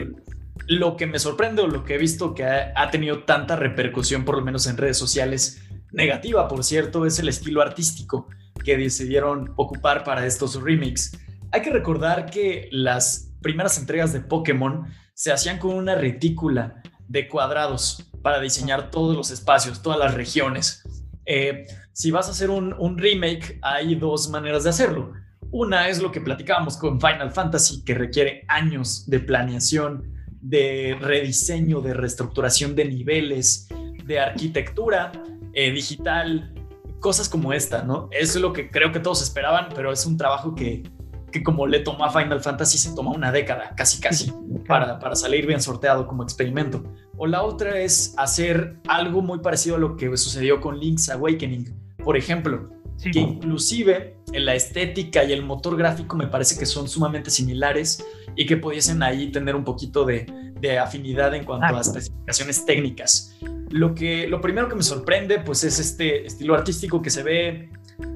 [0.66, 4.36] lo que me sorprende o lo que he visto que ha, tenido tanta repercusión, por
[4.36, 8.28] lo menos en redes sociales, negativa, por cierto, es el estilo artístico
[8.62, 11.18] que decidieron ocupar para estos remakes.
[11.50, 14.84] Hay que recordar que las primeras entregas de Pokémon
[15.14, 20.82] se hacían con una retícula de cuadrados para diseñar todos los espacios, todas las regiones.
[21.26, 25.12] Eh, si vas a hacer un, un remake, hay dos maneras de hacerlo.
[25.50, 31.80] Una es lo que platicábamos con Final Fantasy, que requiere años de planeación, de rediseño,
[31.80, 33.68] de reestructuración de niveles,
[34.04, 35.12] de arquitectura
[35.52, 36.54] eh, digital,
[37.00, 38.08] cosas como esta, ¿no?
[38.12, 40.84] Eso es lo que creo que todos esperaban, pero es un trabajo que,
[41.32, 44.32] que como le tomó a Final Fantasy, se toma una década, casi casi,
[44.66, 46.84] para, para salir bien sorteado como experimento.
[47.22, 51.70] O la otra es hacer algo muy parecido a lo que sucedió con Link's Awakening,
[52.02, 52.70] por ejemplo,
[53.12, 58.02] que inclusive en la estética y el motor gráfico me parece que son sumamente similares
[58.36, 60.24] y que pudiesen ahí tener un poquito de,
[60.60, 63.36] de afinidad en cuanto a especificaciones técnicas.
[63.68, 67.68] Lo, que, lo primero que me sorprende pues es este estilo artístico que se ve,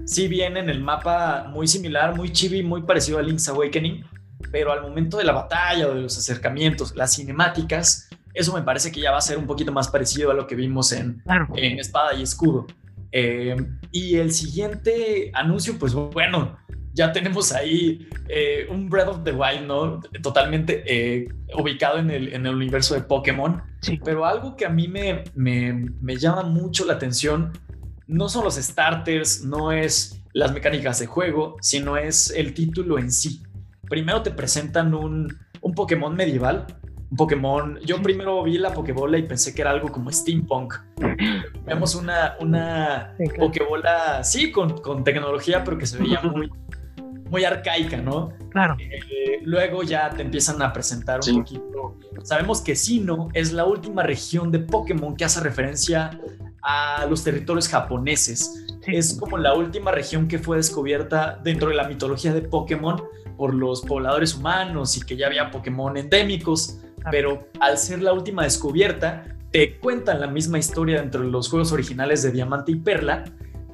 [0.06, 4.02] si bien en el mapa muy similar, muy chibi, muy parecido a Link's Awakening,
[4.51, 8.90] pero al momento de la batalla o de los acercamientos, las cinemáticas, eso me parece
[8.90, 11.23] que ya va a ser un poquito más parecido a lo que vimos en,
[11.56, 12.66] en Espada y Escudo.
[13.12, 13.56] Eh,
[13.93, 16.59] y el siguiente anuncio, pues bueno,
[16.93, 20.01] ya tenemos ahí eh, un Breath of the Wild, ¿no?
[20.20, 23.62] Totalmente eh, ubicado en el, en el, universo de Pokémon.
[23.81, 24.01] Sí.
[24.05, 27.52] Pero algo que a mí me, me, me, llama mucho la atención
[28.06, 33.12] no son los starters, no es las mecánicas de juego, sino es el título en
[33.12, 33.43] sí.
[33.89, 36.66] Primero te presentan un, un Pokémon medieval
[37.16, 37.78] Pokémon.
[37.85, 40.74] Yo primero vi la Pokébola y pensé que era algo como steampunk.
[41.64, 46.51] Vemos una, una Pokébola, sí, con, con, tecnología, pero que se veía muy,
[47.31, 48.32] muy arcaica, ¿no?
[48.51, 48.76] Claro.
[48.78, 51.98] Eh, luego ya te empiezan a presentar un poquito.
[52.22, 56.18] Sabemos que Sino es la última región de Pokémon que hace referencia
[56.62, 58.66] a los territorios japoneses.
[58.86, 63.02] Es como la última región que fue descubierta dentro de la mitología de Pokémon
[63.36, 68.44] por los pobladores humanos y que ya había Pokémon endémicos pero al ser la última
[68.44, 73.24] descubierta, te cuentan la misma historia dentro de los juegos originales de Diamante y Perla,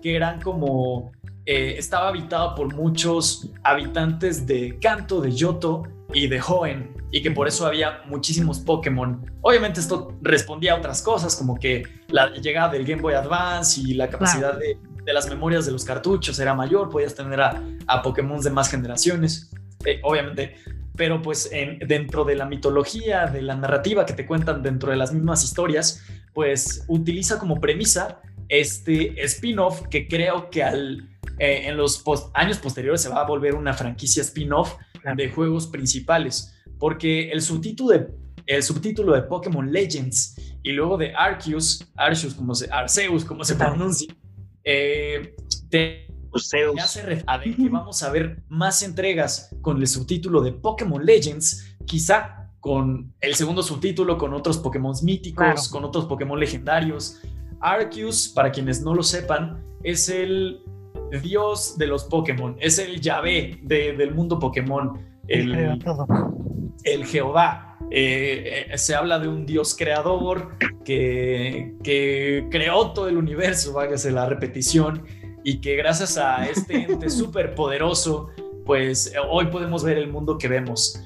[0.02, 1.12] que eran como
[1.46, 7.30] eh, estaba habitado por muchos habitantes de Kanto, de Yoto y de Hoenn, y que
[7.30, 9.24] por eso había muchísimos Pokémon.
[9.40, 13.94] Obviamente esto respondía a otras cosas, como que la llegada del Game Boy Advance y
[13.94, 14.78] la capacidad de,
[15.12, 19.50] las memorias de los cartuchos era mayor, podías tener a, a Pokémon de más generaciones.
[19.84, 20.54] Eh, obviamente
[21.00, 24.98] pero pues en, dentro de la mitología, de la narrativa que te cuentan dentro de
[24.98, 26.04] las mismas historias,
[26.34, 28.20] pues utiliza como premisa
[28.50, 31.08] este spin-off que creo que al,
[31.38, 32.04] eh, en los
[32.34, 34.74] años posteriores se va a volver una franquicia spin-off
[35.16, 38.08] de juegos principales, porque el subtítulo de,
[38.44, 43.56] el subtítulo de Pokémon Legends y luego de Arceus, Arceus como se, Arceus como se
[43.56, 44.14] pronuncia,
[44.64, 45.34] eh,
[45.70, 51.76] te se refiere que vamos a ver más entregas con el subtítulo de Pokémon Legends,
[51.86, 57.20] quizá con el segundo subtítulo, con otros Pokémon míticos, con otros Pokémon legendarios.
[57.60, 60.62] Arceus, para quienes no lo sepan, es el
[61.22, 65.80] dios de los Pokémon, es el Yahvé del mundo Pokémon, el,
[66.84, 67.66] el Jehová.
[67.92, 74.12] Eh, eh, se habla de un dios creador que, que creó todo el universo, váyase
[74.12, 75.02] la repetición,
[75.44, 78.30] y que gracias a este ente súper poderoso,
[78.64, 81.00] pues hoy podemos ver el mundo que vemos.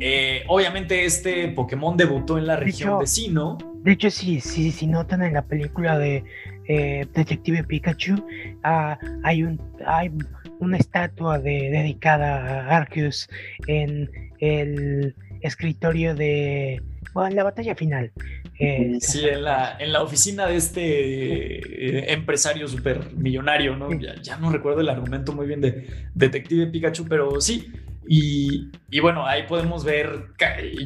[0.00, 3.58] Eh, obviamente este Pokémon debutó en la región de, Sino.
[3.82, 6.24] De hecho, sí, sí, si notan en la película de
[6.66, 8.16] eh, Detective Pikachu,
[8.62, 10.10] ah, hay, un, hay
[10.58, 13.28] una estatua de, dedicada a Arceus
[13.66, 16.82] en el escritorio de...
[17.12, 18.12] Bueno, en la batalla final.
[18.58, 23.90] Eh, sí, en la, en la oficina de este eh, empresario súper millonario, ¿no?
[24.22, 27.72] Ya, no recuerdo el argumento muy bien de Detective Pikachu, pero sí.
[28.08, 30.26] Y, y, bueno, ahí podemos ver,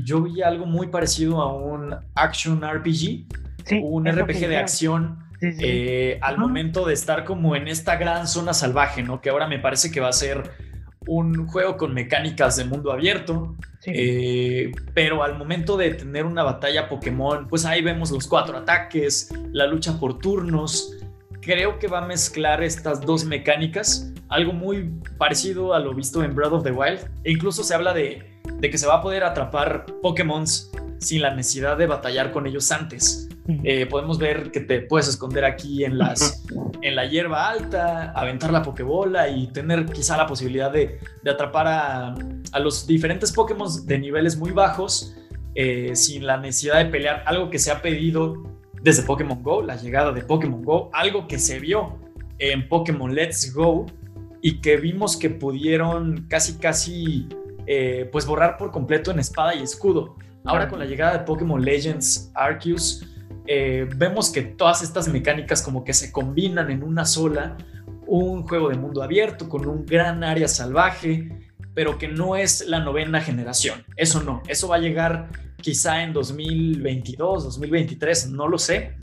[0.04, 3.26] yo vi algo muy parecido a un action RPG,
[3.82, 5.18] un RPG de acción.
[5.42, 9.20] Eh, al momento de estar como en esta gran zona salvaje, ¿no?
[9.22, 10.50] Que ahora me parece que va a ser
[11.06, 16.88] un juego con mecánicas de mundo abierto, eh, pero al momento de tener una batalla
[16.88, 20.96] Pokémon, pues ahí vemos los cuatro ataques, la lucha por turnos.
[21.40, 26.34] Creo que va a mezclar estas dos mecánicas, algo muy parecido a lo visto en
[26.34, 27.00] Breath of the Wild.
[27.24, 28.22] E incluso se habla de,
[28.58, 30.44] de que se va a poder atrapar Pokémon
[31.00, 33.28] sin la necesidad de batallar con ellos antes.
[33.64, 36.44] Eh, podemos ver que te puedes esconder aquí en, las,
[36.82, 41.66] en la hierba alta, aventar la pokebola y tener quizá la posibilidad de, de atrapar
[41.66, 42.14] a,
[42.52, 45.16] a, los diferentes Pokémon de niveles muy bajos
[45.54, 47.24] eh, sin la necesidad de pelear.
[47.26, 48.44] Algo que se ha pedido
[48.82, 51.98] desde Pokémon Go, la llegada de Pokémon Go, algo que se vio
[52.38, 53.86] en Pokémon Let's Go
[54.42, 57.28] y que vimos que pudieron casi casi
[57.66, 60.16] eh, pues borrar por completo en espada y escudo.
[60.44, 63.04] Ahora con la llegada de Pokémon Legends Arceus,
[63.46, 67.56] eh, vemos que todas estas mecánicas como que se combinan en una sola,
[68.06, 72.80] un juego de mundo abierto con un gran área salvaje, pero que no es la
[72.80, 73.84] novena generación.
[73.96, 75.28] Eso no, eso va a llegar
[75.60, 78.96] quizá en 2022, 2023, no lo sé,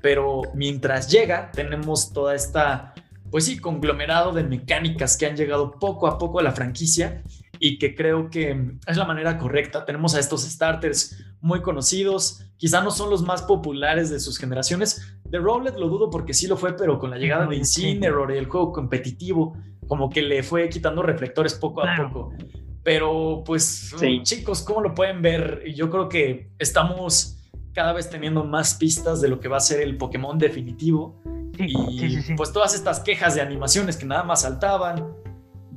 [0.00, 2.94] pero mientras llega tenemos toda esta,
[3.30, 7.22] pues sí, conglomerado de mecánicas que han llegado poco a poco a la franquicia
[7.64, 9.84] y que creo que es la manera correcta.
[9.84, 15.16] Tenemos a estos starters muy conocidos, quizá no son los más populares de sus generaciones.
[15.30, 18.38] The Rowlet lo dudo porque sí lo fue, pero con la llegada de Incineroar y
[18.38, 19.56] el juego competitivo,
[19.86, 22.34] como que le fue quitando reflectores poco a poco.
[22.82, 23.94] Pero pues
[24.24, 25.62] chicos, ¿cómo lo pueden ver?
[25.72, 27.38] Yo creo que estamos
[27.72, 31.22] cada vez teniendo más pistas de lo que va a ser el Pokémon definitivo.
[31.56, 35.21] y pues todas estas quejas de animaciones que nada más saltaban,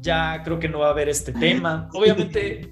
[0.06, 1.90] ya creo que no va a haber este tema.
[1.94, 2.72] Obviamente,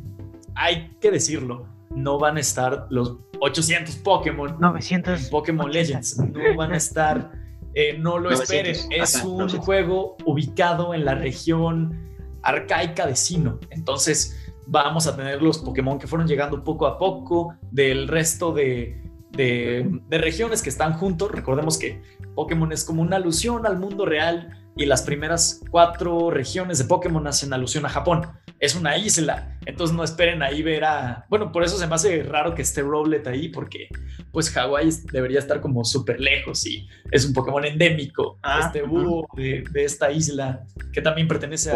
[0.56, 4.56] hay que decirlo, no van a estar los 800 Pokémon.
[4.60, 7.32] 900 Pokémon Legends, no van a estar,
[7.74, 12.00] eh, no lo esperen, es un juego ubicado en la región
[12.44, 14.38] arcaica de Sino, entonces
[14.68, 19.02] vamos a tener los Pokémon que fueron llegando poco a poco del resto de,
[19.32, 22.02] de, de regiones que están juntos, recordemos que
[22.36, 27.26] Pokémon es como una alusión al mundo real, y las primeras cuatro regiones de Pokémon
[27.28, 28.28] hacen alusión a Japón.
[28.60, 31.26] Es una isla, entonces no esperen ahí ver a...
[31.30, 33.90] Bueno, por eso se me hace raro que esté Rowlet ahí, porque
[34.32, 39.28] pues Hawái debería estar como súper lejos y es un Pokémon endémico, ah, este búho
[39.36, 41.72] de, esta isla que también pertenece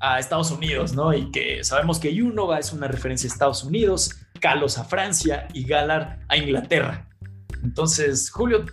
[0.00, 1.12] a, Estados Unidos, ¿no?
[1.12, 5.64] Y que sabemos que Yunova es una referencia a Estados Unidos, Kalos a Francia y
[5.64, 7.08] Galar a Inglaterra.
[7.62, 8.64] Entonces, Julio,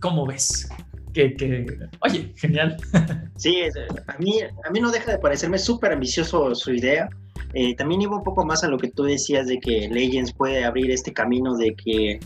[0.00, 0.68] ¿cómo ves?
[1.14, 1.66] Que,
[2.00, 2.76] oye, genial.
[3.36, 3.62] Sí,
[4.06, 7.08] a mí, a mí no deja de parecerme súper ambicioso su idea.
[7.52, 10.64] Eh, también iba un poco más a lo que tú decías de que Legends puede
[10.64, 12.20] abrir este camino de que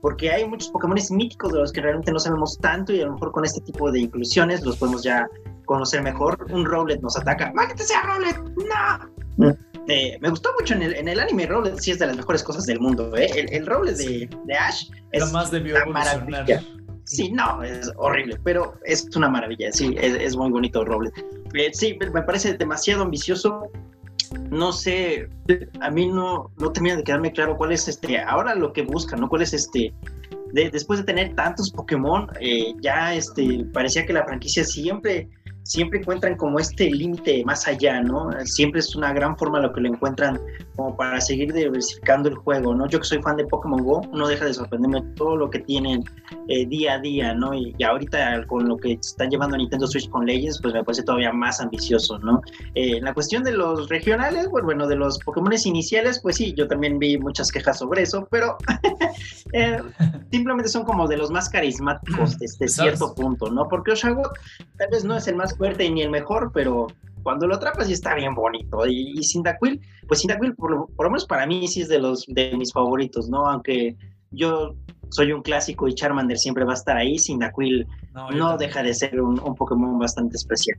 [0.00, 3.12] porque hay muchos Pokémon míticos de los que realmente no sabemos tanto y a lo
[3.12, 5.28] mejor con este tipo de inclusiones los podemos ya
[5.64, 6.46] conocer mejor.
[6.50, 7.52] Un Rowlet nos ataca.
[7.54, 8.36] ¡Máquete sea Rowlet!
[9.36, 9.56] ¡No!
[9.88, 12.42] Eh, me gustó mucho en el, en el anime Rowlet, sí es de las mejores
[12.42, 13.16] cosas del mundo.
[13.16, 13.30] ¿eh?
[13.34, 16.62] El, el Rowlet de, de Ash es más debió maravilla.
[17.08, 21.12] Sí, no, es horrible, pero es una maravilla, sí, es, muy bonito Robles.
[21.54, 23.62] Eh, sí, me parece demasiado ambicioso.
[24.50, 25.26] No sé,
[25.80, 29.16] a mí no, no termina de quedarme claro cuál es este, ahora lo que busca,
[29.16, 29.26] ¿no?
[29.26, 29.94] ¿Cuál es este,
[30.52, 35.30] después de tener tantos Pokémon, eh, ya este, parecía que la franquicia siempre
[35.68, 38.30] siempre encuentran como este límite más allá, ¿no?
[38.46, 40.40] Siempre es una gran forma lo que lo encuentran
[40.74, 42.88] como para seguir diversificando el juego, ¿no?
[42.88, 46.02] Yo que soy fan de Pokémon Go, no deja de sorprenderme todo lo que tienen
[46.48, 47.52] eh, día a día, ¿no?
[47.52, 51.02] Y, ahorita con lo que están llevando a Nintendo Switch con Legends, pues me parece
[51.02, 52.40] todavía más ambicioso, ¿no?
[52.74, 56.54] Eh, en la cuestión de los regionales, pues, bueno, de los Pokémon iniciales, pues sí,
[56.54, 58.56] yo también vi muchas quejas sobre eso, pero
[59.52, 59.82] eh,
[60.30, 63.68] simplemente son como de los más carismáticos desde cierto punto, ¿no?
[63.68, 64.32] Porque Oshagot
[64.76, 66.86] tal vez no es el más fuerte ni el mejor, pero
[67.22, 68.86] cuando lo atrapas sí está bien bonito.
[68.86, 72.24] Y, y Cyndaquil, pues Cyndaquil por, por lo menos para mí sí es de los
[72.28, 73.46] de mis favoritos, ¿no?
[73.46, 73.96] Aunque
[74.30, 74.74] yo
[75.10, 78.94] soy un clásico y Charmander siempre va a estar ahí, Cyndaquil no, no deja de
[78.94, 80.78] ser un, un, Pokémon bastante especial.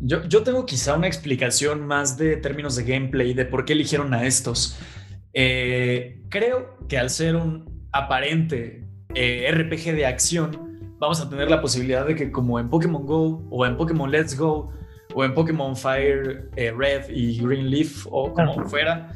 [0.00, 4.14] Yo, yo tengo quizá una explicación más de términos de gameplay, de por qué eligieron
[4.14, 4.78] a estos.
[5.32, 10.67] Eh, creo que al ser un aparente eh, RPG de acción,
[10.98, 14.36] vamos a tener la posibilidad de que como en Pokémon Go o en Pokémon Let's
[14.36, 14.72] Go
[15.14, 19.12] o en Pokémon Fire eh, Red y Green Leaf o como fuera,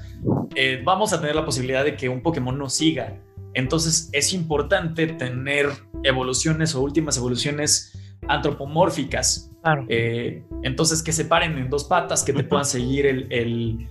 [0.55, 3.21] eh, vamos a tener la posibilidad de que un Pokémon nos siga.
[3.55, 5.69] Entonces es importante tener
[6.03, 7.99] evoluciones o últimas evoluciones
[8.29, 9.51] antropomórficas.
[9.89, 13.89] Eh, entonces que se paren en dos patas, que te puedan seguir el el,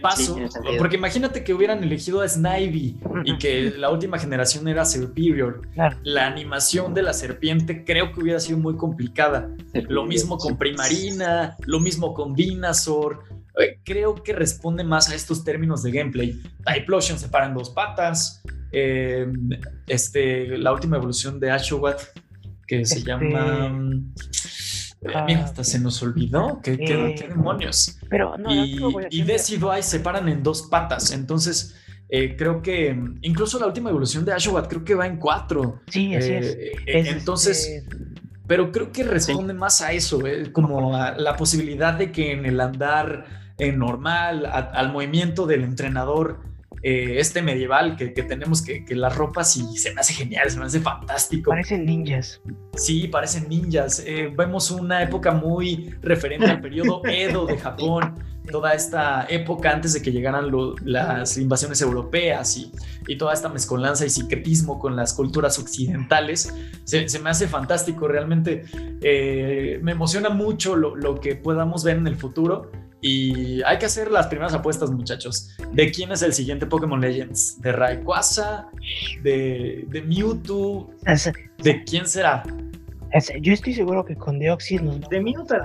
[0.00, 0.38] paso.
[0.78, 5.62] porque imagínate que hubieran elegido a Snivy y que la última generación era Superior.
[6.02, 9.50] La animación de la serpiente creo que hubiera sido muy complicada.
[9.88, 13.24] lo mismo con Primarina, lo mismo con Venusaur.
[13.58, 16.40] Eh, creo que responde más a estos términos de gameplay.
[16.64, 18.42] Typlosion se para en dos patas.
[18.72, 19.26] Eh,
[19.88, 22.00] este, la última evolución de Ashowat
[22.70, 23.76] que se este, llama.
[25.02, 26.60] Mm, Ah, Mira, hasta se nos olvidó.
[26.62, 27.98] ¿Qué, eh, demonios?
[28.08, 28.78] Pero no, y,
[29.10, 31.10] y Desi y se paran en dos patas.
[31.12, 31.74] Entonces,
[32.08, 35.80] eh, creo que incluso la última evolución de Ashowat creo que va en cuatro.
[35.86, 36.46] Sí, así es.
[36.46, 37.96] Eh, entonces, este,
[38.46, 40.20] pero creo que responde más a eso,
[40.52, 43.26] como a la posibilidad de que en el andar
[43.74, 46.40] normal, al movimiento del entrenador,
[46.82, 50.64] eh, este medieval que, tenemos, que, las ropas y se me hace genial, se me
[50.64, 51.50] hace fantástico.
[51.50, 52.40] Parecen ninjas.
[52.74, 54.02] Sí, parecen ninjas.
[54.06, 58.14] Eh, vemos una época muy referente al periodo Edo de Japón.
[58.50, 60.50] toda esta época antes de que llegaran
[60.82, 62.72] las invasiones europeas y,
[63.06, 66.52] y, toda esta mezcolanza y secretismo con las culturas occidentales,
[66.84, 68.64] se, me hace fantástico, realmente
[69.02, 72.70] eh, me emociona mucho lo, lo que podamos ver en el futuro.
[73.02, 75.50] Y hay que hacer las primeras apuestas, muchachos.
[75.72, 77.60] ¿De quién es el siguiente Pokémon Legends?
[77.60, 78.68] ¿De Rayquaza?
[79.22, 80.90] ¿De, de Mewtwo?
[81.58, 82.42] ¿De quién será?
[83.40, 85.56] yo estoy seguro que con Deoxys nos De Mewtwo,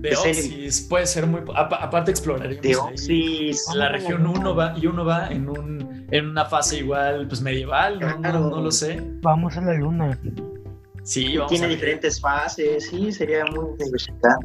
[0.00, 1.40] Deoxys puede ser muy.
[1.54, 3.74] Aparte, exploraríamos Deoxys.
[3.74, 8.00] la región 1 va y uno va en, un, en una fase igual, pues medieval,
[8.00, 9.00] no, no lo sé.
[9.22, 10.18] Vamos a la luna.
[11.08, 14.40] Sí, Tiene diferentes fases, sí, sería muy diversificado.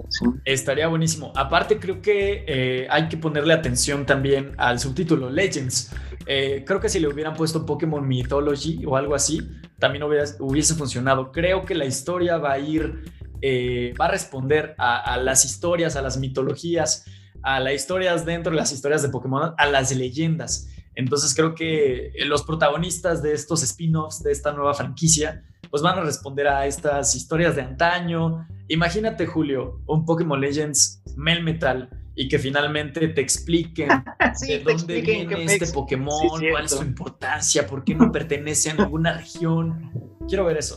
[0.45, 1.33] Estaría buenísimo.
[1.35, 5.91] Aparte, creo que eh, hay que ponerle atención también al subtítulo Legends.
[6.25, 9.41] Eh, creo que si le hubieran puesto Pokémon Mythology o algo así,
[9.77, 11.33] también hubiese funcionado.
[11.33, 13.11] Creo que la historia va a ir,
[13.41, 17.03] eh, va a responder a, las historias, a las mitologías,
[17.41, 20.69] a las historias dentro de las historias de Pokémon, a las leyendas.
[20.95, 26.01] Entonces creo que los protagonistas de estos spin-offs, de esta nueva franquicia, pues van a
[26.01, 28.47] responder a estas historias de antaño.
[28.67, 33.89] Imagínate, Julio, un Pokémon Legends Melmetal y que finalmente te expliquen
[34.47, 39.13] de dónde viene este Pokémon, cuál es su importancia, por qué no pertenece a ninguna
[39.13, 39.91] región.
[40.27, 40.75] Quiero ver eso.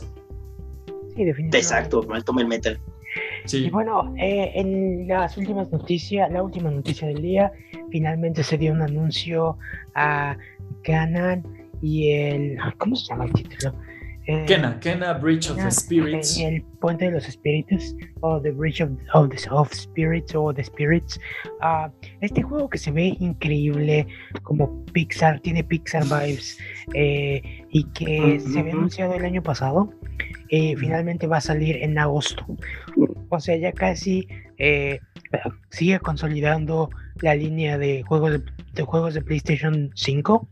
[1.15, 1.57] Sí, definitivamente.
[1.57, 2.79] Exacto, Malto Melmetal.
[3.53, 7.51] Y bueno, eh, en las últimas noticias, la última noticia del día,
[7.89, 9.57] finalmente se dio un anuncio
[9.95, 10.37] a
[10.83, 11.43] Ganon
[11.81, 12.57] y el.
[12.77, 13.73] ¿Cómo se llama el título?
[14.27, 16.37] Eh, Kena, Kena Bridge of the Spirits.
[16.37, 20.65] El, puente de los espíritus, o The Bridge of, of, the, of Spirits, o The
[20.65, 21.17] Spirits.
[21.61, 21.89] Uh,
[22.19, 24.05] este juego que se ve increíble,
[24.43, 26.57] como Pixar, tiene Pixar vibes,
[26.93, 29.93] eh, y que se había anunciado el año pasado,
[30.49, 32.45] eh, finalmente va a salir en agosto.
[33.29, 34.27] O sea, ya casi
[34.57, 34.99] eh,
[35.69, 36.89] sigue consolidando
[37.21, 38.43] la línea de juegos de,
[38.73, 40.49] de, juegos de PlayStation 5.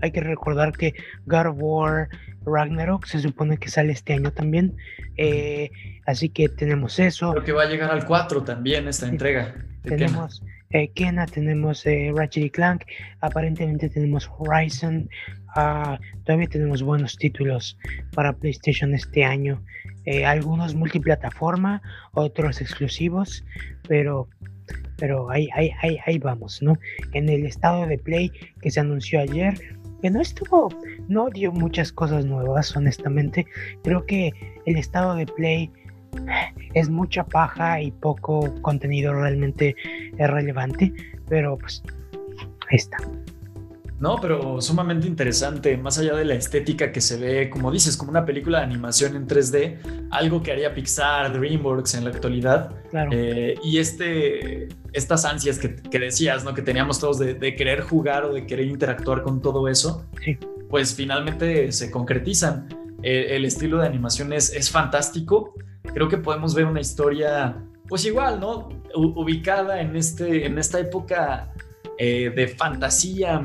[0.00, 0.94] Hay que recordar que
[1.26, 2.08] God of War
[2.44, 4.76] Ragnarok se supone que sale este año también.
[5.16, 5.70] Eh,
[6.06, 7.32] así que tenemos eso.
[7.32, 9.54] Creo que va a llegar al 4 también esta entrega.
[9.82, 10.42] tenemos
[10.94, 11.26] Kena.
[11.26, 12.82] tenemos eh, Ratchet y Clank,
[13.20, 15.08] aparentemente tenemos Horizon.
[15.56, 17.78] Ah, todavía tenemos buenos títulos
[18.12, 19.62] para PlayStation este año.
[20.04, 21.80] Eh, algunos multiplataforma,
[22.12, 23.44] otros exclusivos,
[23.88, 24.28] pero
[24.96, 26.78] pero ahí, ahí, ahí, ahí vamos, ¿no?
[27.12, 28.30] En el estado de Play
[28.60, 29.54] que se anunció ayer,
[30.04, 30.68] que no estuvo,
[31.08, 33.46] no dio muchas cosas nuevas, honestamente.
[33.82, 34.32] Creo que
[34.66, 35.70] el estado de play
[36.74, 39.74] es mucha paja y poco contenido realmente
[40.18, 40.92] relevante,
[41.26, 41.82] pero pues
[42.68, 42.98] ahí está.
[44.00, 48.10] No, pero sumamente interesante, más allá de la estética que se ve, como dices, como
[48.10, 52.72] una película de animación en 3D, algo que haría Pixar, DreamWorks en la actualidad.
[53.12, 56.54] Eh, y este, estas ansias que, decías, ¿no?
[56.54, 60.04] Que teníamos todos de, querer jugar o de querer interactuar con todo eso,
[60.68, 62.68] pues finalmente se concretizan.
[63.02, 65.54] Eh, el estilo de animación es, es fantástico.
[65.94, 68.68] Creo que podemos ver una historia, pues igual, ¿no?
[68.96, 71.52] ubicada en, este, en esta época
[71.98, 73.40] eh, de fantasía,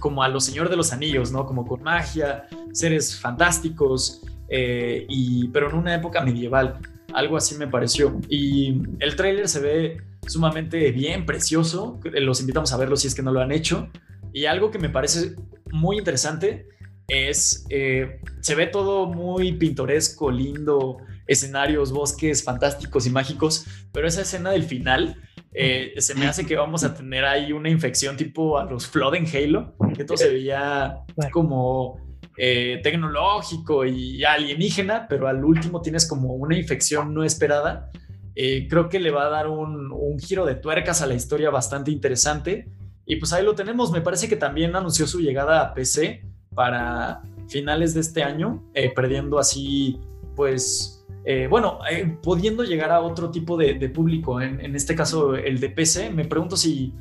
[0.00, 1.46] como a los Señor de los Anillos, ¿no?
[1.46, 6.78] Como con magia, seres fantásticos, eh, y, pero en una época medieval.
[7.12, 8.20] Algo así me pareció.
[8.28, 12.00] Y el tráiler se ve sumamente bien, precioso.
[12.04, 13.88] Los invitamos a verlo si es que no lo han hecho.
[14.32, 15.36] Y algo que me parece
[15.70, 16.66] muy interesante
[17.08, 24.22] es, eh, se ve todo muy pintoresco, lindo, escenarios, bosques fantásticos y mágicos, pero esa
[24.22, 25.16] escena del final
[25.56, 29.14] eh, se me hace que vamos a tener ahí una infección tipo a los Flood
[29.14, 32.00] en Halo, que todo se veía como
[32.36, 37.92] eh, tecnológico y alienígena, pero al último tienes como una infección no esperada.
[38.34, 41.50] Eh, creo que le va a dar un, un, giro de tuercas a la historia
[41.50, 42.68] bastante interesante.
[43.06, 43.92] Y pues ahí lo tenemos.
[43.92, 48.64] Me parece que también anunció su llegada a PC para finales de este año,
[48.96, 50.00] perdiendo así
[50.34, 50.93] pues
[51.26, 55.70] eh, bueno, eh, pudiendo llegar a otro tipo de, público, en, este caso el de
[55.70, 56.92] PC, me pregunto si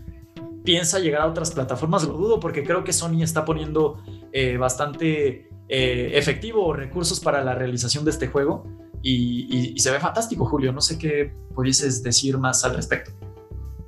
[0.64, 4.02] piensa llegar a otras plataformas, lo dudo porque creo que Sony está poniendo
[4.32, 8.68] eh, bastante efectivo recursos para la realización de este juego
[9.02, 10.72] y, se ve fantástico, Julio.
[10.72, 13.12] No sé qué pudieses decir más al respecto.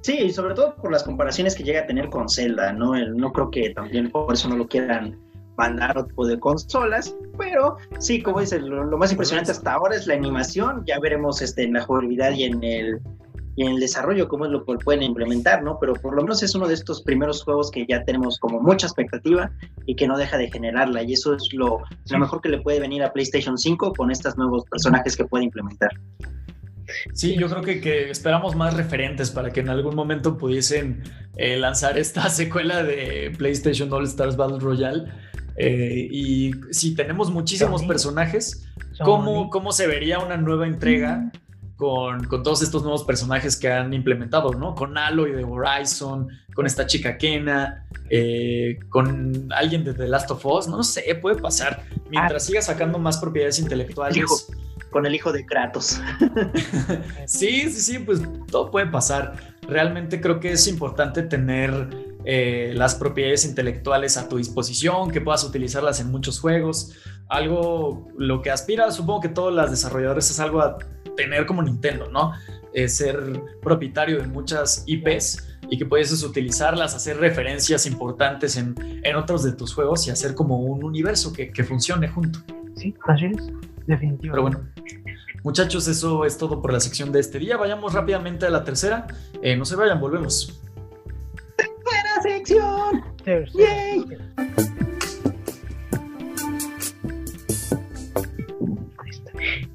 [0.01, 2.95] Sí, sobre todo por las comparaciones que llega a tener con Zelda, ¿no?
[2.95, 5.24] no creo que también por eso no lo quieran
[5.57, 10.07] mandar otro tipo de consolas, pero sí, como dices, lo, más impresionante hasta ahora es
[10.07, 12.99] la animación, ya veremos este, en la jugabilidad y en el,
[13.55, 15.77] y en el desarrollo cómo es lo que pueden implementar, ¿no?
[15.79, 18.87] Pero por lo menos es uno de estos primeros juegos que ya tenemos como mucha
[18.87, 19.51] expectativa
[19.85, 21.79] y que no deja de generarla, y eso es lo,
[22.09, 25.45] lo mejor que le puede venir a PlayStation 5 con estos nuevos personajes que puede
[25.45, 25.91] implementar.
[27.13, 31.03] Sí, yo creo que, que, esperamos más referentes para que en algún momento pudiesen
[31.37, 35.05] eh, lanzar esta secuela de PlayStation All Stars Battle Royale.
[35.57, 38.65] Eh, y si tenemos muchísimos personajes,
[39.03, 41.31] ¿cómo, ¿cómo, se vería una nueva entrega
[41.77, 44.75] con, con, todos estos nuevos personajes que han implementado, ¿no?
[44.75, 50.45] Con Aloy de Horizon, con esta chica Kena, eh, con alguien de The Last of
[50.45, 51.83] Us, no, sé, puede pasar.
[52.09, 52.45] Mientras ah.
[52.45, 54.47] siga sacando más propiedades intelectuales.
[54.91, 56.01] con el hijo de Kratos.
[57.25, 59.35] sí, sí, sí, pues todo puede pasar.
[59.67, 65.43] Realmente creo que es importante tener eh, las propiedades intelectuales a tu disposición, que puedas
[65.43, 66.93] utilizarlas en muchos juegos.
[67.27, 70.77] Algo, lo que aspira, supongo que todos los desarrolladores es algo a
[71.15, 72.33] tener como Nintendo, ¿no?
[72.87, 79.43] ser propietario de muchas IPs y que puedes utilizarlas, hacer referencias importantes en, en, otros
[79.43, 82.39] de tus juegos y hacer como un universo que, que funcione junto.
[82.75, 83.37] Sí, así es,
[83.87, 84.29] definitivamente.
[84.29, 84.59] Pero bueno,
[85.43, 87.57] muchachos, eso es todo por la sección de este día.
[87.57, 89.07] Vayamos rápidamente a la tercera.
[89.41, 90.59] Eh, no se vayan, volvemos.
[92.25, 93.03] Sección.
[93.53, 94.03] Yay.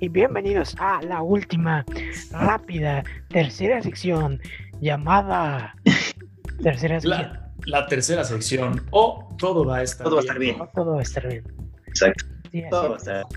[0.00, 1.84] y bienvenidos a la última,
[2.32, 4.40] rápida, tercera sección
[4.80, 5.76] llamada
[6.60, 7.38] tercera sección.
[7.66, 10.56] La, tercera sección o todo va a estar todo Va a estar bien.
[10.74, 11.44] todo va a estar bien.
[11.86, 12.24] Exacto.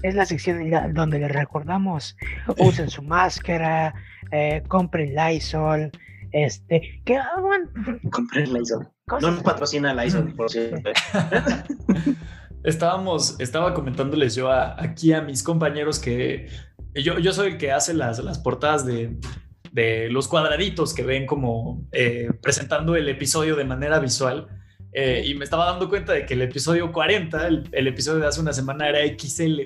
[0.02, 2.18] Es la sección donde les recordamos,
[2.58, 3.94] usen su máscara,
[4.32, 5.92] eh, compren Lysol,
[6.34, 7.70] este, ¿qué hagan?
[8.12, 8.90] Compren Lysol.
[9.22, 10.90] No nos patrocina Lysol, por cierto.
[12.64, 16.48] estábamos, estaba comentándoles yo aquí a mis compañeros que
[16.96, 19.18] yo, yo soy el que hace las, las portadas de,
[19.72, 24.48] de los cuadraditos que ven como eh, presentando el episodio de manera visual.
[24.94, 28.40] Eh, y me estaba dando cuenta de que el episodio 40, el, episodio de hace
[28.40, 29.62] una semana era XL.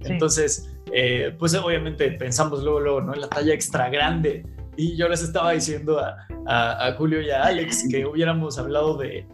[0.00, 3.14] Entonces, eh, pues obviamente pensamos luego, luego, ¿no?
[3.14, 4.46] En la talla extra grande.
[4.76, 6.16] Y yo les estaba diciendo a,
[6.46, 9.26] a, a Julio y a Alex que hubiéramos hablado de,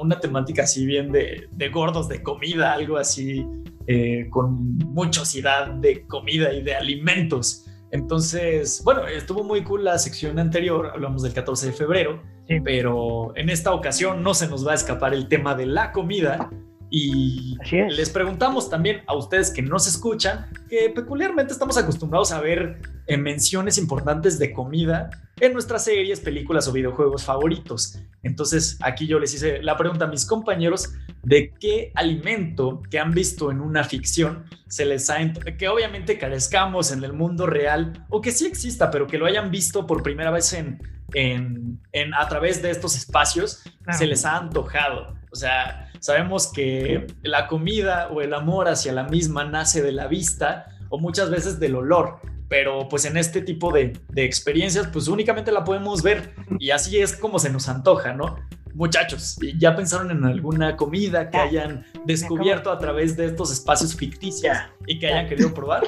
[0.00, 3.46] una temática así bien de, gordos, de comida, algo así,
[3.86, 7.66] eh, con muchosidad de comida y de alimentos.
[7.90, 12.22] Entonces, bueno, estuvo muy cool la sección anterior, hablamos del 14 de febrero,
[12.64, 16.50] pero en esta ocasión no se nos va a escapar el tema de la comida
[16.96, 17.58] y
[17.88, 23.20] les preguntamos también a ustedes que nos escuchan, que peculiarmente estamos acostumbrados a ver en
[23.20, 25.10] menciones importantes de comida
[25.40, 27.98] en nuestras series, películas o videojuegos favoritos.
[28.22, 30.92] Entonces, aquí yo les hice la pregunta a mis compañeros
[31.24, 35.16] de qué alimento que han visto en una ficción se les ha
[35.58, 39.50] que obviamente carezcamos en el mundo real o que sí exista, pero que lo hayan
[39.50, 40.80] visto por primera vez en,
[41.12, 45.16] en, a través de estos espacios, se les ha antojado.
[45.32, 50.06] O sea, sabemos que la comida o el amor hacia la misma nace de la
[50.06, 55.50] vista o muchas veces del olor, pero pues en este tipo de, experiencias pues únicamente
[55.50, 58.36] la podemos ver y así es como se nos antoja, ¿no?
[58.74, 64.58] Muchachos, ¿ya pensaron en alguna comida que hayan descubierto a través de estos espacios ficticios
[64.86, 65.84] y que hayan querido probar?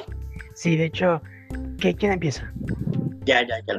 [0.55, 1.21] Sí, de hecho,
[1.77, 2.51] ¿quién empieza?
[3.23, 3.75] Ya, ya, ya.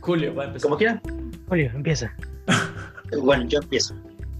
[0.00, 0.64] Julio, va a empezar.
[0.64, 1.00] Como quieran.
[1.46, 2.12] Julio, empieza.
[3.22, 3.94] bueno, yo empiezo.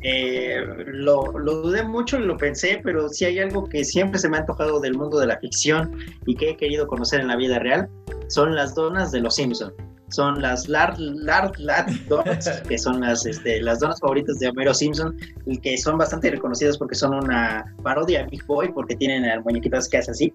[0.07, 4.37] Eh, lo, lo, dudé mucho, lo pensé, pero si hay algo que siempre se me
[4.37, 7.59] ha antojado del mundo de la ficción y que he querido conocer en la vida
[7.59, 7.89] real,
[8.29, 9.73] son las donas de los Simpsons.
[10.11, 14.75] Son las Lard Lard Lard Donuts, que son las, este, las donas favoritas de Homero
[14.75, 15.17] Simpson,
[15.47, 19.89] y que son bastante reconocidas porque son una parodia Big Boy, porque tienen el muñequitas
[19.89, 20.33] que hace así,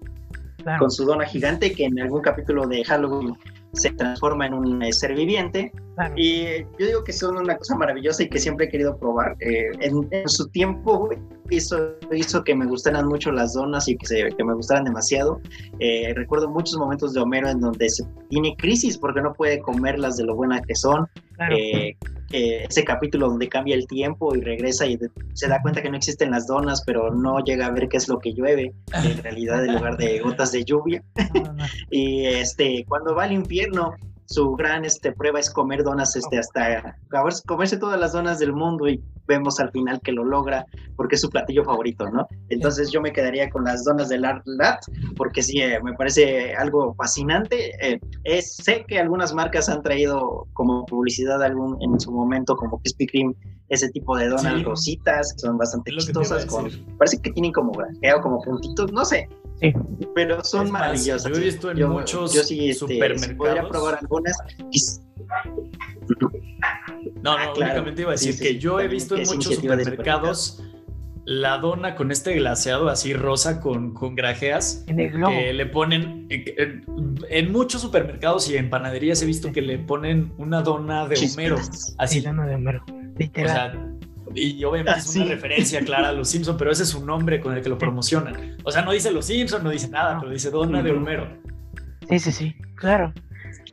[0.80, 3.36] con su dona gigante, que en algún capítulo de Halloween
[3.72, 5.72] se transforma en un eh, ser viviente.
[6.16, 9.36] Y yo digo que son una cosa maravillosa y que siempre he querido probar.
[9.40, 11.10] Eh, en, su tiempo
[11.50, 15.40] hizo, hizo que me gustaran mucho las donas y que, se, que me gustaran demasiado.
[15.78, 20.16] Eh, recuerdo muchos momentos de Homero en donde se tiene crisis porque no puede comerlas
[20.16, 21.06] de lo buenas que son.
[22.30, 24.98] Ese capítulo donde cambia el tiempo y regresa y
[25.34, 28.08] se da cuenta que no existen las donas, pero no llega a ver qué es
[28.08, 31.02] lo que llueve, en realidad en lugar de gotas de lluvia.
[31.90, 33.94] y este, cuando va al infierno,
[34.30, 36.96] su gran este, prueba es comer donas este, hasta
[37.46, 40.64] comerse todas las donas del mundo y vemos al final que lo logra
[40.96, 42.28] porque es su platillo favorito, ¿no?
[42.48, 44.84] Entonces yo me quedaría con las donas del Art Lat
[45.16, 47.72] porque sí, eh, me parece algo fascinante.
[47.84, 52.78] Eh, es, sé que algunas marcas han traído como publicidad algún, en su momento como
[52.78, 53.34] Krispy Kreme
[53.68, 56.46] ese tipo de donas rositas que son bastante chistosas,
[56.98, 57.72] parece que tienen como
[58.20, 59.28] como puntitos, no sé,
[59.60, 59.72] Sí.
[60.14, 61.30] Pero son maravillosas.
[61.30, 63.36] Yo he visto en muchos sí, este, supermercados.
[63.36, 64.36] podría probar algunas.
[67.22, 70.62] No, no, ah, únicamente iba a decir que yo he visto en muchos supermercados
[71.24, 75.30] la dona con este glaseado así rosa con, con grajeas en el globo.
[75.30, 76.84] que le ponen en,
[77.28, 81.56] en, muchos supermercados y en panaderías he visto que le ponen una dona de Homero
[81.98, 82.84] así sí, dona de Homero
[83.16, 83.89] literal o sea,
[84.34, 87.56] y obviamente es una referencia clara a los Simpsons, pero ese es su nombre con
[87.56, 88.56] el que lo promocionan.
[88.64, 91.28] O sea, no dice los Simpsons, no dice nada, pero dice Dona de Homero.
[92.08, 93.12] Sí, sí, sí, claro.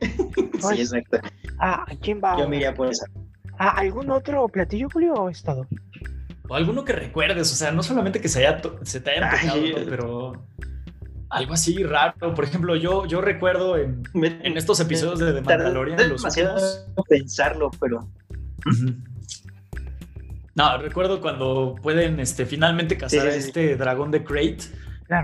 [0.00, 1.18] sí, exacto.
[1.58, 2.38] Ah, ¿quién va?
[2.38, 3.04] Yo miraría por eso.
[3.58, 5.66] ¿Ah, ¿Algún otro platillo, Julio, o es todo?
[6.48, 9.62] O alguno que recuerdes, o sea, no solamente que se, haya se te haya tocado,
[9.88, 10.32] pero
[11.30, 12.34] algo así raro.
[12.34, 16.08] Por ejemplo, yo, yo recuerdo en, en estos episodios de The Mandalorian.
[16.08, 16.86] Los últimos...
[17.08, 18.08] pensarlo, pero.
[20.58, 24.64] No, recuerdo cuando pueden este, finalmente cazar a este dragón de Crate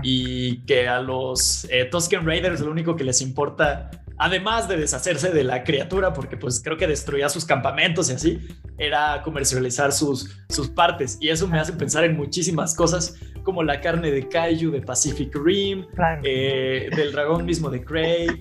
[0.01, 5.31] y que a los eh, Tusken Raiders lo único que les importa, además de deshacerse
[5.31, 8.47] de la criatura, porque pues creo que destruía sus campamentos y así,
[8.77, 11.17] era comercializar sus, sus partes.
[11.19, 15.35] Y eso me hace pensar en muchísimas cosas, como la carne de Kaiju de Pacific
[15.35, 15.85] Rim,
[16.23, 18.39] eh, del dragón mismo de Crate,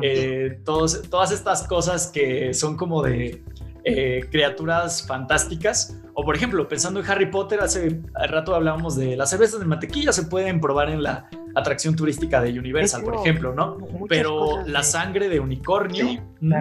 [0.00, 3.42] eh, todos, todas estas cosas que son como de
[3.88, 5.96] eh, criaturas fantásticas.
[6.14, 10.12] O por ejemplo, pensando en Harry Potter, hace rato hablábamos de las cervezas de mantequilla,
[10.12, 13.78] se pueden probar en la atracción turística de Universal, por ejemplo, ¿no?
[14.08, 16.54] Pero la sangre de unicornio, mm,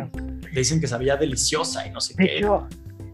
[0.53, 2.37] dicen que sabía deliciosa y no sé de qué.
[2.37, 2.67] Hecho,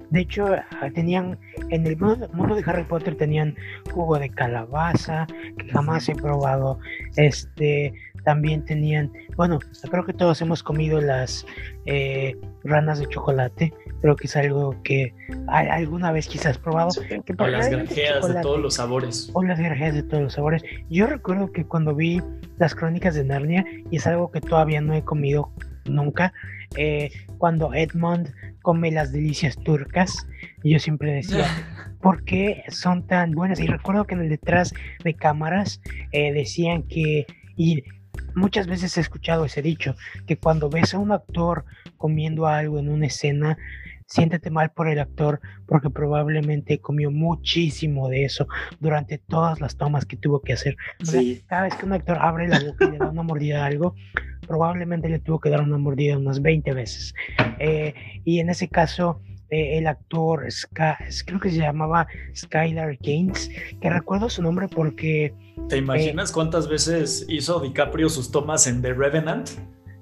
[0.09, 1.39] de hecho, ah, tenían,
[1.69, 3.55] en el mundo de Harry Potter tenían
[3.93, 5.25] jugo de calabaza,
[5.57, 6.79] que jamás he probado.
[7.15, 7.93] Este,
[8.25, 9.59] también tenían, bueno,
[9.89, 11.45] creo que todos hemos comido las
[11.85, 15.13] eh, ranas de chocolate, creo que es algo que
[15.47, 16.89] alguna vez quizás probado.
[17.07, 19.29] Que o las granjeas de, todos los sabores.
[19.33, 20.63] O las granjeas de todos los sabores.
[20.89, 22.21] Yo recuerdo que cuando vi
[22.57, 25.51] las crónicas de Narnia, y es algo que todavía no he comido
[25.85, 26.33] nunca,
[26.75, 30.15] eh, cuando Edmond come las delicias turcas,
[30.63, 31.45] yo siempre decía,
[32.01, 33.59] ¿por qué son tan buenas?
[33.59, 34.73] Y recuerdo que en el detrás
[35.03, 37.25] de cámaras eh, decían que...
[37.55, 37.83] Y
[38.33, 39.95] muchas veces he escuchado ese dicho,
[40.25, 41.65] que cuando ves a un actor
[41.97, 43.57] comiendo algo en una escena,
[44.11, 48.45] siéntete mal por el actor porque probablemente comió muchísimo de eso
[48.79, 50.75] durante todas las tomas que tuvo que hacer.
[51.47, 53.95] cada vez que un actor abre la boca y le da una mordida a algo,
[54.45, 57.13] probablemente le tuvo que dar una mordida unas 20 veces.
[57.59, 57.93] Eh,
[58.25, 60.45] y en ese caso, eh, el actor,
[61.25, 65.33] creo que se llamaba Skylar Gaines, que recuerdo su nombre porque...
[65.69, 69.49] ¿Te imaginas cuántas veces hizo DiCaprio sus tomas en The Revenant?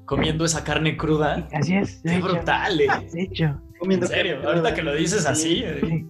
[0.06, 1.48] Comiendo esa carne cruda.
[1.54, 2.02] Así es.
[2.04, 2.88] Qué brutal, eh.
[3.14, 5.64] De hecho, en serio, ahorita que lo dices así.
[5.66, 6.06] Eh.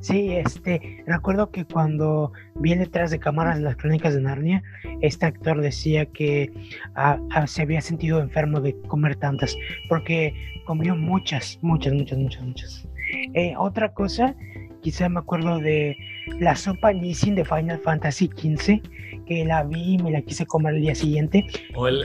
[0.00, 0.32] Sí.
[0.32, 4.62] este, recuerdo que cuando vi detrás de cámaras las crónicas de Narnia,
[5.00, 6.52] este actor decía que
[6.94, 9.56] ah, ah, se había sentido enfermo de comer tantas,
[9.88, 12.88] porque comió muchas, muchas, muchas, muchas, muchas.
[13.34, 14.36] Eh, otra cosa,
[14.82, 15.96] quizá me acuerdo de
[16.38, 18.80] la sopa Nissin de Final Fantasy XV,
[19.28, 21.46] que la vi y me la quise comer el día siguiente.
[21.76, 22.02] O el,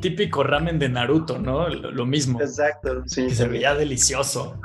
[0.00, 1.68] típico ramen de Naruto, ¿no?
[1.68, 2.40] Lo, mismo.
[2.40, 3.26] Exacto, sí.
[3.26, 4.58] Que se veía delicioso.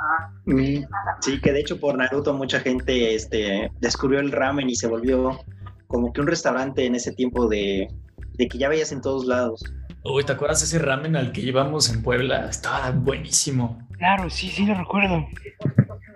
[0.46, 0.84] Mm,
[1.22, 5.40] sí, que de hecho por Naruto mucha gente este, descubrió el ramen y se volvió
[5.88, 7.88] como que un restaurante en ese tiempo de,
[8.34, 9.64] de que ya veías en todos lados.
[10.04, 12.48] Uy, ¿te acuerdas ese ramen al que íbamos en Puebla?
[12.48, 13.80] Estaba buenísimo.
[13.98, 15.26] Claro, sí, sí lo recuerdo.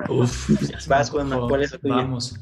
[0.08, 2.40] Uf, ya Vas, ¿cuál es Vamos.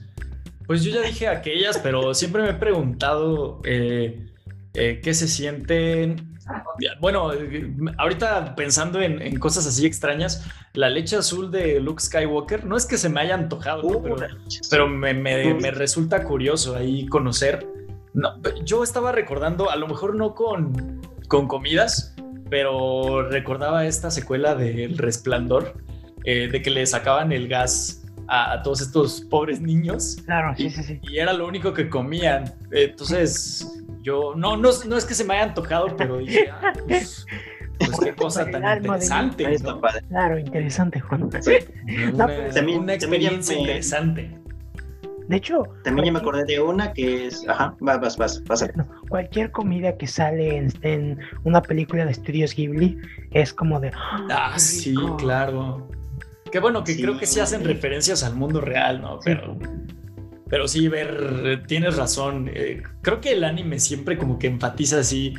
[0.67, 4.27] Pues yo ya dije aquellas, pero siempre me he preguntado eh,
[4.73, 6.37] eh, qué se sienten.
[6.99, 7.31] Bueno,
[7.97, 12.97] ahorita pensando en, cosas así extrañas, la leche azul de Luke Skywalker, no es que
[12.97, 14.03] se me haya antojado,
[14.69, 17.65] pero, me, resulta curioso ahí conocer.
[18.63, 22.15] yo estaba recordando, a lo mejor no con, con comidas,
[22.49, 25.73] pero recordaba esta secuela del Resplandor,
[26.23, 30.17] eh, de que le sacaban el gas a, todos estos pobres niños.
[30.25, 30.99] Claro, sí, y, sí, sí.
[31.03, 32.53] Y era lo único que comían.
[32.71, 37.25] Entonces, yo, no, no, no es que se me hayan tocado, pero dije, ah, pues,
[37.77, 39.45] pues qué cosa tan interesante.
[40.09, 41.29] Claro, interesante, Juan.
[42.13, 44.31] Una, experiencia interesante.
[45.27, 48.65] De hecho, también ya me acordé de una que es, ajá, vas, vas, vas,
[49.09, 52.97] cualquier comida que sale en, una película de estudios Ghibli
[53.31, 53.91] es como de,
[54.29, 55.89] ah, sí, claro.
[56.57, 59.19] Qué bueno que creo que sí hacen referencias al mundo real, ¿no?
[59.23, 59.59] Pero,
[60.49, 62.49] pero sí, ver, tienes razón.
[62.51, 65.35] Eh, creo que el anime siempre como que enfatiza así,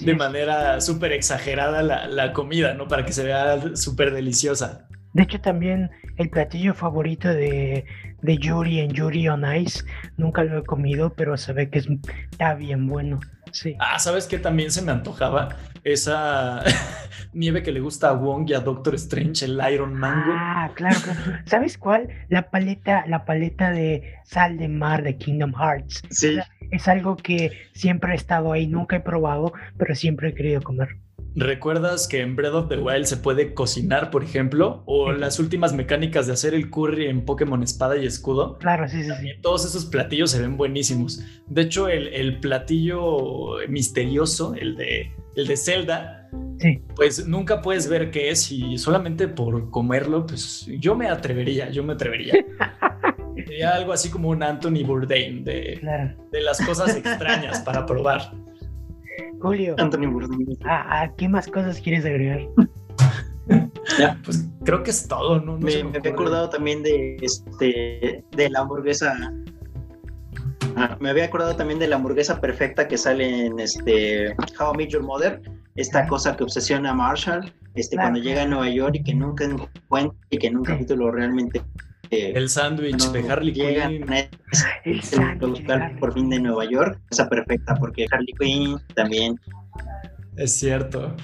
[0.00, 2.88] de manera súper exagerada la, comida, ¿no?
[2.88, 4.88] Para que se vea súper deliciosa.
[5.12, 7.84] De hecho, también el platillo favorito de,
[8.22, 9.84] Yuri en Yuri on Ice,
[10.16, 11.82] nunca lo he comido, pero se ve que
[12.30, 13.20] está bien bueno.
[13.52, 13.76] Sí.
[13.78, 14.38] Ah, ¿sabes qué?
[14.38, 15.50] También se me antojaba
[15.84, 16.62] esa
[17.32, 20.32] nieve que le gusta a Wong y a Doctor Strange, el Iron Mango.
[20.34, 21.20] Ah, claro, claro.
[21.46, 22.08] ¿Sabes cuál?
[22.28, 26.02] La paleta, la paleta de sal de mar de Kingdom Hearts.
[26.10, 26.38] Sí.
[26.70, 30.96] Es algo que siempre ha estado ahí, nunca he probado, pero siempre he querido comer.
[31.34, 34.82] ¿Recuerdas que en Breath of the Wild se puede cocinar, por ejemplo?
[34.86, 38.58] O las últimas mecánicas de hacer el curry en Pokémon Espada y Escudo.
[38.58, 39.28] Claro, sí, sí, sí.
[39.40, 41.22] Todos esos platillos se ven buenísimos.
[41.46, 46.18] De hecho, el, el platillo misterioso, el de, el de Zelda,
[46.58, 46.80] Sí.
[46.94, 51.82] pues nunca puedes ver qué es y solamente por comerlo, pues yo me atrevería, yo
[51.82, 52.34] me atrevería.
[53.34, 56.14] Sería algo así como un Anthony Bourdain de, Claro.
[56.30, 58.32] de las cosas extrañas para probar.
[59.42, 60.46] Julio, Anthony Bourdain.
[60.64, 62.40] ¿a, a qué más cosas quieres agregar?
[63.98, 64.16] Ya.
[64.24, 65.54] Pues creo que es todo, ¿no?
[65.54, 66.10] No me, me había ocurre.
[66.10, 69.12] acordado también de este de la hamburguesa.
[70.76, 74.28] Ah, me había acordado también de la hamburguesa perfecta que sale en este
[74.58, 75.42] How I Met Your Mother,
[75.74, 78.10] esta cosa que obsesiona a Marshall, este Claro.
[78.12, 80.72] cuando llega a Nueva York y que nunca encuentra y que en un Sí.
[80.72, 81.60] capítulo realmente
[82.12, 84.04] El sándwich de Harley Quinn.
[84.84, 85.64] El sándwich
[85.98, 89.40] por fin de Nueva York, esa perfecta porque Harley Quinn también
[90.36, 91.16] Es cierto.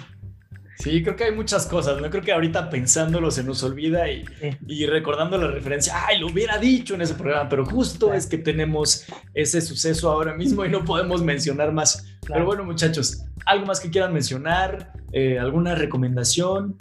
[0.78, 2.01] Sí, creo que hay muchas cosas.
[2.01, 4.51] No creo que ahorita pensándolo se nos olvida y, Sí.
[4.66, 8.39] y recordando la referencia, ay, lo hubiera dicho en ese programa, pero justo es que
[8.39, 9.05] tenemos
[9.35, 12.05] ese suceso ahora mismo y no podemos mencionar más.
[12.20, 12.47] Pero Claro.
[12.47, 14.93] bueno, muchachos, ¿algo más que quieran mencionar?
[15.12, 16.77] Eh, ¿Alguna recomendación?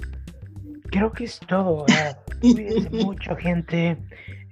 [0.92, 1.86] Creo que es todo.
[2.42, 3.98] Cuídense mucho, gente.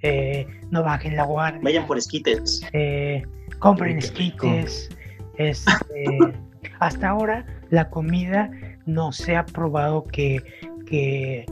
[0.02, 1.60] Eh, no bajen la guardia.
[1.62, 2.60] vayan por esquites.
[2.72, 3.22] eh,
[3.58, 4.88] compren esquites.
[5.38, 5.72] Este,
[6.80, 8.50] hasta ahora la comida
[8.86, 10.42] no se ha probado que,
[10.86, 11.44] que,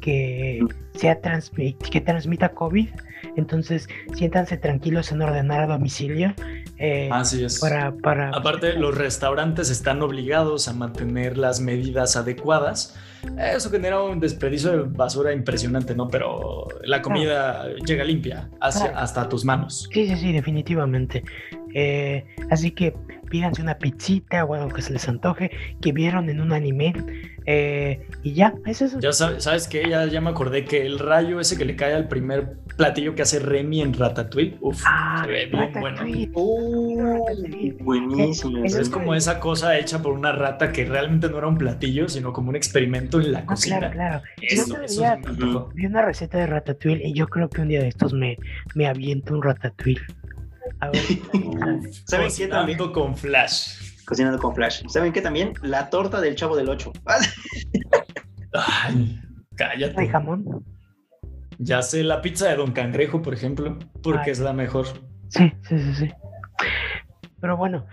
[0.00, 0.60] que,
[0.94, 2.88] sea transmi- que transmita COVID.
[3.36, 6.34] Entonces, siéntanse tranquilos en ordenar a domicilio.
[6.78, 7.60] eh, Así es.
[7.60, 12.98] para, para, Aparte, los restaurantes están obligados a mantener las medidas adecuadas.
[13.38, 16.08] Eso genera un desperdicio de basura impresionante, ¿no?
[16.08, 18.98] Pero la comida llega limpia hacia- Claro.
[18.98, 19.88] hasta tus manos.
[19.92, 21.24] Sí, sí, sí, definitivamente.
[21.74, 22.94] Eh, así que
[23.30, 26.92] pídanse una pizzita o algo que se les antoje, que vieron en un anime.
[27.46, 29.00] eh, y ya, es eso.
[29.00, 29.88] Ya sabes, ¿sabes qué?
[29.88, 33.22] Ya, ya me acordé que el rayo ese que le cae al primer platillo que
[33.22, 35.96] hace Remy en Ratatouille, uf, Ah, se ve bien bueno.
[35.98, 36.30] Ratatouille.
[36.34, 38.64] Uy, buenísimo.
[38.64, 42.08] Es- Es como esa cosa hecha por una rata que realmente no era un platillo,
[42.08, 43.78] sino como un experimento en la Ah, cocina.
[43.78, 44.22] claro, claro.
[44.42, 44.82] Eso, Yo
[45.14, 48.38] eso vi una receta de ratatouille y yo creo que un día de estos me,
[48.74, 50.00] me aviento un ratatouille.
[50.80, 51.02] A ver,
[52.06, 52.78] ¿Saben qué también?
[52.78, 53.90] Cocinando con flash.
[54.10, 54.82] Cocinando con Flash.
[54.88, 55.52] ¿Saben qué también?
[55.62, 56.92] La torta del Chavo del 8.
[58.52, 60.08] Ay, ¿hay cállate.
[60.08, 60.64] jamón?
[61.58, 64.30] Ya sé, la pizza de Don Cangrejo, por ejemplo, porque Ay.
[64.32, 64.86] es la mejor.
[65.28, 66.10] Sí, sí, sí, sí.
[67.40, 67.86] Pero bueno,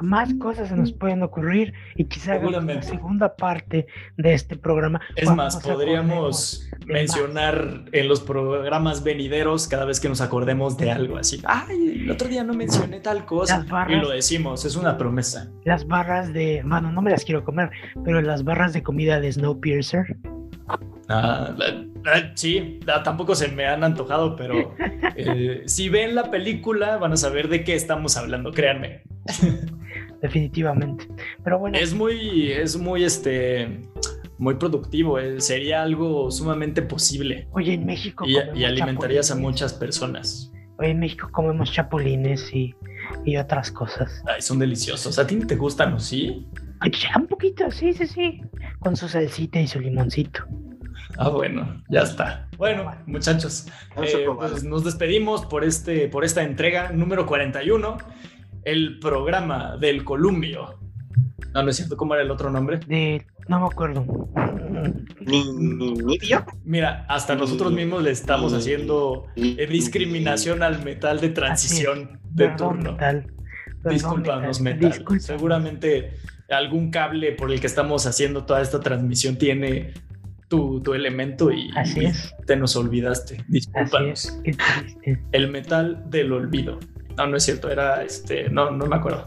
[0.00, 3.86] más cosas se nos pueden ocurrir y quizá hagamos una segunda parte
[4.16, 5.00] de este programa.
[5.16, 11.18] Es más, podríamos mencionar en los programas venideros cada vez que nos acordemos de algo
[11.18, 11.40] así.
[11.44, 13.64] Ay, el otro día no mencioné tal cosa.
[13.68, 13.96] Barras.
[13.96, 15.50] Y lo decimos, es una promesa.
[15.64, 17.70] Las barras de, bueno, no me las quiero comer,
[18.04, 20.16] pero las barras de comida de Snowpiercer.
[21.10, 21.54] Ah,
[22.34, 24.74] sí, tampoco se me han antojado, pero
[25.16, 29.02] eh, si ven la película van a saber de qué estamos hablando, créanme.
[30.22, 31.06] Definitivamente.
[31.44, 33.80] Pero bueno, Es muy, es muy, este,
[34.38, 40.52] muy productivo, eh, sería algo sumamente posible oye, en México y, alimentarías a muchas personas.
[40.78, 42.74] Oye, en México comemos chapulines y,
[43.24, 44.22] y otras cosas.
[44.26, 45.18] Ay, son deliciosos.
[45.18, 46.46] ¿A ti te gustan o sí?
[46.80, 48.40] Ay, ya, Un poquito, sí, sí, sí.
[48.78, 50.44] Con su salsita y su limoncito.
[51.16, 52.48] Ah, bueno, ya está.
[52.56, 53.66] Bueno, muchachos,
[53.96, 57.98] eh, pues nos despedimos por, este, por esta entrega número 41,
[58.64, 60.78] el programa del Columbio.
[61.54, 62.78] No, no es cierto, ¿cómo era el otro nombre?
[62.86, 64.04] De, no me acuerdo.
[65.20, 66.38] Ni, ni, ni yo.
[66.64, 72.92] Mira, hasta nosotros mismos le estamos haciendo discriminación al metal de transición de Perdón, turno.
[72.92, 73.26] metal.
[73.82, 74.90] Perdón, Discúlpanos, metal.
[74.90, 75.24] Discúlpanos.
[75.24, 76.12] Seguramente
[76.50, 79.92] algún cable por el que estamos haciendo toda esta transmisión tiene
[80.48, 82.34] tu, tu elemento y, Así y es.
[82.46, 83.34] te nos olvidaste.
[83.36, 84.24] Así Discúlpanos.
[84.24, 85.22] es, qué triste.
[85.32, 86.78] El metal del olvido.
[87.16, 89.26] No, no es cierto, era este, no, no me acuerdo.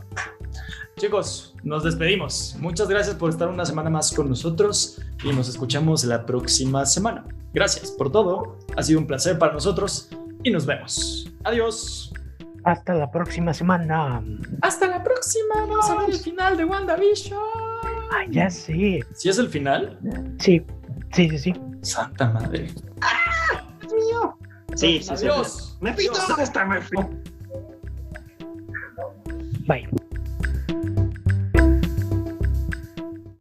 [1.02, 2.56] Chicos, nos despedimos.
[2.60, 7.26] Muchas gracias por estar una semana más con nosotros y nos escuchamos la próxima semana.
[7.56, 10.10] Gracias por todo, ha sido un placer para nosotros
[10.44, 11.28] y nos vemos.
[11.44, 12.14] Adiós.
[12.66, 14.22] Hasta la próxima semana.
[14.62, 15.56] Hasta la próxima.
[15.62, 17.40] Vamos a ver el final de WandaVision.
[18.12, 19.00] Ay, ya sé.
[19.16, 19.98] ¿Si es el final?
[20.38, 20.64] Sí,
[21.14, 21.54] sí, sí, sí.
[21.82, 22.68] Santa madre.
[23.80, 24.38] Dios mío.
[24.76, 25.26] Sí, sí, sí.
[25.26, 25.80] Adiós.
[25.82, 26.12] Me pito.
[26.12, 26.28] Adiós.
[26.28, 27.10] ¿Dónde está Mephisto?
[29.66, 29.90] Bye.